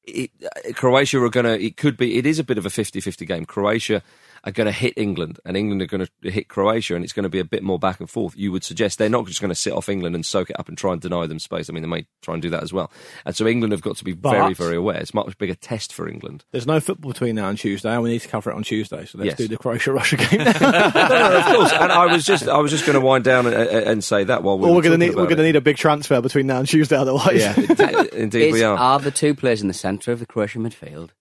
It, 0.05 0.31
uh, 0.43 0.73
Croatia 0.73 1.21
are 1.21 1.29
going 1.29 1.45
to, 1.45 1.59
it 1.59 1.77
could 1.77 1.97
be, 1.97 2.17
it 2.17 2.25
is 2.25 2.39
a 2.39 2.43
bit 2.43 2.57
of 2.57 2.65
a 2.65 2.69
50 2.69 2.99
50 2.99 3.25
game. 3.25 3.45
Croatia 3.45 4.03
are 4.45 4.51
going 4.51 4.65
to 4.65 4.71
hit 4.71 4.93
England, 4.97 5.39
and 5.45 5.55
England 5.55 5.81
are 5.81 5.85
going 5.85 6.05
to 6.23 6.29
hit 6.31 6.47
Croatia, 6.49 6.95
and 6.95 7.03
it's 7.03 7.13
going 7.13 7.23
to 7.23 7.29
be 7.29 7.39
a 7.39 7.45
bit 7.45 7.63
more 7.63 7.79
back 7.79 7.99
and 7.99 8.09
forth. 8.09 8.33
You 8.35 8.51
would 8.51 8.63
suggest 8.63 8.97
they're 8.99 9.07
not 9.09 9.25
just 9.27 9.39
going 9.39 9.49
to 9.49 9.55
sit 9.55 9.71
off 9.73 9.87
England 9.89 10.15
and 10.15 10.25
soak 10.25 10.49
it 10.49 10.59
up 10.59 10.67
and 10.67 10.77
try 10.77 10.91
and 10.91 11.01
deny 11.01 11.25
them 11.27 11.39
space. 11.39 11.69
I 11.69 11.73
mean, 11.73 11.81
they 11.81 11.87
may 11.87 12.05
try 12.21 12.33
and 12.33 12.41
do 12.41 12.49
that 12.49 12.61
as 12.63 12.73
well. 12.73 12.91
And 13.25 13.35
so, 13.35 13.47
England 13.47 13.71
have 13.71 13.81
got 13.81 13.95
to 13.97 14.03
be 14.03 14.11
very, 14.11 14.49
But- 14.49 14.57
very 14.57 14.75
aware. 14.75 14.97
It's 14.97 15.11
a 15.13 15.15
much 15.15 15.37
bigger 15.37 15.55
test 15.55 15.93
for 15.93 16.09
England. 16.09 16.43
There's 16.51 16.67
no 16.67 16.79
football 16.79 17.11
between 17.13 17.35
now 17.35 17.47
and 17.49 17.57
Tuesday, 17.57 17.93
and 17.93 18.03
we 18.03 18.09
need 18.11 18.21
to 18.21 18.27
cover 18.27 18.51
it 18.51 18.55
on 18.55 18.63
Tuesday. 18.63 19.05
So 19.05 19.17
let's 19.17 19.27
Yes. 19.29 19.37
do 19.37 19.47
the 19.47 19.57
Croatia 19.57 19.91
Russia 19.93 20.17
game. 20.17 20.39
no, 20.43 20.51
no, 20.51 21.37
of 21.37 21.45
course. 21.55 21.71
And 21.71 21.91
I 21.91 22.05
was 22.11 22.25
just, 22.25 22.47
I 22.47 22.57
was 22.57 22.71
just 22.71 22.85
going 22.85 22.99
to 22.99 23.01
wind 23.05 23.23
down 23.23 23.45
and, 23.47 23.55
and 23.55 24.03
say 24.03 24.23
that 24.25 24.43
while 24.43 24.57
we 24.59 24.65
or 24.65 24.69
were 24.71 24.75
we're 24.75 24.81
going 24.83 24.99
to 24.99 25.05
need 25.07 25.15
we're 25.15 25.23
going 25.25 25.37
to 25.37 25.43
need 25.43 25.55
a 25.55 25.61
big 25.61 25.77
transfer 25.77 26.19
between 26.21 26.47
now 26.47 26.59
and 26.59 26.67
Tuesday. 26.67 26.97
Otherwise, 26.97 27.39
Yeah, 27.39 27.55
indeed, 27.57 28.13
indeed 28.13 28.51
we 28.53 28.63
are. 28.63 28.77
are 28.77 28.99
the 28.99 29.11
two 29.11 29.33
players 29.33 29.61
in 29.61 29.67
the 29.69 29.73
centre 29.73 30.11
of 30.11 30.19
the 30.19 30.25
Croatian 30.25 30.63
midfield 30.69 31.11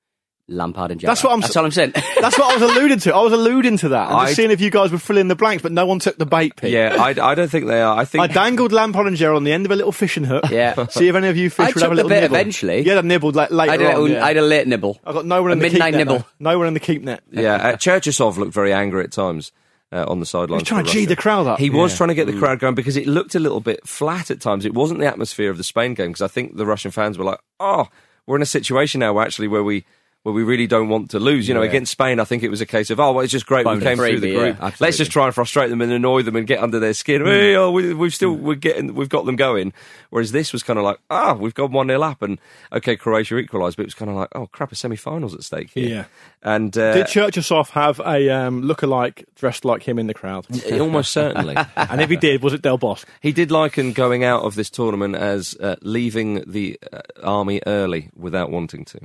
Lampard 0.49 0.91
and 0.91 1.01
Gerrard. 1.01 1.11
That's 1.13 1.25
what 1.25 1.33
I'm. 1.33 1.41
That's 1.41 1.57
all 1.57 1.65
I'm 1.65 1.71
saying. 1.71 1.93
That's 2.21 2.37
what 2.39 2.51
I 2.51 2.59
was 2.59 2.71
alluding 2.77 2.99
to. 3.01 3.15
I 3.15 3.21
was 3.23 3.33
alluding 3.33 3.77
to 3.79 3.89
that. 3.91 4.09
I'm 4.11 4.17
I- 4.17 4.25
just 4.25 4.37
seeing 4.37 4.51
if 4.51 4.61
you 4.61 4.71
guys 4.71 4.91
were 4.91 4.99
filling 4.99 5.29
the 5.29 5.37
blanks, 5.37 5.63
but 5.63 5.73
no 5.73 5.87
one 5.87 5.99
took 6.01 6.19
the 6.19 6.27
bait, 6.27 6.57
Pete. 6.57 6.73
Yeah, 6.73 6.97
I, 6.99 7.11
I 7.11 7.35
don't 7.35 7.49
think 7.49 7.67
they 7.67 7.81
are. 7.81 7.97
I 7.97 8.05
think 8.05 8.23
I 8.23 8.27
dangled 8.27 8.73
Lampard 8.73 9.07
and 9.07 9.17
Gerrard 9.17 9.37
on 9.37 9.45
the 9.45 9.53
end 9.53 9.67
of 9.67 9.73
a 9.73 9.77
little 9.77 9.93
fishing 9.93 10.25
hook. 10.25 10.51
Yeah. 10.51 10.87
See 10.91 11.09
if 11.09 11.15
any 11.15 11.29
of 11.29 11.37
you 11.37 11.49
fish 11.49 11.67
I 11.67 11.73
would 11.73 11.83
have 11.83 11.93
a 11.93 11.95
little 11.95 12.09
bait 12.09 12.21
nibble. 12.23 12.35
eventually. 12.37 12.81
You 12.81 12.91
had 12.91 13.05
a 13.05 13.07
nibble 13.07 13.31
like, 13.31 13.51
later 13.51 13.71
I, 13.73 13.87
had 13.87 13.95
a 13.97 13.99
on. 14.01 14.11
yeah. 14.11 14.25
I 14.25 14.29
had 14.29 14.37
a 14.37 14.43
late 14.43 14.67
nibble. 14.67 15.01
I 15.05 15.13
got 15.13 15.27
nowhere 15.27 15.51
A 15.51 15.53
in 15.53 15.59
the 15.59 15.63
midnight 15.65 15.93
keep 15.93 15.99
net. 15.99 16.07
nibble. 16.09 16.19
though. 16.19 16.51
Nowhere 16.51 16.67
in 16.67 16.75
the 16.75 16.81
keep 16.81 17.03
net. 17.03 17.23
Yeah, 17.31 17.55
uh, 17.55 17.77
Cherchesov 17.77 18.37
looked 18.37 18.53
very 18.53 18.73
angry 18.73 19.05
at 19.05 19.13
times 19.13 19.53
uh, 19.93 20.05
on 20.09 20.19
the 20.21 20.27
sidelines. 20.27 20.51
He 20.69 20.75
was 20.75 20.83
trying 20.83 20.85
to 20.85 20.91
G 20.91 21.05
the 21.07 21.17
crowd 21.17 21.47
up. 21.47 21.59
He 21.61 21.71
was 21.71 21.93
Yeah. 21.93 21.97
trying 21.99 22.09
to 22.09 22.15
get 22.15 22.27
the 22.27 22.33
Mm. 22.33 22.39
crowd 22.41 22.59
going 22.59 22.75
because 22.75 22.97
it 22.97 23.07
looked 23.07 23.35
a 23.37 23.41
little 23.41 23.61
bit 23.61 23.87
flat 23.87 24.31
at 24.31 24.41
times. 24.41 24.65
It 24.67 24.75
wasn't 24.75 24.99
the 25.01 25.07
atmosphere 25.07 25.51
of 25.51 25.57
the 25.57 25.65
Spain 25.65 25.95
game 25.95 26.09
because 26.09 26.23
I 26.23 26.29
think 26.29 26.57
the 26.57 26.67
Russian 26.67 26.91
fans 26.91 27.17
were 27.17 27.25
like, 27.25 27.39
"Oh, 27.61 27.87
we're 28.27 28.37
in 28.37 28.43
a 28.43 28.47
situation 28.47 28.99
now 29.01 29.21
actually 29.21 29.47
where 29.49 29.63
we." 29.63 29.85
Where 30.25 30.33
we 30.33 30.45
really 30.45 30.69
don't 30.69 30.89
want 30.89 31.11
to 31.11 31.19
lose, 31.19 31.49
you 31.49 31.55
know, 31.55 31.63
Yeah. 31.63 31.69
against 31.71 31.91
Spain, 31.91 32.21
I 32.21 32.25
think 32.25 32.45
it 32.45 32.49
was 32.49 32.61
a 32.61 32.67
case 32.67 32.91
of, 32.91 33.01
oh, 33.01 33.11
well, 33.11 33.25
it's 33.25 33.33
just 33.33 33.45
great 33.45 33.67
we 33.67 33.73
Bonus. 33.73 33.83
came 33.83 33.97
through 33.97 34.21
the 34.21 34.35
group. 34.37 34.57
yeah, 34.61 34.71
Let's 34.79 34.97
just 34.97 35.11
try 35.11 35.27
and 35.27 35.35
frustrate 35.35 35.69
them 35.69 35.81
and 35.81 35.91
annoy 35.91 36.23
them 36.23 36.37
and 36.37 36.47
get 36.47 36.61
under 36.63 36.79
their 36.79 36.95
skin. 36.95 37.25
Hey, 37.27 37.57
oh, 37.57 37.73
we, 37.73 37.93
we've 37.93 38.15
still 38.15 38.33
we're 38.33 38.55
getting 38.55 38.95
we've 38.95 39.09
got 39.09 39.27
them 39.27 39.35
going. 39.35 39.73
Whereas 40.11 40.31
this 40.31 40.53
was 40.53 40.63
kind 40.63 40.79
of 40.79 40.85
like, 40.85 40.99
ah, 41.11 41.35
we've 41.35 41.55
gone 41.55 41.73
one 41.73 41.89
0 41.89 42.01
up, 42.03 42.23
and 42.23 42.39
okay, 42.73 42.95
Croatia 42.95 43.37
equalised, 43.39 43.77
but 43.77 43.83
it 43.83 43.87
was 43.87 43.95
kind 43.95 44.11
of 44.13 44.17
like, 44.17 44.29
oh 44.37 44.47
crap, 44.47 44.71
a 44.71 44.77
semi-finals 44.77 45.35
at 45.35 45.43
stake 45.43 45.71
here. 45.75 45.89
Yeah. 45.89 46.05
and 46.41 46.79
uh, 46.79 46.95
Did 46.95 47.07
Cherchesov 47.07 47.71
have 47.71 47.99
a 47.99 48.31
um, 48.31 48.63
lookalike 48.63 49.25
dressed 49.35 49.65
like 49.65 49.83
him 49.83 49.99
in 49.99 50.07
the 50.07 50.15
crowd? 50.15 50.47
Almost 50.73 51.11
certainly. 51.11 51.57
and 51.77 52.01
if 52.01 52.11
he 52.11 52.17
did, 52.17 52.45
was 52.45 52.53
it 52.53 52.63
Del 52.63 52.79
Bosque? 52.79 53.09
He 53.21 53.33
did 53.33 53.51
liken 53.51 53.93
going 53.93 54.23
out 54.23 54.45
of 54.45 54.55
this 54.55 54.71
tournament 54.71 55.17
as 55.17 55.57
uh, 55.59 55.75
leaving 55.83 56.45
the 56.47 56.79
uh, 56.93 57.01
army 57.25 57.61
early 57.67 58.11
without 58.15 58.51
wanting 58.51 58.85
to. 58.85 59.01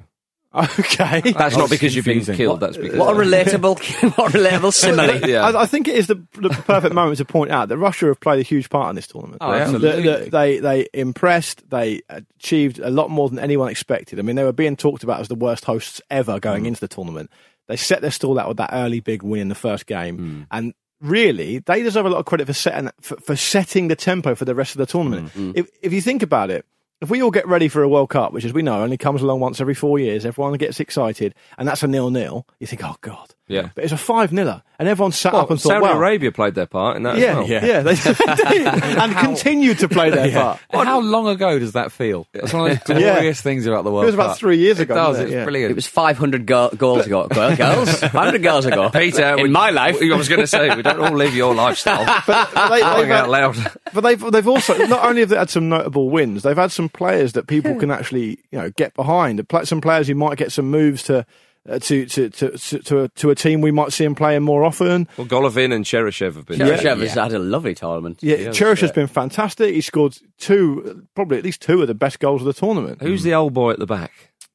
Okay. 0.79 1.21
That's 1.31 1.55
not 1.57 1.69
because 1.69 1.95
you've 1.95 2.05
been 2.05 2.23
killed. 2.25 2.59
That's 2.59 2.77
because 2.77 2.97
What 2.97 3.15
a 3.15 3.19
relatable, 3.19 3.77
what 4.17 4.33
a 4.33 4.37
relatable 4.37 4.73
simile. 4.81 5.29
Yeah. 5.29 5.43
I, 5.47 5.63
I 5.63 5.65
think 5.65 5.87
it 5.87 5.95
is 5.95 6.07
the, 6.07 6.15
the 6.33 6.49
perfect 6.49 6.93
moment 6.95 7.17
to 7.19 7.25
point 7.25 7.51
out 7.51 7.69
that 7.69 7.77
Russia 7.77 8.07
have 8.07 8.19
played 8.19 8.39
a 8.39 8.43
huge 8.43 8.69
part 8.69 8.89
in 8.89 8.95
this 8.95 9.07
tournament. 9.07 9.37
Oh, 9.41 9.51
absolutely. 9.51 10.01
The- 10.03 10.17
the- 10.25 10.29
they 10.29 10.59
they 10.59 10.87
impressed. 10.93 11.69
They 11.69 12.01
achieved 12.09 12.79
a 12.79 12.89
lot 12.89 13.09
more 13.09 13.29
than 13.29 13.39
anyone 13.39 13.69
expected. 13.69 14.19
I 14.19 14.21
mean, 14.23 14.35
they 14.35 14.43
were 14.43 14.53
being 14.53 14.75
talked 14.75 15.03
about 15.03 15.19
as 15.19 15.27
the 15.27 15.35
worst 15.35 15.65
hosts 15.65 16.01
ever 16.09 16.39
going 16.39 16.63
Mm. 16.63 16.67
into 16.67 16.79
the 16.81 16.87
tournament. 16.87 17.29
They 17.67 17.75
set 17.75 18.01
their 18.01 18.11
stall 18.11 18.39
out 18.39 18.47
with 18.47 18.57
that 18.57 18.69
early 18.73 18.99
big 19.01 19.23
win 19.23 19.41
in 19.41 19.49
the 19.49 19.55
first 19.55 19.85
game, 19.85 20.17
Mm. 20.17 20.47
and 20.51 20.73
really 21.01 21.59
they 21.59 21.83
deserve 21.83 22.05
a 22.05 22.09
lot 22.09 22.17
of 22.19 22.25
credit 22.25 22.47
for 22.47 22.53
setting 22.53 22.89
for, 23.01 23.17
for 23.17 23.35
setting 23.35 23.87
the 23.87 23.95
tempo 23.95 24.33
for 24.35 24.45
the 24.45 24.55
rest 24.55 24.73
of 24.73 24.79
the 24.79 24.85
tournament. 24.85 25.31
Mm. 25.33 25.53
If 25.55 25.69
if 25.81 25.93
you 25.93 26.01
think 26.01 26.23
about 26.23 26.49
it. 26.49 26.65
If 26.99 27.11
we 27.11 27.21
all 27.21 27.29
get 27.29 27.47
ready 27.47 27.67
for 27.67 27.83
a 27.83 27.87
World 27.87 28.09
Cup, 28.09 28.33
which 28.33 28.43
as 28.43 28.53
we 28.53 28.63
know 28.63 28.81
only 28.81 28.97
comes 28.97 29.21
along 29.21 29.39
once 29.39 29.61
every 29.61 29.75
four 29.75 29.99
years, 29.99 30.25
everyone 30.25 30.53
gets 30.53 30.79
excited, 30.79 31.35
and 31.55 31.67
that's 31.67 31.83
a 31.83 31.87
nil-nil. 31.87 32.47
You 32.59 32.65
think, 32.65 32.83
oh 32.83 32.95
god, 33.01 33.35
Yeah. 33.47 33.69
but 33.75 33.83
it's 33.85 33.93
a 33.93 33.97
five 33.97 34.31
niler, 34.31 34.61
and 34.77 34.89
everyone 34.89 35.11
sat 35.13 35.31
Well, 35.33 35.43
up 35.43 35.51
and 35.51 35.61
thought, 35.61 35.69
Saudi 35.69 35.83
wow, 35.83 35.97
Arabia 35.97 36.31
played 36.33 36.53
their 36.55 36.65
part 36.65 36.97
in 36.97 37.03
that 37.03 37.17
yeah, 37.17 37.29
as 37.31 37.35
well. 37.37 37.47
yeah, 37.47 37.81
they, 37.81 37.93
they 37.95 38.13
did, 38.35 38.67
and 38.67 39.15
continued 39.15 39.79
to 39.79 39.87
play 39.89 40.09
their 40.09 40.31
part. 40.31 40.59
And 40.69 40.87
how 40.87 40.99
long 40.99 41.27
ago 41.27 41.57
does 41.57 41.71
that 41.71 41.91
feel? 41.91 42.27
That's 42.33 42.51
one 42.53 42.71
of 42.71 42.79
those 42.85 42.89
Yeah. 43.01 43.13
glorious 43.15 43.39
things 43.41 43.65
about 43.65 43.83
the 43.85 43.91
World 43.91 44.03
It 44.03 44.07
was 44.07 44.15
about 44.15 44.27
Cup. 44.31 44.37
three 44.37 44.57
years 44.57 44.79
ago. 44.79 44.93
It 44.93 44.97
does. 44.97 45.07
wasn't 45.07 45.23
it? 45.23 45.27
It's 45.31 45.35
Yeah. 45.37 45.43
brilliant. 45.45 45.71
It 45.71 45.75
was 45.75 45.87
500 45.87 46.45
go- 46.45 46.69
goals 46.77 47.05
ago. 47.05 47.27
Well, 47.33 47.55
girls, 47.55 47.99
500 47.99 48.43
goals 48.43 48.65
ago. 48.65 48.89
Peter, 48.89 49.35
in 49.37 49.43
we- 49.43 49.49
my 49.49 49.69
life. 49.69 49.97
I 50.01 50.15
was 50.15 50.27
going 50.29 50.41
to 50.41 50.47
say 50.47 50.75
we 50.75 50.81
don't 50.81 50.99
all 50.99 51.15
live 51.15 51.33
your 51.33 51.55
lifestyle. 51.55 52.05
But 52.27 52.51
they, 52.69 52.79
they've 52.81 53.11
out 53.11 53.29
loud. 53.29 53.55
but 53.93 54.01
they've 54.01 54.31
they've 54.31 54.47
also 54.47 54.77
not 54.87 55.05
only 55.05 55.21
have 55.21 55.29
they 55.29 55.37
had 55.37 55.49
some 55.49 55.69
notable 55.69 56.09
wins, 56.09 56.43
they've 56.43 56.55
had 56.57 56.71
some 56.71 56.89
players 56.89 57.33
that 57.33 57.47
people 57.47 57.75
can 57.75 57.91
actually 57.91 58.39
you 58.51 58.59
know 58.59 58.69
get 58.71 58.93
behind. 58.93 59.45
Some 59.63 59.79
players 59.81 60.07
who 60.07 60.15
might 60.15 60.37
get 60.37 60.51
some 60.51 60.69
moves 60.69 61.03
to. 61.03 61.25
Uh, 61.69 61.79
to, 61.79 62.05
to 62.05 62.29
to 62.29 62.57
to 62.57 62.79
to 62.79 62.99
a, 63.03 63.07
to 63.09 63.29
a 63.29 63.35
team 63.35 63.59
we 63.59 63.71
might 63.71 63.91
see 63.91 64.05
him 64.05 64.15
playing 64.15 64.41
more 64.43 64.63
often. 64.63 65.07
Well, 65.17 65.27
Golovin 65.27 65.73
and 65.73 65.83
Cheryshev 65.83 66.35
have 66.35 66.45
been. 66.45 66.59
Cheryshev 66.59 67.01
has 67.01 67.13
had 67.13 67.33
a 67.33 67.39
lovely 67.39 67.75
tournament. 67.75 68.19
Yeah, 68.21 68.37
Yeah, 68.37 68.51
Cherish 68.51 68.79
has 68.81 68.91
been 68.93 69.07
fantastic. 69.07 69.73
He 69.75 69.81
scored 69.81 70.17
two, 70.37 71.05
probably 71.13 71.37
at 71.39 71.43
least 71.43 71.61
two 71.61 71.81
of 71.81 71.87
the 71.87 71.93
best 71.95 72.19
goals 72.19 72.41
of 72.41 72.45
the 72.45 72.53
tournament. 72.53 73.01
Who's 73.01 73.23
the 73.23 73.33
old 73.33 73.53
boy 73.53 73.71
at 73.71 73.79
the 73.79 73.85
back? 73.85 74.11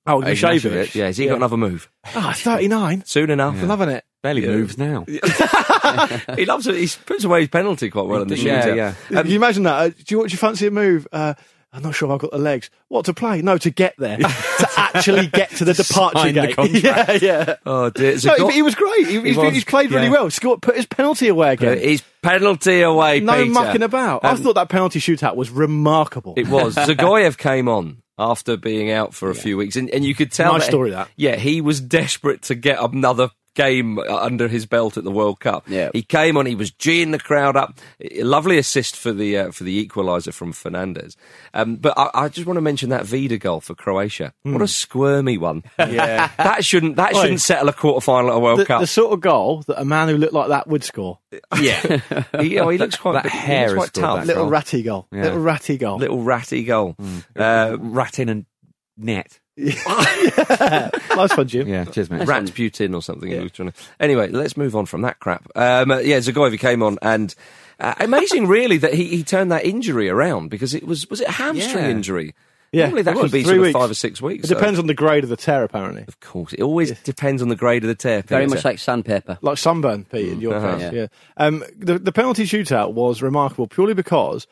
Oh, 0.07 0.21
Ignashevich. 0.21 0.61
Yashevich. 0.71 0.95
Yeah, 0.95 1.07
has 1.07 1.17
he 1.19 1.27
got 1.27 1.37
another 1.37 1.57
move? 1.59 1.89
Ah, 2.17 2.33
39. 2.37 3.05
Soon 3.07 3.31
enough. 3.31 3.55
I'm 3.61 3.69
loving 3.69 3.91
it. 3.91 4.05
Barely 4.23 4.43
Yeah. 4.43 4.49
moves 4.49 4.77
now. 4.79 5.05
he 6.37 6.45
loves 6.45 6.67
it. 6.67 6.75
He 6.77 6.89
puts 7.07 7.25
away 7.25 7.41
his 7.41 7.49
penalty 7.51 7.91
quite 7.91 8.07
well 8.07 8.23
in 8.23 8.29
the 8.29 8.39
Yeah, 8.39 8.67
shootout. 8.67 8.77
yeah. 8.77 8.95
Can 9.23 9.31
you 9.31 9.37
imagine 9.37 9.63
that? 9.65 9.75
Uh, 9.75 9.89
do, 9.91 9.95
you, 10.17 10.27
do 10.27 10.33
you 10.33 10.39
fancy 10.39 10.67
a 10.67 10.71
move? 10.71 11.07
Uh, 11.13 11.35
I'm 11.75 11.83
not 11.83 11.95
sure 11.95 12.13
I've 12.13 12.19
got 12.19 12.33
the 12.33 12.39
legs. 12.39 12.69
What 12.89 13.07
to 13.07 13.15
play? 13.15 13.41
No, 13.41 13.57
to 13.57 13.71
get 13.71 13.95
there. 13.97 14.17
to 14.19 14.69
actually 14.77 15.27
get 15.29 15.51
to 15.53 15.65
the 15.65 15.73
departure 15.73 16.19
Sign 16.19 16.35
the 16.35 16.47
gate. 16.49 16.57
contract. 16.57 17.23
yeah, 17.23 17.47
yeah. 17.47 17.57
Oh 17.65 17.89
dear. 17.89 18.17
No, 18.25 18.37
go- 18.37 18.49
he, 18.49 18.57
he 18.57 18.63
was 18.63 18.75
great. 18.75 19.07
He, 19.07 19.21
he's, 19.21 19.37
was, 19.37 19.53
he's 19.55 19.65
played 19.65 19.91
really 19.91 20.07
yeah. 20.07 20.13
well. 20.13 20.31
Scored, 20.31 20.61
put 20.61 20.77
his 20.77 20.85
penalty 20.87 21.29
away 21.29 21.55
again. 21.55 21.79
His 21.79 22.03
penalty 22.23 22.83
away, 22.83 23.21
no 23.21 23.35
Peter. 23.37 23.51
mucking 23.53 23.83
about. 23.83 24.25
I 24.25 24.31
Um, 24.33 24.37
thought 24.39 24.55
that 24.57 24.69
penalty 24.69 25.01
shootout 25.01 25.35
was 25.35 25.51
remarkable. 25.51 26.35
It 26.37 26.49
was. 26.49 26.75
Zagoyev 26.77 27.39
came 27.39 27.69
on 27.69 28.03
after 28.19 28.59
being 28.59 28.91
out 28.91 29.15
for 29.15 29.31
a 29.31 29.35
few 29.35 29.57
weeks, 29.57 29.77
and, 29.77 29.89
and 29.91 30.05
you 30.05 30.15
could 30.15 30.31
tell. 30.31 30.53
Nice 30.53 30.67
story, 30.67 30.91
that. 30.91 31.09
Yeah, 31.17 31.37
he 31.37 31.63
was 31.63 31.81
desperate 31.81 32.43
to 32.43 32.55
get 32.55 32.79
another 32.83 33.31
game 33.55 33.99
under 33.99 34.49
his 34.49 34.67
belt 34.67 34.97
at 34.97 35.05
the 35.05 35.11
World 35.11 35.41
Cup. 35.41 35.65
Yeah. 35.69 35.91
He 35.93 36.03
came 36.03 36.37
on, 36.37 36.47
he 36.47 36.55
was 36.55 36.71
geeing 36.71 37.13
the 37.13 37.19
crowd 37.19 37.57
up. 37.57 37.79
Lovely 38.17 38.59
assist 38.59 38.97
for 38.97 39.13
the 39.13 39.37
uh, 39.39 39.51
for 39.53 39.65
the 39.65 39.87
equaliser 39.87 40.33
from 40.33 40.53
Fernandes. 40.53 41.17
Um, 41.55 41.77
but 41.77 41.97
I, 41.99 42.11
I 42.15 42.29
just 42.29 42.47
want 42.47 42.57
to 42.57 42.63
mention 42.63 42.89
that 42.91 43.05
Vida 43.05 43.39
goal 43.39 43.61
for 43.61 43.75
Croatia. 43.75 44.33
What 44.43 44.63
a 44.63 44.69
squirmy 44.69 45.39
one. 45.39 45.63
Yeah. 45.79 46.31
that 46.39 46.65
shouldn't 46.65 46.97
that 46.97 47.15
Oi. 47.15 47.21
shouldn't 47.21 47.41
settle 47.41 47.69
a 47.69 47.73
quarter 47.73 48.01
final 48.03 48.31
at 48.31 48.37
a 48.37 48.41
World 48.41 48.61
the, 48.61 48.65
Cup. 48.67 48.81
the 48.81 48.87
sort 48.87 49.13
of 49.13 49.21
goal 49.21 49.63
that 49.67 49.81
a 49.81 49.85
man 49.85 50.09
who 50.09 50.17
looked 50.17 50.33
like 50.33 50.49
that 50.49 50.67
would 50.69 50.83
score. 50.85 51.19
yeah, 51.61 51.81
he, 52.41 52.59
oh, 52.59 52.69
he 52.69 52.79
looks 52.79 52.97
quite 52.97 53.23
that 53.23 53.31
he 53.31 53.37
hair 53.39 53.71
looks 53.71 53.87
has 53.87 53.91
quite 53.91 53.95
tough. 54.03 54.19
that 54.21 54.27
Little 54.27 54.45
goal. 54.45 54.51
ratty 54.51 54.83
goal. 54.83 55.09
Yeah. 55.13 55.23
Little 55.25 55.39
ratty 55.41 55.77
goal. 55.77 55.99
Little 55.99 56.23
ratty 56.23 56.65
goal. 56.65 56.97
Uh, 57.37 57.77
Rat 57.79 58.19
in 58.19 58.29
a 58.29 58.45
net. 59.57 59.77
nice 61.17 61.37
one, 61.37 61.49
Jim. 61.49 61.69
Yeah, 61.69 61.85
cheers, 61.85 62.11
mate. 62.11 62.27
Rat 62.27 62.45
Putin 62.45 62.95
or 62.95 63.03
something. 63.03 63.31
he 63.31 63.39
was 63.39 63.53
trying 63.53 63.71
to- 63.73 63.79
Anyway, 64.01 64.29
let's 64.29 64.57
move 64.57 64.75
on 64.77 64.87
from 64.87 65.03
that 65.03 65.21
crap. 65.21 65.49
Um, 65.55 65.91
uh, 65.91 65.99
yeah, 65.99 66.19
Zagoyev 66.19 66.59
came 66.59 66.83
on 66.83 66.99
and 67.03 67.35
uh, 67.81 67.95
amazing, 68.01 68.47
really, 68.47 68.79
that 68.79 68.95
he, 68.95 69.05
he 69.09 69.25
turned 69.25 69.51
that 69.53 69.65
injury 69.65 70.09
around 70.09 70.49
because 70.49 70.75
it 70.75 70.87
was 70.87 71.09
was 71.11 71.21
it 71.21 71.29
a 71.29 71.33
hamstring 71.33 71.85
Yeah. 71.85 71.91
injury? 71.91 72.35
Yeah, 72.75 72.85
Normally 72.85 73.03
that 73.03 73.11
it 73.11 73.15
can 73.15 73.23
was. 73.25 73.33
be 73.33 73.43
Three 73.43 73.49
sort 73.49 73.57
of 73.59 73.63
weeks. 73.65 73.73
five 73.79 73.91
or 73.91 73.95
six 73.95 74.23
weeks. 74.23 74.45
It 74.45 74.49
so- 74.49 74.55
depends 74.55 74.79
on 74.79 74.87
the 74.87 74.95
grade 74.95 75.25
of 75.25 75.31
the 75.31 75.37
tear, 75.37 75.63
apparently. 75.63 76.05
Of 76.09 76.21
course, 76.21 76.55
it 76.55 76.63
always 76.63 76.99
depends 77.03 77.43
on 77.43 77.49
the 77.49 77.57
grade 77.57 77.85
of 77.85 77.89
the 77.89 77.95
tear. 77.95 78.23
Very 78.23 78.47
much 78.47 78.65
like 78.65 78.79
sandpaper. 78.79 79.37
Like 79.43 79.59
sunburn, 79.59 80.05
Pete, 80.07 80.33
in 80.33 80.41
your 80.41 80.55
Uh-huh. 80.55 80.79
case. 80.79 80.83
Yeah. 80.93 81.01
Yeah. 81.01 81.07
Um, 81.37 81.65
the, 81.77 81.99
the 81.99 82.13
penalty 82.13 82.45
shootout 82.45 82.95
was 82.95 83.21
remarkable 83.21 83.67
purely 83.67 83.93
because 83.93 84.47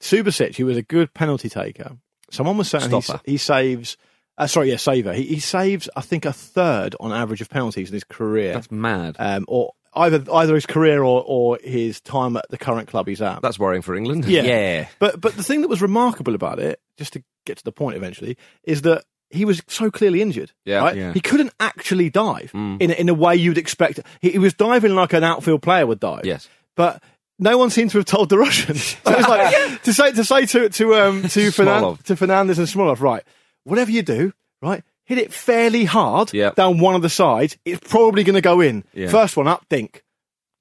Subasic, 0.00 0.56
who 0.56 0.66
was 0.66 0.76
a 0.76 0.82
good 0.82 1.14
penalty 1.14 1.48
taker, 1.48 1.92
someone 2.30 2.58
was 2.58 2.68
saying 2.68 2.90
he, 2.90 3.02
he 3.32 3.36
saves. 3.38 3.96
Uh, 4.38 4.46
sorry, 4.46 4.70
yeah, 4.70 4.76
saver. 4.76 5.12
He, 5.12 5.24
he 5.24 5.40
saves, 5.40 5.88
I 5.94 6.00
think, 6.00 6.24
a 6.24 6.32
third 6.32 6.96
on 7.00 7.12
average 7.12 7.40
of 7.40 7.50
penalties 7.50 7.88
in 7.88 7.94
his 7.94 8.04
career, 8.04 8.54
That's 8.54 8.70
mad. 8.70 9.16
um, 9.18 9.44
or 9.48 9.72
either 9.94 10.24
either 10.32 10.54
his 10.54 10.64
career 10.66 11.02
or, 11.02 11.22
or 11.26 11.58
his 11.62 12.00
time 12.00 12.36
at 12.36 12.48
the 12.48 12.56
current 12.58 12.88
club 12.88 13.06
he's 13.06 13.20
at. 13.20 13.42
That's 13.42 13.58
worrying 13.58 13.82
for 13.82 13.94
England. 13.94 14.24
Yeah. 14.24 14.42
Yeah. 14.42 14.88
But 14.98 15.20
but 15.20 15.34
the 15.36 15.42
thing 15.42 15.60
that 15.62 15.68
was 15.68 15.82
remarkable 15.82 16.34
about 16.34 16.58
it, 16.58 16.80
just 16.96 17.12
to 17.12 17.22
get 17.44 17.58
to 17.58 17.64
the 17.64 17.72
point 17.72 17.96
eventually, 17.96 18.36
is 18.64 18.82
that 18.82 19.04
he 19.30 19.44
was 19.44 19.62
so 19.66 19.90
clearly 19.90 20.22
injured. 20.22 20.52
Yeah. 20.64 20.78
right? 20.78 20.96
Yeah. 20.96 21.12
He 21.12 21.20
couldn't 21.20 21.52
actually 21.60 22.08
dive 22.10 22.50
in 22.54 22.78
a, 22.90 22.94
in 22.94 23.08
a 23.10 23.14
way 23.14 23.36
you'd 23.36 23.58
expect. 23.58 24.00
He, 24.20 24.30
he 24.30 24.38
was 24.38 24.54
diving 24.54 24.94
like 24.94 25.12
an 25.12 25.24
outfield 25.24 25.62
player 25.62 25.86
would 25.86 26.00
dive. 26.00 26.24
Yes. 26.24 26.48
But 26.74 27.02
no 27.38 27.58
one 27.58 27.68
seemed 27.70 27.90
to 27.90 27.98
have 27.98 28.06
told 28.06 28.28
the 28.30 28.38
Russians. 28.38 28.96
So 29.04 29.12
it's 29.12 29.28
like 29.28 29.82
to 29.82 29.92
say 29.92 30.12
to 30.12 30.24
say 30.24 30.46
to 30.46 30.68
to 30.70 30.94
um 30.94 31.22
to, 31.28 31.50
Fernan- 31.52 31.96
to 32.04 32.14
Fernandes 32.16 32.56
and 32.58 32.66
Smolov, 32.66 33.00
right? 33.00 33.22
Whatever 33.64 33.90
you 33.90 34.02
do, 34.02 34.32
right? 34.60 34.82
Hit 35.04 35.18
it 35.18 35.32
fairly 35.32 35.84
hard 35.84 36.32
Yep. 36.32 36.54
down 36.54 36.78
one 36.78 36.94
of 36.94 37.02
the 37.02 37.08
sides. 37.10 37.56
It's 37.64 37.86
probably 37.88 38.24
going 38.24 38.34
to 38.34 38.40
go 38.40 38.60
in. 38.60 38.84
Yeah. 38.94 39.08
First 39.08 39.36
one 39.36 39.48
up, 39.48 39.66
dink. 39.68 40.02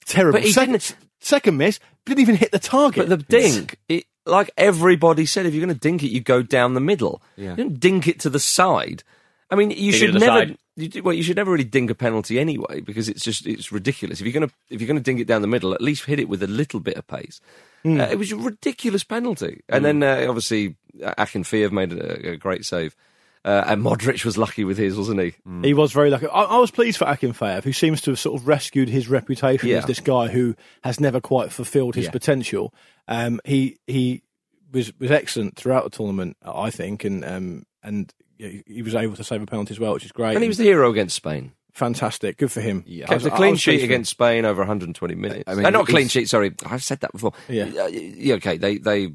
Terrible. 0.06 0.40
But 0.40 0.46
he 0.46 0.52
second, 0.52 0.74
didn't- 0.74 0.96
second 1.20 1.58
miss, 1.58 1.80
didn't 2.06 2.20
even 2.22 2.36
hit 2.36 2.52
the 2.52 2.60
target. 2.60 3.08
But 3.08 3.20
the 3.20 3.24
dink, 3.24 3.78
it, 3.88 4.06
like 4.26 4.52
everybody 4.58 5.26
said, 5.26 5.46
if 5.46 5.54
you're 5.54 5.64
going 5.66 5.74
to 5.76 5.80
dink 5.80 6.04
it, 6.04 6.10
you 6.10 6.20
go 6.22 6.42
down 6.42 6.74
the 6.74 6.80
middle. 6.82 7.22
Yeah. 7.38 7.52
You 7.52 7.56
don't 7.58 7.80
dink 7.80 8.08
it 8.08 8.20
to 8.22 8.30
the 8.30 8.40
side. 8.40 9.04
I 9.50 9.56
mean, 9.56 9.70
you 9.72 9.92
Dink 9.92 9.96
should 9.96 10.14
never. 10.20 10.56
You, 10.78 11.04
well, 11.04 11.14
you 11.14 11.22
should 11.24 11.36
never 11.36 11.52
really 11.52 11.66
dink 11.66 11.92
a 11.92 11.96
penalty 11.96 12.40
anyway 12.40 12.80
because 12.80 13.10
it's 13.10 13.24
just 13.26 13.46
it's 13.46 13.74
ridiculous. 13.74 14.22
If 14.22 14.26
you're 14.26 14.34
going 14.34 14.48
to 14.48 14.56
if 14.70 14.80
you're 14.80 14.88
going 14.88 14.98
to 14.98 15.04
dink 15.04 15.20
it 15.20 15.28
down 15.28 15.42
the 15.42 15.48
middle, 15.50 15.74
at 15.74 15.82
least 15.82 16.06
hit 16.06 16.20
it 16.22 16.30
with 16.30 16.42
a 16.42 16.48
little 16.48 16.80
bit 16.80 16.96
of 16.96 17.06
pace. 17.06 17.42
Hmm. 17.84 18.00
Uh, 18.00 18.06
it 18.06 18.18
was 18.18 18.32
a 18.32 18.38
ridiculous 18.38 19.04
penalty, 19.04 19.62
and 19.68 19.84
then 19.84 20.02
uh, 20.02 20.26
obviously 20.30 20.78
Akinfeev 21.00 21.72
made 21.72 21.94
a, 21.94 22.32
a 22.32 22.38
great 22.38 22.66
save, 22.66 22.96
uh, 23.46 23.64
and 23.68 23.82
Modric 23.84 24.24
was 24.26 24.38
lucky 24.38 24.64
with 24.64 24.78
his, 24.78 24.96
wasn't 24.98 25.20
he? 25.22 25.34
He 25.64 25.74
was 25.74 25.92
very 25.92 26.10
lucky. 26.10 26.28
I, 26.28 26.44
I 26.44 26.58
was 26.60 26.72
pleased 26.72 26.98
for 26.98 27.06
Akinfeev, 27.06 27.64
who 27.64 27.74
seems 27.74 28.02
to 28.02 28.12
have 28.12 28.20
sort 28.20 28.40
of 28.40 28.48
rescued 28.48 28.90
his 28.90 29.08
reputation 29.10 29.70
Yeah. 29.70 29.78
as 29.80 29.86
this 29.86 30.00
guy 30.00 30.28
who 30.28 30.56
has 30.84 31.00
never 31.00 31.20
quite 31.20 31.52
fulfilled 31.52 31.96
his 31.96 32.06
Yeah. 32.06 32.12
potential. 32.12 32.74
Um, 33.08 33.40
he 33.46 33.78
he 33.88 34.22
was 34.72 34.92
was 35.00 35.12
excellent 35.12 35.56
throughout 35.58 35.84
the 35.84 35.90
tournament, 35.90 36.38
I 36.44 36.70
think, 36.70 37.04
and 37.04 37.26
um, 37.26 37.66
and 37.84 38.14
he, 38.38 38.82
was 38.82 38.96
able 38.96 39.16
to 39.16 39.24
save 39.24 39.42
a 39.42 39.46
penalty 39.46 39.72
as 39.74 39.80
well, 39.80 39.94
which 39.94 40.06
is 40.06 40.12
great. 40.12 40.34
And 40.36 40.42
he 40.44 40.48
was 40.48 40.58
the 40.58 40.64
hero 40.64 40.90
against 40.90 41.16
Spain. 41.16 41.52
fantastic. 41.74 42.38
Good 42.38 42.52
for 42.52 42.60
him. 42.62 42.84
Yeah, 42.88 43.06
Kept 43.06 43.26
a 43.26 43.30
clean 43.32 43.56
sheet 43.56 43.84
against 43.84 44.10
Spain 44.12 44.46
over 44.46 44.62
120 44.62 45.16
minutes. 45.16 45.44
I 45.48 45.54
mean, 45.56 45.66
Uh, 45.66 45.70
not 45.70 45.88
clean 45.88 46.08
sheet, 46.08 46.28
sorry. 46.30 46.54
I've 46.66 46.84
said 46.84 47.00
that 47.02 47.12
before. 47.12 47.34
Yeah. 47.48 47.66
Uh, 47.80 47.88
yeah, 47.88 48.36
okay. 48.36 48.58
They 48.58 48.78
they 48.78 49.14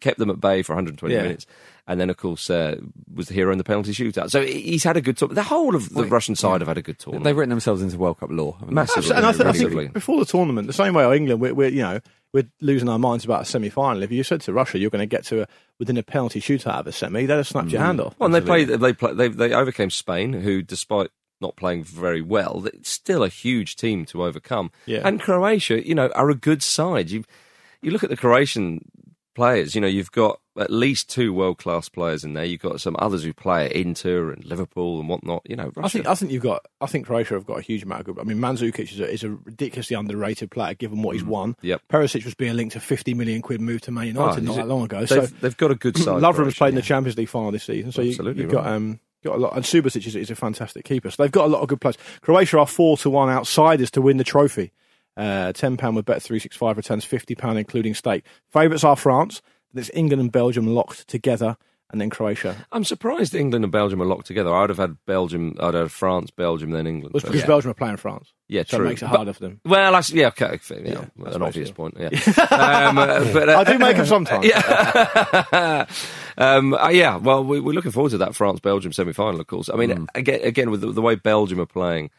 kept 0.00 0.18
them 0.18 0.30
at 0.30 0.40
bay 0.40 0.62
for 0.62 0.72
120 0.74 1.14
Yeah. 1.14 1.22
minutes. 1.22 1.46
And 1.88 2.00
then, 2.00 2.10
of 2.10 2.16
course, 2.16 2.50
uh, 2.50 2.80
was 3.14 3.28
the 3.28 3.34
hero 3.34 3.52
in 3.52 3.58
the 3.58 3.64
penalty 3.64 3.92
shootout. 3.92 4.30
So 4.30 4.42
he's 4.44 4.82
had 4.82 4.96
a 4.96 5.00
good 5.00 5.16
tour. 5.16 5.28
The 5.28 5.44
whole 5.44 5.76
of 5.76 5.88
the 5.90 6.04
Russian 6.04 6.34
side 6.34 6.60
have 6.60 6.66
had 6.68 6.78
a 6.78 6.82
good 6.82 6.98
tournament. 6.98 7.24
They've 7.24 7.36
written 7.36 7.50
themselves 7.50 7.80
into 7.80 7.96
World 7.96 8.18
Cup 8.18 8.30
law. 8.32 8.56
Massively. 8.66 9.14
And 9.14 9.24
I, 9.24 9.30
th- 9.32 9.44
I 9.44 9.52
think 9.52 9.92
before 9.92 10.18
the 10.18 10.26
tournament, 10.26 10.66
the 10.66 10.72
same 10.72 10.94
way 10.94 11.04
England, 11.16 11.40
we're, 11.40 11.54
we're 11.54 11.68
you 11.68 11.82
know 11.82 12.00
we're 12.32 12.48
losing 12.60 12.88
our 12.88 12.98
minds 12.98 13.24
about 13.24 13.42
a 13.42 13.44
semi-final. 13.44 14.02
If 14.02 14.10
you 14.10 14.24
said 14.24 14.40
to 14.42 14.52
Russia 14.52 14.78
you're 14.80 14.90
going 14.90 14.98
to 15.00 15.06
get 15.06 15.24
to 15.26 15.42
a, 15.42 15.48
within 15.78 15.96
a 15.96 16.02
penalty 16.02 16.40
shootout 16.40 16.80
of 16.80 16.88
a 16.88 16.92
semi, 16.92 17.24
they'd 17.24 17.34
have 17.36 17.46
snapped 17.46 17.68
your 17.70 17.82
hand 17.82 18.00
off. 18.00 18.16
Well, 18.18 18.26
and 18.26 18.34
they 18.34 18.40
played. 18.40 18.68
They 18.68 18.92
played. 18.92 19.16
They 19.16 19.28
they 19.28 19.52
overcame 19.52 19.90
Spain, 19.90 20.32
who, 20.32 20.62
despite 20.62 21.10
not 21.40 21.54
playing 21.54 21.84
very 21.84 22.20
well, 22.20 22.64
it's 22.66 22.90
still 22.90 23.22
a 23.22 23.28
huge 23.28 23.76
team 23.76 24.04
to 24.06 24.24
overcome. 24.24 24.72
Yeah. 24.86 25.02
And 25.04 25.20
Croatia, 25.20 25.86
you 25.86 25.94
know, 25.94 26.08
are 26.16 26.30
a 26.30 26.34
good 26.34 26.64
side. 26.64 27.10
You 27.10 27.22
you 27.80 27.92
look 27.92 28.02
at 28.02 28.10
the 28.10 28.16
Croatian 28.16 28.80
players. 29.36 29.74
You 29.74 29.80
know, 29.80 29.86
you've 29.86 30.10
got 30.10 30.40
at 30.58 30.70
least 30.70 31.08
two 31.08 31.32
world 31.32 31.58
class 31.58 31.88
players 31.88 32.24
in 32.24 32.32
there. 32.32 32.44
You've 32.44 32.62
got 32.62 32.80
some 32.80 32.96
others 32.98 33.22
who 33.22 33.32
play 33.32 33.66
at 33.66 33.72
Inter 33.72 34.32
and 34.32 34.44
Liverpool 34.44 34.98
and 34.98 35.08
whatnot. 35.08 35.42
You 35.48 35.54
know, 35.54 35.70
I 35.76 35.88
think 35.88 36.06
I 36.06 36.14
think 36.14 36.32
you've 36.32 36.42
got. 36.42 36.66
I 36.80 36.86
think 36.86 37.06
Croatia 37.06 37.34
have 37.34 37.46
got 37.46 37.58
a 37.58 37.62
huge 37.62 37.84
amount 37.84 38.00
of 38.00 38.06
good. 38.06 38.18
I 38.18 38.24
mean, 38.24 38.38
Mandzukic 38.38 38.92
is 38.92 38.98
a, 38.98 39.08
is 39.08 39.22
a 39.22 39.30
ridiculously 39.30 39.94
underrated 39.94 40.50
player 40.50 40.74
given 40.74 41.02
what 41.02 41.14
he's 41.14 41.24
won. 41.24 41.52
Mm. 41.52 41.56
Yep. 41.62 41.82
Perisic 41.88 42.24
was 42.24 42.34
being 42.34 42.56
linked 42.56 42.72
to 42.72 42.80
50 42.80 43.14
million 43.14 43.42
quid 43.42 43.60
move 43.60 43.82
to 43.82 43.92
Man 43.92 44.08
United 44.08 44.40
Oh, 44.40 44.42
not 44.42 44.50
is 44.50 44.56
that 44.56 44.66
long 44.66 44.82
ago. 44.82 45.00
They've, 45.00 45.08
So 45.08 45.20
they've 45.26 45.56
got 45.56 45.70
a 45.70 45.76
good 45.76 45.96
side. 45.98 46.20
Croatia. 46.20 46.56
played 46.56 46.70
in 46.70 46.74
the 46.74 46.82
Champions 46.82 47.16
League 47.16 47.28
final 47.28 47.52
this 47.52 47.64
season, 47.64 47.92
so 47.92 48.02
you, 48.02 48.10
Absolutely 48.10 48.42
you've 48.42 48.52
got 48.52 48.66
um, 48.66 48.98
got 49.22 49.36
a 49.36 49.38
lot. 49.38 49.54
And 49.54 49.64
Subasic 49.64 50.06
is, 50.06 50.16
is 50.16 50.30
a 50.30 50.34
fantastic 50.34 50.84
keeper, 50.84 51.10
so 51.10 51.22
they've 51.22 51.32
got 51.32 51.44
a 51.44 51.48
lot 51.48 51.60
of 51.60 51.68
good 51.68 51.80
players. 51.80 51.98
Croatia 52.22 52.58
are 52.58 52.66
four 52.66 52.96
to 52.98 53.10
one 53.10 53.28
outsiders 53.28 53.90
to 53.92 54.02
win 54.02 54.16
the 54.16 54.24
trophy. 54.24 54.72
Uh, 55.16 55.52
Ten 55.52 55.76
pound 55.76 55.96
with 55.96 56.04
Bet 56.04 56.22
three 56.22 56.38
six 56.38 56.56
five 56.56 56.76
returns 56.76 57.04
fifty 57.04 57.34
pound 57.34 57.58
including 57.58 57.94
stake. 57.94 58.24
Favourites 58.52 58.84
are 58.84 58.96
France. 58.96 59.40
Then 59.72 59.80
it's 59.80 59.90
England 59.94 60.20
and 60.20 60.30
Belgium 60.32 60.66
locked 60.66 61.08
together, 61.08 61.56
and 61.90 62.00
then 62.00 62.10
Croatia. 62.10 62.54
I'm 62.72 62.84
surprised 62.84 63.34
England 63.34 63.64
and 63.64 63.72
Belgium 63.72 64.00
are 64.02 64.06
locked 64.06 64.26
together. 64.26 64.54
I'd 64.54 64.68
have 64.70 64.78
had 64.78 64.96
Belgium. 65.06 65.56
I'd 65.60 65.74
have 65.74 65.90
France, 65.92 66.30
Belgium, 66.30 66.70
then 66.70 66.86
England. 66.86 67.14
Well, 67.14 67.20
it's 67.20 67.26
because 67.30 67.46
Belgium 67.46 67.70
are 67.70 67.74
playing 67.74 67.96
France. 67.96 68.32
Yeah, 68.48 68.62
so 68.66 68.76
true. 68.76 68.86
it 68.86 68.88
makes 68.90 69.02
it 69.02 69.06
But- 69.06 69.16
harder 69.16 69.32
for 69.32 69.40
them. 69.40 69.60
Well, 69.64 69.94
I, 69.94 70.02
yeah, 70.08 70.28
okay, 70.28 70.58
yeah, 70.70 70.76
Yeah, 70.84 71.04
I 71.26 71.30
an 71.32 71.42
obvious 71.42 71.70
point. 71.70 71.96
Yeah, 71.98 72.08
um, 72.88 72.98
uh, 72.98 73.32
but, 73.32 73.48
uh, 73.48 73.58
I 73.58 73.64
do 73.64 73.78
make 73.78 73.96
them 73.96 74.06
sometimes. 74.06 74.46
Yeah, 74.46 75.86
um, 76.38 76.74
uh, 76.74 76.88
yeah. 76.88 77.16
Well, 77.16 77.42
we, 77.44 77.60
we're 77.60 77.72
looking 77.74 77.90
forward 77.92 78.10
to 78.10 78.18
that 78.18 78.34
France 78.34 78.60
Belgium 78.60 78.92
semi 78.92 79.12
final, 79.12 79.40
of 79.40 79.46
course. 79.46 79.68
I 79.68 79.76
mean, 79.76 79.90
Mm. 79.90 80.06
again, 80.14 80.40
again 80.42 80.70
with 80.70 80.80
the, 80.82 80.92
the 80.92 81.02
way 81.02 81.14
Belgium 81.14 81.60
are 81.60 81.66
playing, 81.66 82.10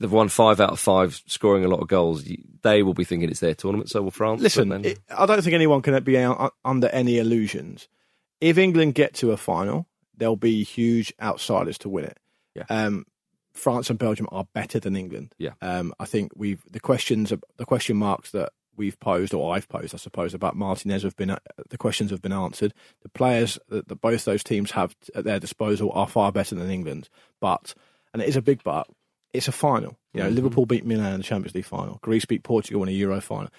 they've 0.00 0.10
won 0.10 0.28
five 0.28 0.60
out 0.60 0.70
of 0.70 0.80
five, 0.80 1.20
scoring 1.26 1.64
a 1.64 1.68
lot 1.68 1.80
of 1.80 1.88
goals. 1.88 2.24
They 2.62 2.82
will 2.82 2.94
be 2.94 3.04
thinking 3.04 3.30
it's 3.30 3.40
their 3.40 3.54
tournament. 3.54 3.90
So 3.90 4.02
will 4.02 4.10
France. 4.10 4.40
Listen, 4.40 4.68
then- 4.68 4.84
it, 4.84 4.98
I 5.16 5.26
don't 5.26 5.42
think 5.42 5.54
anyone 5.54 5.82
can 5.82 6.02
be 6.04 6.16
under 6.64 6.88
any 6.88 7.18
illusions. 7.18 7.88
If 8.40 8.58
England 8.58 8.94
get 8.94 9.14
to 9.14 9.32
a 9.32 9.36
final, 9.36 9.86
there'll 10.16 10.36
be 10.36 10.62
huge 10.64 11.12
outsiders 11.20 11.78
to 11.78 11.88
win 11.88 12.04
it. 12.04 12.18
Yeah. 12.54 12.64
Um, 12.68 13.06
France 13.52 13.88
and 13.88 13.98
Belgium 13.98 14.28
are 14.32 14.46
better 14.52 14.80
than 14.80 14.96
England. 14.96 15.34
Yeah. 15.38 15.52
Um, 15.62 15.94
I 15.98 16.04
think 16.06 16.32
we've 16.36 16.62
the 16.70 16.80
questions, 16.80 17.32
the 17.56 17.64
question 17.64 17.96
marks 17.96 18.32
that 18.32 18.50
we've 18.76 18.98
posed, 18.98 19.32
or 19.32 19.54
I've 19.54 19.68
posed, 19.68 19.94
I 19.94 19.98
suppose, 19.98 20.34
about 20.34 20.56
Martinez 20.56 21.04
have 21.04 21.16
been 21.16 21.30
uh, 21.30 21.38
the 21.70 21.78
questions 21.78 22.10
have 22.10 22.22
been 22.22 22.32
answered. 22.32 22.74
The 23.02 23.08
players 23.08 23.58
that, 23.68 23.88
that 23.88 24.00
both 24.00 24.24
those 24.24 24.42
teams 24.42 24.72
have 24.72 24.96
at 25.14 25.24
their 25.24 25.38
disposal 25.38 25.92
are 25.92 26.08
far 26.08 26.32
better 26.32 26.54
than 26.54 26.70
England, 26.70 27.08
but 27.40 27.74
and 28.12 28.22
it 28.22 28.28
is 28.28 28.36
a 28.36 28.42
big 28.42 28.62
but. 28.64 28.88
It's 29.34 29.48
a 29.48 29.52
final. 29.52 29.98
You 30.14 30.22
know, 30.22 30.28
Liverpool 30.28 30.64
beat 30.64 30.86
Milan 30.86 31.12
in 31.12 31.18
the 31.18 31.24
Champions 31.24 31.56
League 31.56 31.64
final. 31.64 31.98
Greece 32.00 32.24
beat 32.24 32.44
Portugal 32.44 32.84
in 32.84 32.88
a 32.88 32.92
Euro 32.92 33.20
final. 33.20 33.50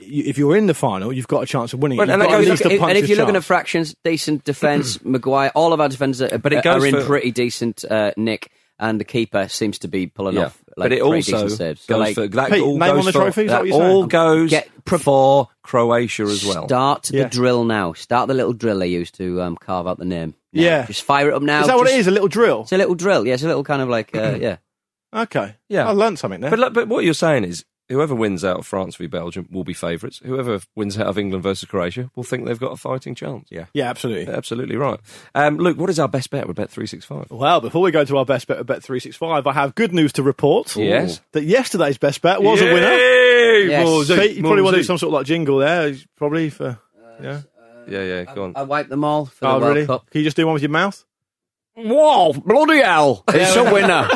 You- 0.00 0.24
If 0.26 0.38
you're 0.38 0.56
in 0.56 0.66
the 0.66 0.74
final, 0.74 1.12
you've 1.12 1.28
got 1.28 1.44
a 1.44 1.46
chance 1.46 1.72
of 1.72 1.78
winning. 1.80 1.98
Well, 1.98 2.10
and 2.10 2.20
that 2.20 2.26
got 2.28 2.40
at 2.40 2.46
goes- 2.46 2.60
a 2.60 2.68
and 2.84 2.98
if 2.98 3.08
you're 3.08 3.16
looking 3.16 3.36
at 3.36 3.44
fractions, 3.44 3.94
decent 4.04 4.42
defence, 4.52 5.02
Maguire, 5.04 5.52
all 5.54 5.72
of 5.72 5.80
our 5.80 5.88
defenders 5.88 6.20
are, 6.20 6.36
But 6.38 6.52
it 6.52 6.56
are 6.56 6.62
goes 6.62 6.84
in 6.84 6.96
for- 6.96 7.04
pretty 7.06 7.30
decent 7.30 7.84
uh, 7.88 8.10
nick, 8.16 8.50
and 8.80 8.98
the 8.98 9.04
keeper 9.04 9.46
seems 9.46 9.78
to 9.80 9.88
be 9.88 10.08
pulling 10.08 10.34
yeah, 10.34 10.46
off. 10.46 10.60
Like, 10.76 10.86
but 10.86 10.92
it 10.92 11.00
pretty 11.02 11.32
also. 11.32 11.46
So, 11.48 11.74
goes 11.86 11.88
like, 11.88 12.14
for 12.16 12.26
that. 12.26 12.50
Pete, 12.50 12.60
all 12.62 12.76
name 12.78 12.88
goes 12.96 12.98
on 12.98 13.04
the 13.04 13.12
for, 13.12 13.18
trophy, 13.20 13.42
is 13.42 13.46
that 13.50 13.52
that 13.52 13.58
what 13.60 13.68
you're 13.68 13.78
saying? 13.78 13.90
all 13.92 14.06
goes 14.06 14.50
Get- 14.50 14.68
for 14.86 15.48
Croatia 15.62 16.24
as 16.24 16.44
well. 16.44 16.66
Start 16.66 17.04
the 17.04 17.26
drill 17.26 17.64
now. 17.64 17.92
Start 17.92 18.26
the 18.26 18.34
little 18.34 18.52
drill 18.52 18.80
they 18.80 18.88
used 18.88 19.14
to 19.18 19.40
um, 19.42 19.54
carve 19.56 19.86
out 19.86 19.98
the 19.98 20.04
name. 20.04 20.34
Now. 20.52 20.62
Yeah. 20.62 20.86
just 20.86 21.02
fire 21.04 21.28
it 21.28 21.34
up 21.34 21.42
now. 21.42 21.60
Is 21.60 21.68
that 21.68 21.76
what 21.76 21.86
it 21.88 21.94
is? 21.94 22.08
A 22.08 22.10
little 22.10 22.26
drill? 22.26 22.62
It's 22.62 22.72
a 22.72 22.76
little 22.76 22.96
drill. 22.96 23.24
Yeah, 23.24 23.34
it's 23.34 23.44
a 23.44 23.46
little 23.46 23.62
kind 23.62 23.80
of 23.80 23.88
like 23.88 24.16
uh, 24.16 24.36
yeah. 24.40 24.56
Okay. 25.14 25.56
Yeah. 25.68 25.88
I 25.88 25.92
learned 25.92 26.18
something 26.18 26.40
there. 26.40 26.50
But 26.50 26.58
look, 26.58 26.74
but 26.74 26.88
what 26.88 27.04
you're 27.04 27.14
saying 27.14 27.44
is, 27.44 27.64
whoever 27.88 28.14
wins 28.14 28.44
out 28.44 28.58
of 28.60 28.66
France 28.66 28.94
v 28.94 29.08
Belgium 29.08 29.48
will 29.50 29.64
be 29.64 29.72
favourites. 29.74 30.20
Whoever 30.24 30.60
wins 30.76 30.96
out 30.96 31.08
of 31.08 31.18
England 31.18 31.42
versus 31.42 31.68
Croatia 31.68 32.08
will 32.14 32.22
think 32.22 32.46
they've 32.46 32.58
got 32.60 32.70
a 32.70 32.76
fighting 32.76 33.16
chance. 33.16 33.48
Yeah. 33.50 33.66
yeah, 33.74 33.90
absolutely. 33.90 34.32
Absolutely 34.32 34.76
right. 34.76 35.00
Um, 35.34 35.56
Luke, 35.58 35.76
what 35.76 35.90
is 35.90 35.98
our 35.98 36.06
best 36.06 36.30
bet 36.30 36.46
with 36.46 36.56
Bet 36.56 36.70
three 36.70 36.86
six 36.86 37.04
five? 37.04 37.26
Well, 37.30 37.60
before 37.60 37.82
we 37.82 37.90
go 37.90 38.04
to 38.04 38.16
our 38.18 38.24
best 38.24 38.46
bet 38.46 38.58
of 38.58 38.66
Bet 38.66 38.84
three 38.84 39.00
six 39.00 39.16
five, 39.16 39.46
I 39.48 39.52
have 39.54 39.74
good 39.74 39.92
news 39.92 40.12
to 40.14 40.22
report. 40.22 40.76
Yes. 40.76 41.20
that 41.32 41.42
yesterday's 41.44 41.98
best 41.98 42.20
bet 42.22 42.40
was 42.40 42.60
a 42.62 42.72
winner. 42.72 42.94
Yes. 43.66 44.08
Pete, 44.08 44.36
you 44.36 44.42
probably 44.42 44.62
want 44.62 44.74
to 44.74 44.80
do 44.80 44.84
some 44.84 44.96
sort 44.98 45.08
of 45.08 45.14
like 45.14 45.26
jingle 45.26 45.58
there, 45.58 45.92
probably 46.16 46.50
for 46.50 46.78
yeah. 47.20 47.40
Yeah, 47.88 48.02
yeah. 48.04 48.34
Go 48.34 48.44
on. 48.44 48.52
I 48.54 48.62
wiped 48.62 48.88
them 48.90 49.02
all 49.02 49.26
for 49.26 49.40
the 49.40 49.48
Oh, 49.48 49.58
World 49.58 49.74
really? 49.74 49.86
Cup. 49.86 50.08
Can 50.10 50.20
you 50.20 50.24
just 50.24 50.36
do 50.36 50.46
one 50.46 50.52
with 50.52 50.62
your 50.62 50.70
mouth? 50.70 51.04
Whoa, 51.84 52.32
bloody 52.32 52.80
hell! 52.82 53.24
It's 53.28 53.56
a 53.56 53.72
winner. 53.72 54.08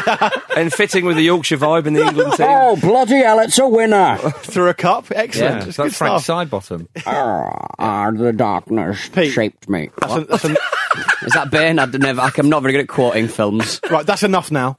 and 0.56 0.72
fitting 0.72 1.04
with 1.04 1.16
the 1.16 1.22
Yorkshire 1.22 1.56
vibe 1.58 1.86
in 1.86 1.94
the 1.94 2.02
England 2.06 2.32
team. 2.34 2.46
oh, 2.48 2.76
bloody 2.76 3.16
hell! 3.18 3.38
It's 3.40 3.58
a 3.58 3.66
winner. 3.68 4.16
Through 4.18 4.68
a 4.68 4.74
cup, 4.74 5.06
excellent. 5.14 5.62
Yeah, 5.62 5.68
It's 5.68 5.78
like 5.78 5.88
good 5.88 5.96
Frank 5.96 6.20
stuff. 6.22 6.48
Sidebottom. 6.50 6.88
Ah, 7.06 8.10
the 8.10 8.32
darkness 8.32 9.08
Pete. 9.08 9.32
shaped 9.32 9.68
me. 9.68 9.90
That's, 10.00 10.12
en- 10.14 10.26
that's 10.28 10.44
en- 10.44 10.56
Is 11.22 11.32
that 11.34 11.50
Bane? 11.50 11.78
I'd 11.78 11.98
never. 12.00 12.20
I'm 12.36 12.48
not 12.48 12.62
very 12.62 12.72
good 12.72 12.82
at 12.82 12.88
quoting 12.88 13.28
films. 13.28 13.80
right, 13.90 14.06
that's 14.06 14.22
enough 14.22 14.50
now. 14.50 14.76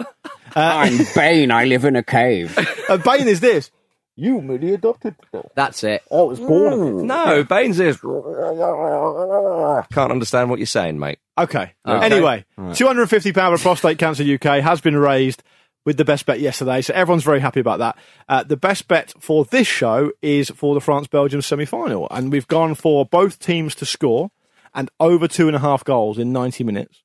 I'm 0.55 0.99
Bane. 1.15 1.51
I 1.51 1.65
live 1.65 1.83
in 1.85 1.95
a 1.95 2.03
cave. 2.03 2.57
Uh, 2.87 2.97
Bane 2.97 3.27
is 3.27 3.39
this. 3.41 3.71
You 4.17 4.41
merely 4.41 4.73
adopted. 4.73 5.15
That's 5.55 5.83
it. 5.83 6.01
I 6.09 6.21
was 6.21 6.39
born. 6.39 7.05
No, 7.05 7.43
Baines 7.43 7.79
is. 7.81 7.99
Can't 9.91 10.11
understand 10.11 10.49
what 10.49 10.59
you're 10.59 10.65
saying, 10.65 10.97
mate. 10.99 11.19
Okay. 11.37 11.73
Okay. 11.85 12.05
Anyway, 12.05 12.45
two 12.73 12.87
hundred 12.87 13.01
and 13.01 13.09
fifty 13.09 13.33
pound 13.33 13.57
for 13.57 13.61
prostate 13.61 13.97
cancer 13.97 14.23
UK 14.23 14.61
has 14.61 14.79
been 14.79 14.95
raised 14.95 15.43
with 15.85 15.97
the 15.97 16.05
best 16.05 16.25
bet 16.25 16.39
yesterday, 16.39 16.81
so 16.81 16.93
everyone's 16.93 17.23
very 17.23 17.41
happy 17.41 17.59
about 17.59 17.79
that. 17.79 17.97
Uh, 18.27 18.43
the 18.43 18.57
best 18.57 18.87
bet 18.87 19.13
for 19.19 19.45
this 19.45 19.67
show 19.67 20.11
is 20.21 20.49
for 20.49 20.73
the 20.73 20.81
France 20.81 21.07
Belgium 21.07 21.41
semi 21.41 21.65
final, 21.65 22.07
and 22.09 22.31
we've 22.31 22.47
gone 22.47 22.73
for 22.73 23.05
both 23.05 23.37
teams 23.37 23.75
to 23.75 23.85
score 23.85 24.31
and 24.73 24.89
over 24.99 25.27
two 25.27 25.47
and 25.47 25.55
a 25.57 25.59
half 25.59 25.83
goals 25.83 26.17
in 26.17 26.31
ninety 26.31 26.63
minutes. 26.63 27.01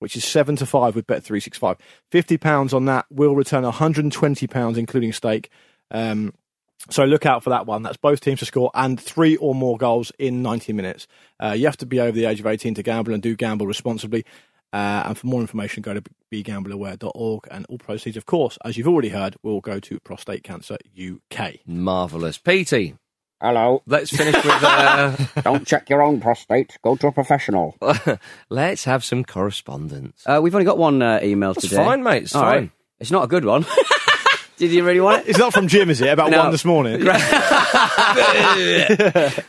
Which 0.00 0.16
is 0.16 0.24
seven 0.24 0.54
to 0.56 0.66
five 0.66 0.94
with 0.94 1.06
Bet 1.06 1.24
three 1.24 1.40
six 1.40 1.56
five. 1.58 1.78
Fifty 2.10 2.36
pounds 2.36 2.74
on 2.74 2.84
that 2.84 3.06
will 3.10 3.34
return 3.34 3.64
one 3.64 3.72
hundred 3.72 4.04
and 4.04 4.12
twenty 4.12 4.46
pounds, 4.46 4.76
including 4.76 5.12
stake. 5.12 5.50
Um, 5.90 6.34
so 6.90 7.04
look 7.04 7.24
out 7.26 7.42
for 7.42 7.50
that 7.50 7.66
one. 7.66 7.82
That's 7.82 7.96
both 7.96 8.20
teams 8.20 8.40
to 8.40 8.44
score 8.46 8.70
and 8.74 9.00
three 9.00 9.36
or 9.36 9.54
more 9.54 9.76
goals 9.78 10.12
in 10.18 10.42
90 10.42 10.72
minutes. 10.72 11.06
Uh, 11.42 11.52
you 11.52 11.64
have 11.66 11.76
to 11.78 11.86
be 11.86 12.00
over 12.00 12.12
the 12.12 12.26
age 12.26 12.40
of 12.40 12.46
18 12.46 12.74
to 12.74 12.82
gamble 12.82 13.14
and 13.14 13.22
do 13.22 13.34
gamble 13.36 13.66
responsibly. 13.66 14.24
Uh, 14.72 15.04
and 15.06 15.16
for 15.16 15.26
more 15.28 15.40
information, 15.40 15.82
go 15.82 15.94
to 15.94 16.02
begambleaware.org. 16.32 17.44
And 17.50 17.64
all 17.68 17.78
proceeds, 17.78 18.16
of 18.16 18.26
course, 18.26 18.58
as 18.64 18.76
you've 18.76 18.88
already 18.88 19.10
heard, 19.10 19.36
will 19.42 19.60
go 19.60 19.78
to 19.80 20.00
Prostate 20.00 20.42
Cancer 20.42 20.76
UK. 20.98 21.54
Marvellous. 21.66 22.38
Petey, 22.38 22.96
Hello. 23.40 23.82
let's 23.86 24.10
finish 24.10 24.34
with. 24.34 24.46
Uh, 24.46 25.16
Don't 25.42 25.66
check 25.66 25.88
your 25.88 26.02
own 26.02 26.20
prostate. 26.20 26.76
Go 26.82 26.96
to 26.96 27.06
a 27.06 27.12
professional. 27.12 27.76
let's 28.50 28.84
have 28.84 29.04
some 29.04 29.24
correspondence. 29.24 30.22
Uh, 30.26 30.40
we've 30.42 30.54
only 30.54 30.64
got 30.64 30.78
one 30.78 31.00
uh, 31.02 31.20
email 31.22 31.54
That's 31.54 31.68
today. 31.68 31.82
fine, 31.84 32.02
mate. 32.02 32.24
It's 32.24 32.32
fine. 32.32 32.42
right. 32.42 32.70
It's 33.00 33.10
not 33.10 33.24
a 33.24 33.28
good 33.28 33.44
one. 33.44 33.64
Did 34.56 34.70
you 34.70 34.84
really 34.84 35.00
want 35.00 35.22
it? 35.22 35.30
It's 35.30 35.38
not 35.38 35.52
from 35.52 35.66
Jim, 35.68 35.90
is 35.90 36.00
it? 36.00 36.08
About 36.08 36.30
No. 36.30 36.38
one 36.38 36.52
this 36.52 36.64
morning. 36.64 37.00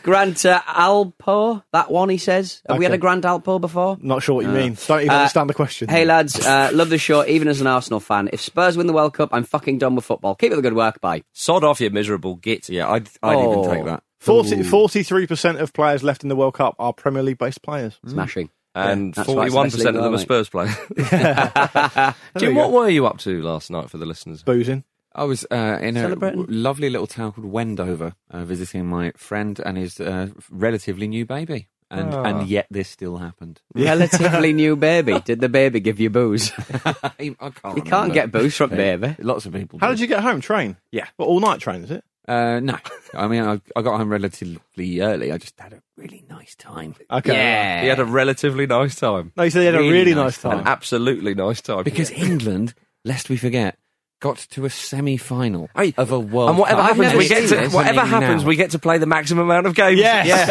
Grant 0.02 0.44
uh, 0.44 0.60
Alpo, 0.66 1.62
that 1.72 1.90
one 1.90 2.08
he 2.08 2.18
says. 2.18 2.62
Have 2.68 2.78
we 2.78 2.84
had 2.84 2.92
a 2.94 2.98
Grant 2.98 3.24
Alpo 3.24 3.60
before? 3.60 3.98
Not 4.00 4.22
sure 4.22 4.34
what 4.36 4.44
you 4.46 4.50
mean. 4.50 4.76
Don't 4.86 5.00
even 5.00 5.10
Uh, 5.10 5.18
understand 5.18 5.48
the 5.50 5.54
question. 5.54 5.88
Hey 5.88 6.04
lads, 6.04 6.44
uh, 6.44 6.70
love 6.72 6.88
the 6.90 6.98
show. 6.98 7.24
Even 7.26 7.48
as 7.48 7.60
an 7.60 7.66
Arsenal 7.66 8.00
fan, 8.00 8.28
if 8.32 8.40
Spurs 8.40 8.76
win 8.76 8.86
the 8.86 8.92
World 8.92 9.14
Cup, 9.14 9.28
I'm 9.32 9.44
fucking 9.44 9.78
done 9.78 9.94
with 9.94 10.04
football. 10.04 10.34
Keep 10.34 10.52
up 10.52 10.56
the 10.56 10.62
good 10.62 10.74
work. 10.74 11.00
Bye. 11.00 11.22
Sod 11.32 11.62
off, 11.64 11.80
you 11.80 11.90
miserable 11.90 12.36
git. 12.36 12.68
Yeah, 12.68 12.90
I'd, 12.90 13.08
I'd 13.22 13.36
Oh. 13.36 13.60
even 13.62 13.70
take 13.76 13.84
that. 13.84 14.02
40, 14.20 14.56
43% 14.64 15.60
of 15.60 15.72
players 15.72 16.02
left 16.02 16.22
in 16.24 16.28
the 16.28 16.36
World 16.36 16.54
Cup 16.54 16.74
are 16.78 16.92
Premier 16.92 17.22
League 17.22 17.38
based 17.38 17.62
players. 17.62 17.98
Smashing. 18.06 18.50
And 18.74 19.14
That's 19.14 19.26
forty-one 19.32 19.70
percent 19.70 19.96
of 19.96 20.02
them 20.04 20.12
are 20.14 20.18
Spurs 20.18 20.50
players. 20.50 20.74
Jim, 22.36 22.54
what 22.54 22.72
were 22.72 22.90
you 22.90 23.06
up 23.06 23.16
to 23.20 23.40
last 23.40 23.70
night 23.70 23.88
for 23.88 23.96
the 23.96 24.04
listeners? 24.04 24.42
Boozing. 24.42 24.84
I 25.16 25.24
was 25.24 25.46
uh, 25.50 25.78
in 25.80 25.96
a 25.96 26.08
lovely 26.48 26.90
little 26.90 27.06
town 27.06 27.32
called 27.32 27.46
Wendover, 27.50 28.12
uh, 28.30 28.44
visiting 28.44 28.86
my 28.86 29.12
friend 29.16 29.58
and 29.64 29.76
his 29.78 29.98
uh, 30.00 30.28
relatively 30.50 31.08
new 31.08 31.24
baby. 31.26 31.68
and 31.90 32.12
Ah. 32.14 32.24
and 32.28 32.48
yet 32.48 32.66
this 32.68 32.88
still 32.88 33.16
happened. 33.18 33.60
Relatively 33.74 34.52
new 34.52 34.74
baby. 34.76 35.20
Did 35.24 35.40
the 35.40 35.48
baby 35.48 35.78
give 35.80 36.00
you 36.00 36.10
booze? 36.10 36.50
I 36.84 36.90
can't. 36.90 37.30
You 37.30 37.36
remember. 37.64 37.90
can't 37.90 38.12
get 38.12 38.32
booze 38.32 38.56
from 38.56 38.70
baby. 38.70 39.14
Lots 39.20 39.46
of 39.46 39.52
people. 39.52 39.78
How 39.78 39.88
do. 39.88 39.94
did 39.94 40.00
you 40.00 40.08
get 40.08 40.22
home? 40.22 40.40
Train? 40.40 40.76
Yeah. 40.90 41.06
Well, 41.16 41.28
all 41.28 41.40
night 41.40 41.60
train, 41.60 41.84
is 41.84 41.90
it? 41.90 42.02
Uh, 42.28 42.58
no, 42.60 42.76
I 43.14 43.28
mean 43.28 43.42
I, 43.44 43.60
I 43.76 43.82
got 43.82 43.98
home 43.98 44.08
relatively 44.10 45.00
early. 45.00 45.30
I 45.30 45.38
just 45.38 45.54
had 45.60 45.72
a 45.74 45.80
really 45.96 46.24
nice 46.28 46.56
time. 46.56 46.96
Okay. 47.08 47.32
Yeah. 47.32 47.82
He 47.82 47.86
had 47.88 48.00
a 48.00 48.04
relatively 48.04 48.66
nice 48.66 48.96
time. 48.96 49.30
No, 49.36 49.44
you 49.44 49.50
said 49.50 49.60
he 49.60 49.66
had 49.66 49.76
a 49.76 49.78
Really 49.78 49.92
really 49.92 50.14
nice 50.14 50.42
nice 50.42 50.52
An 50.52 50.58
time. 50.58 50.66
absolutely 50.66 51.34
nice 51.34 51.60
time. 51.62 51.84
Because 51.84 52.10
England, 52.10 52.74
lest 53.04 53.28
we 53.30 53.36
forget, 53.36 53.78
got 54.26 54.38
to 54.38 54.64
a 54.64 54.70
semi-final 54.70 55.68
Hey, 55.76 55.94
of 55.96 56.10
a 56.12 56.18
World 56.20 56.50
and 56.50 56.58
whatever 56.58 56.80
Cup. 56.82 56.96
happens, 56.96 57.14
we 57.14 57.28
get 57.28 57.48
to 57.48 57.68
whatever 57.68 58.00
happens, 58.00 58.42
now. 58.42 58.48
we 58.48 58.56
get 58.56 58.70
to 58.72 58.78
play 58.78 58.98
the 58.98 59.06
maximum 59.06 59.44
amount 59.44 59.66
of 59.66 59.74
games. 59.74 59.98
Yes. 60.00 60.48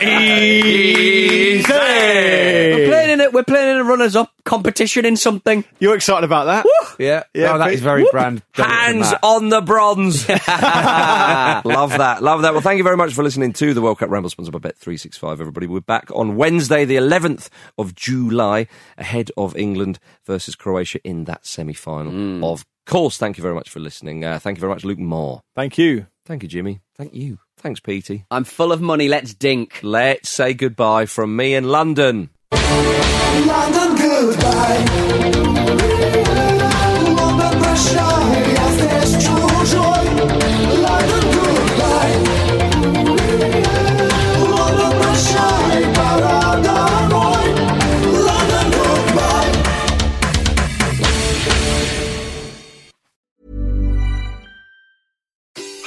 We're 0.02 0.08
Easy. 0.10 1.62
playing 1.62 3.10
in 3.10 3.20
it. 3.20 3.32
We're 3.32 3.44
playing 3.44 3.70
in 3.76 3.76
a 3.78 3.84
runners-up 3.84 4.32
competition 4.44 5.04
in 5.04 5.16
something. 5.16 5.64
You're 5.78 5.94
excited 5.96 6.24
about 6.24 6.44
that? 6.46 6.66
Yeah, 6.98 7.22
Yeah, 7.34 7.54
oh, 7.54 7.58
that 7.58 7.66
Pete. 7.66 7.74
is 7.74 7.80
very 7.80 8.02
Whoop. 8.02 8.12
brand. 8.12 8.42
Hands 8.52 9.12
on 9.22 9.48
the 9.48 9.60
bronze. 9.60 10.28
love 10.28 11.90
that. 11.90 12.22
Love 12.22 12.42
that. 12.42 12.52
Well, 12.52 12.60
thank 12.62 12.78
you 12.78 12.84
very 12.84 12.96
much 12.96 13.12
for 13.14 13.22
listening 13.22 13.52
to 13.54 13.72
the 13.74 13.80
World 13.80 13.98
Cup 13.98 14.10
Ramble 14.10 14.30
sponsored 14.30 14.52
by 14.60 14.70
Bet365, 14.70 15.32
everybody. 15.40 15.66
We're 15.66 15.80
back 15.80 16.10
on 16.14 16.36
Wednesday, 16.36 16.84
the 16.84 16.96
11th 16.96 17.48
of 17.78 17.94
July, 17.94 18.66
ahead 18.98 19.30
of 19.36 19.56
England 19.56 19.98
versus 20.26 20.54
Croatia 20.54 21.00
in 21.04 21.24
that 21.24 21.46
semi 21.46 21.72
final. 21.74 22.12
Mm. 22.12 22.44
Of 22.44 22.64
course, 22.90 23.16
thank 23.16 23.38
you 23.38 23.42
very 23.42 23.54
much 23.54 23.70
for 23.70 23.80
listening. 23.80 24.24
Uh, 24.24 24.38
thank 24.38 24.58
you 24.58 24.60
very 24.60 24.72
much, 24.72 24.84
Luke 24.84 24.98
Moore. 24.98 25.40
Thank 25.54 25.78
you. 25.78 26.06
Thank 26.26 26.42
you, 26.42 26.48
Jimmy. 26.48 26.80
Thank 26.96 27.14
you. 27.14 27.38
Thanks, 27.56 27.80
Petey. 27.80 28.26
I'm 28.30 28.44
full 28.44 28.72
of 28.72 28.80
money. 28.80 29.08
Let's 29.08 29.32
dink. 29.32 29.80
Let's 29.82 30.28
say 30.28 30.52
goodbye 30.52 31.06
from 31.06 31.34
me 31.34 31.54
in 31.54 31.64
London. 31.64 32.30
London 32.52 33.96
goodbye 33.96 35.49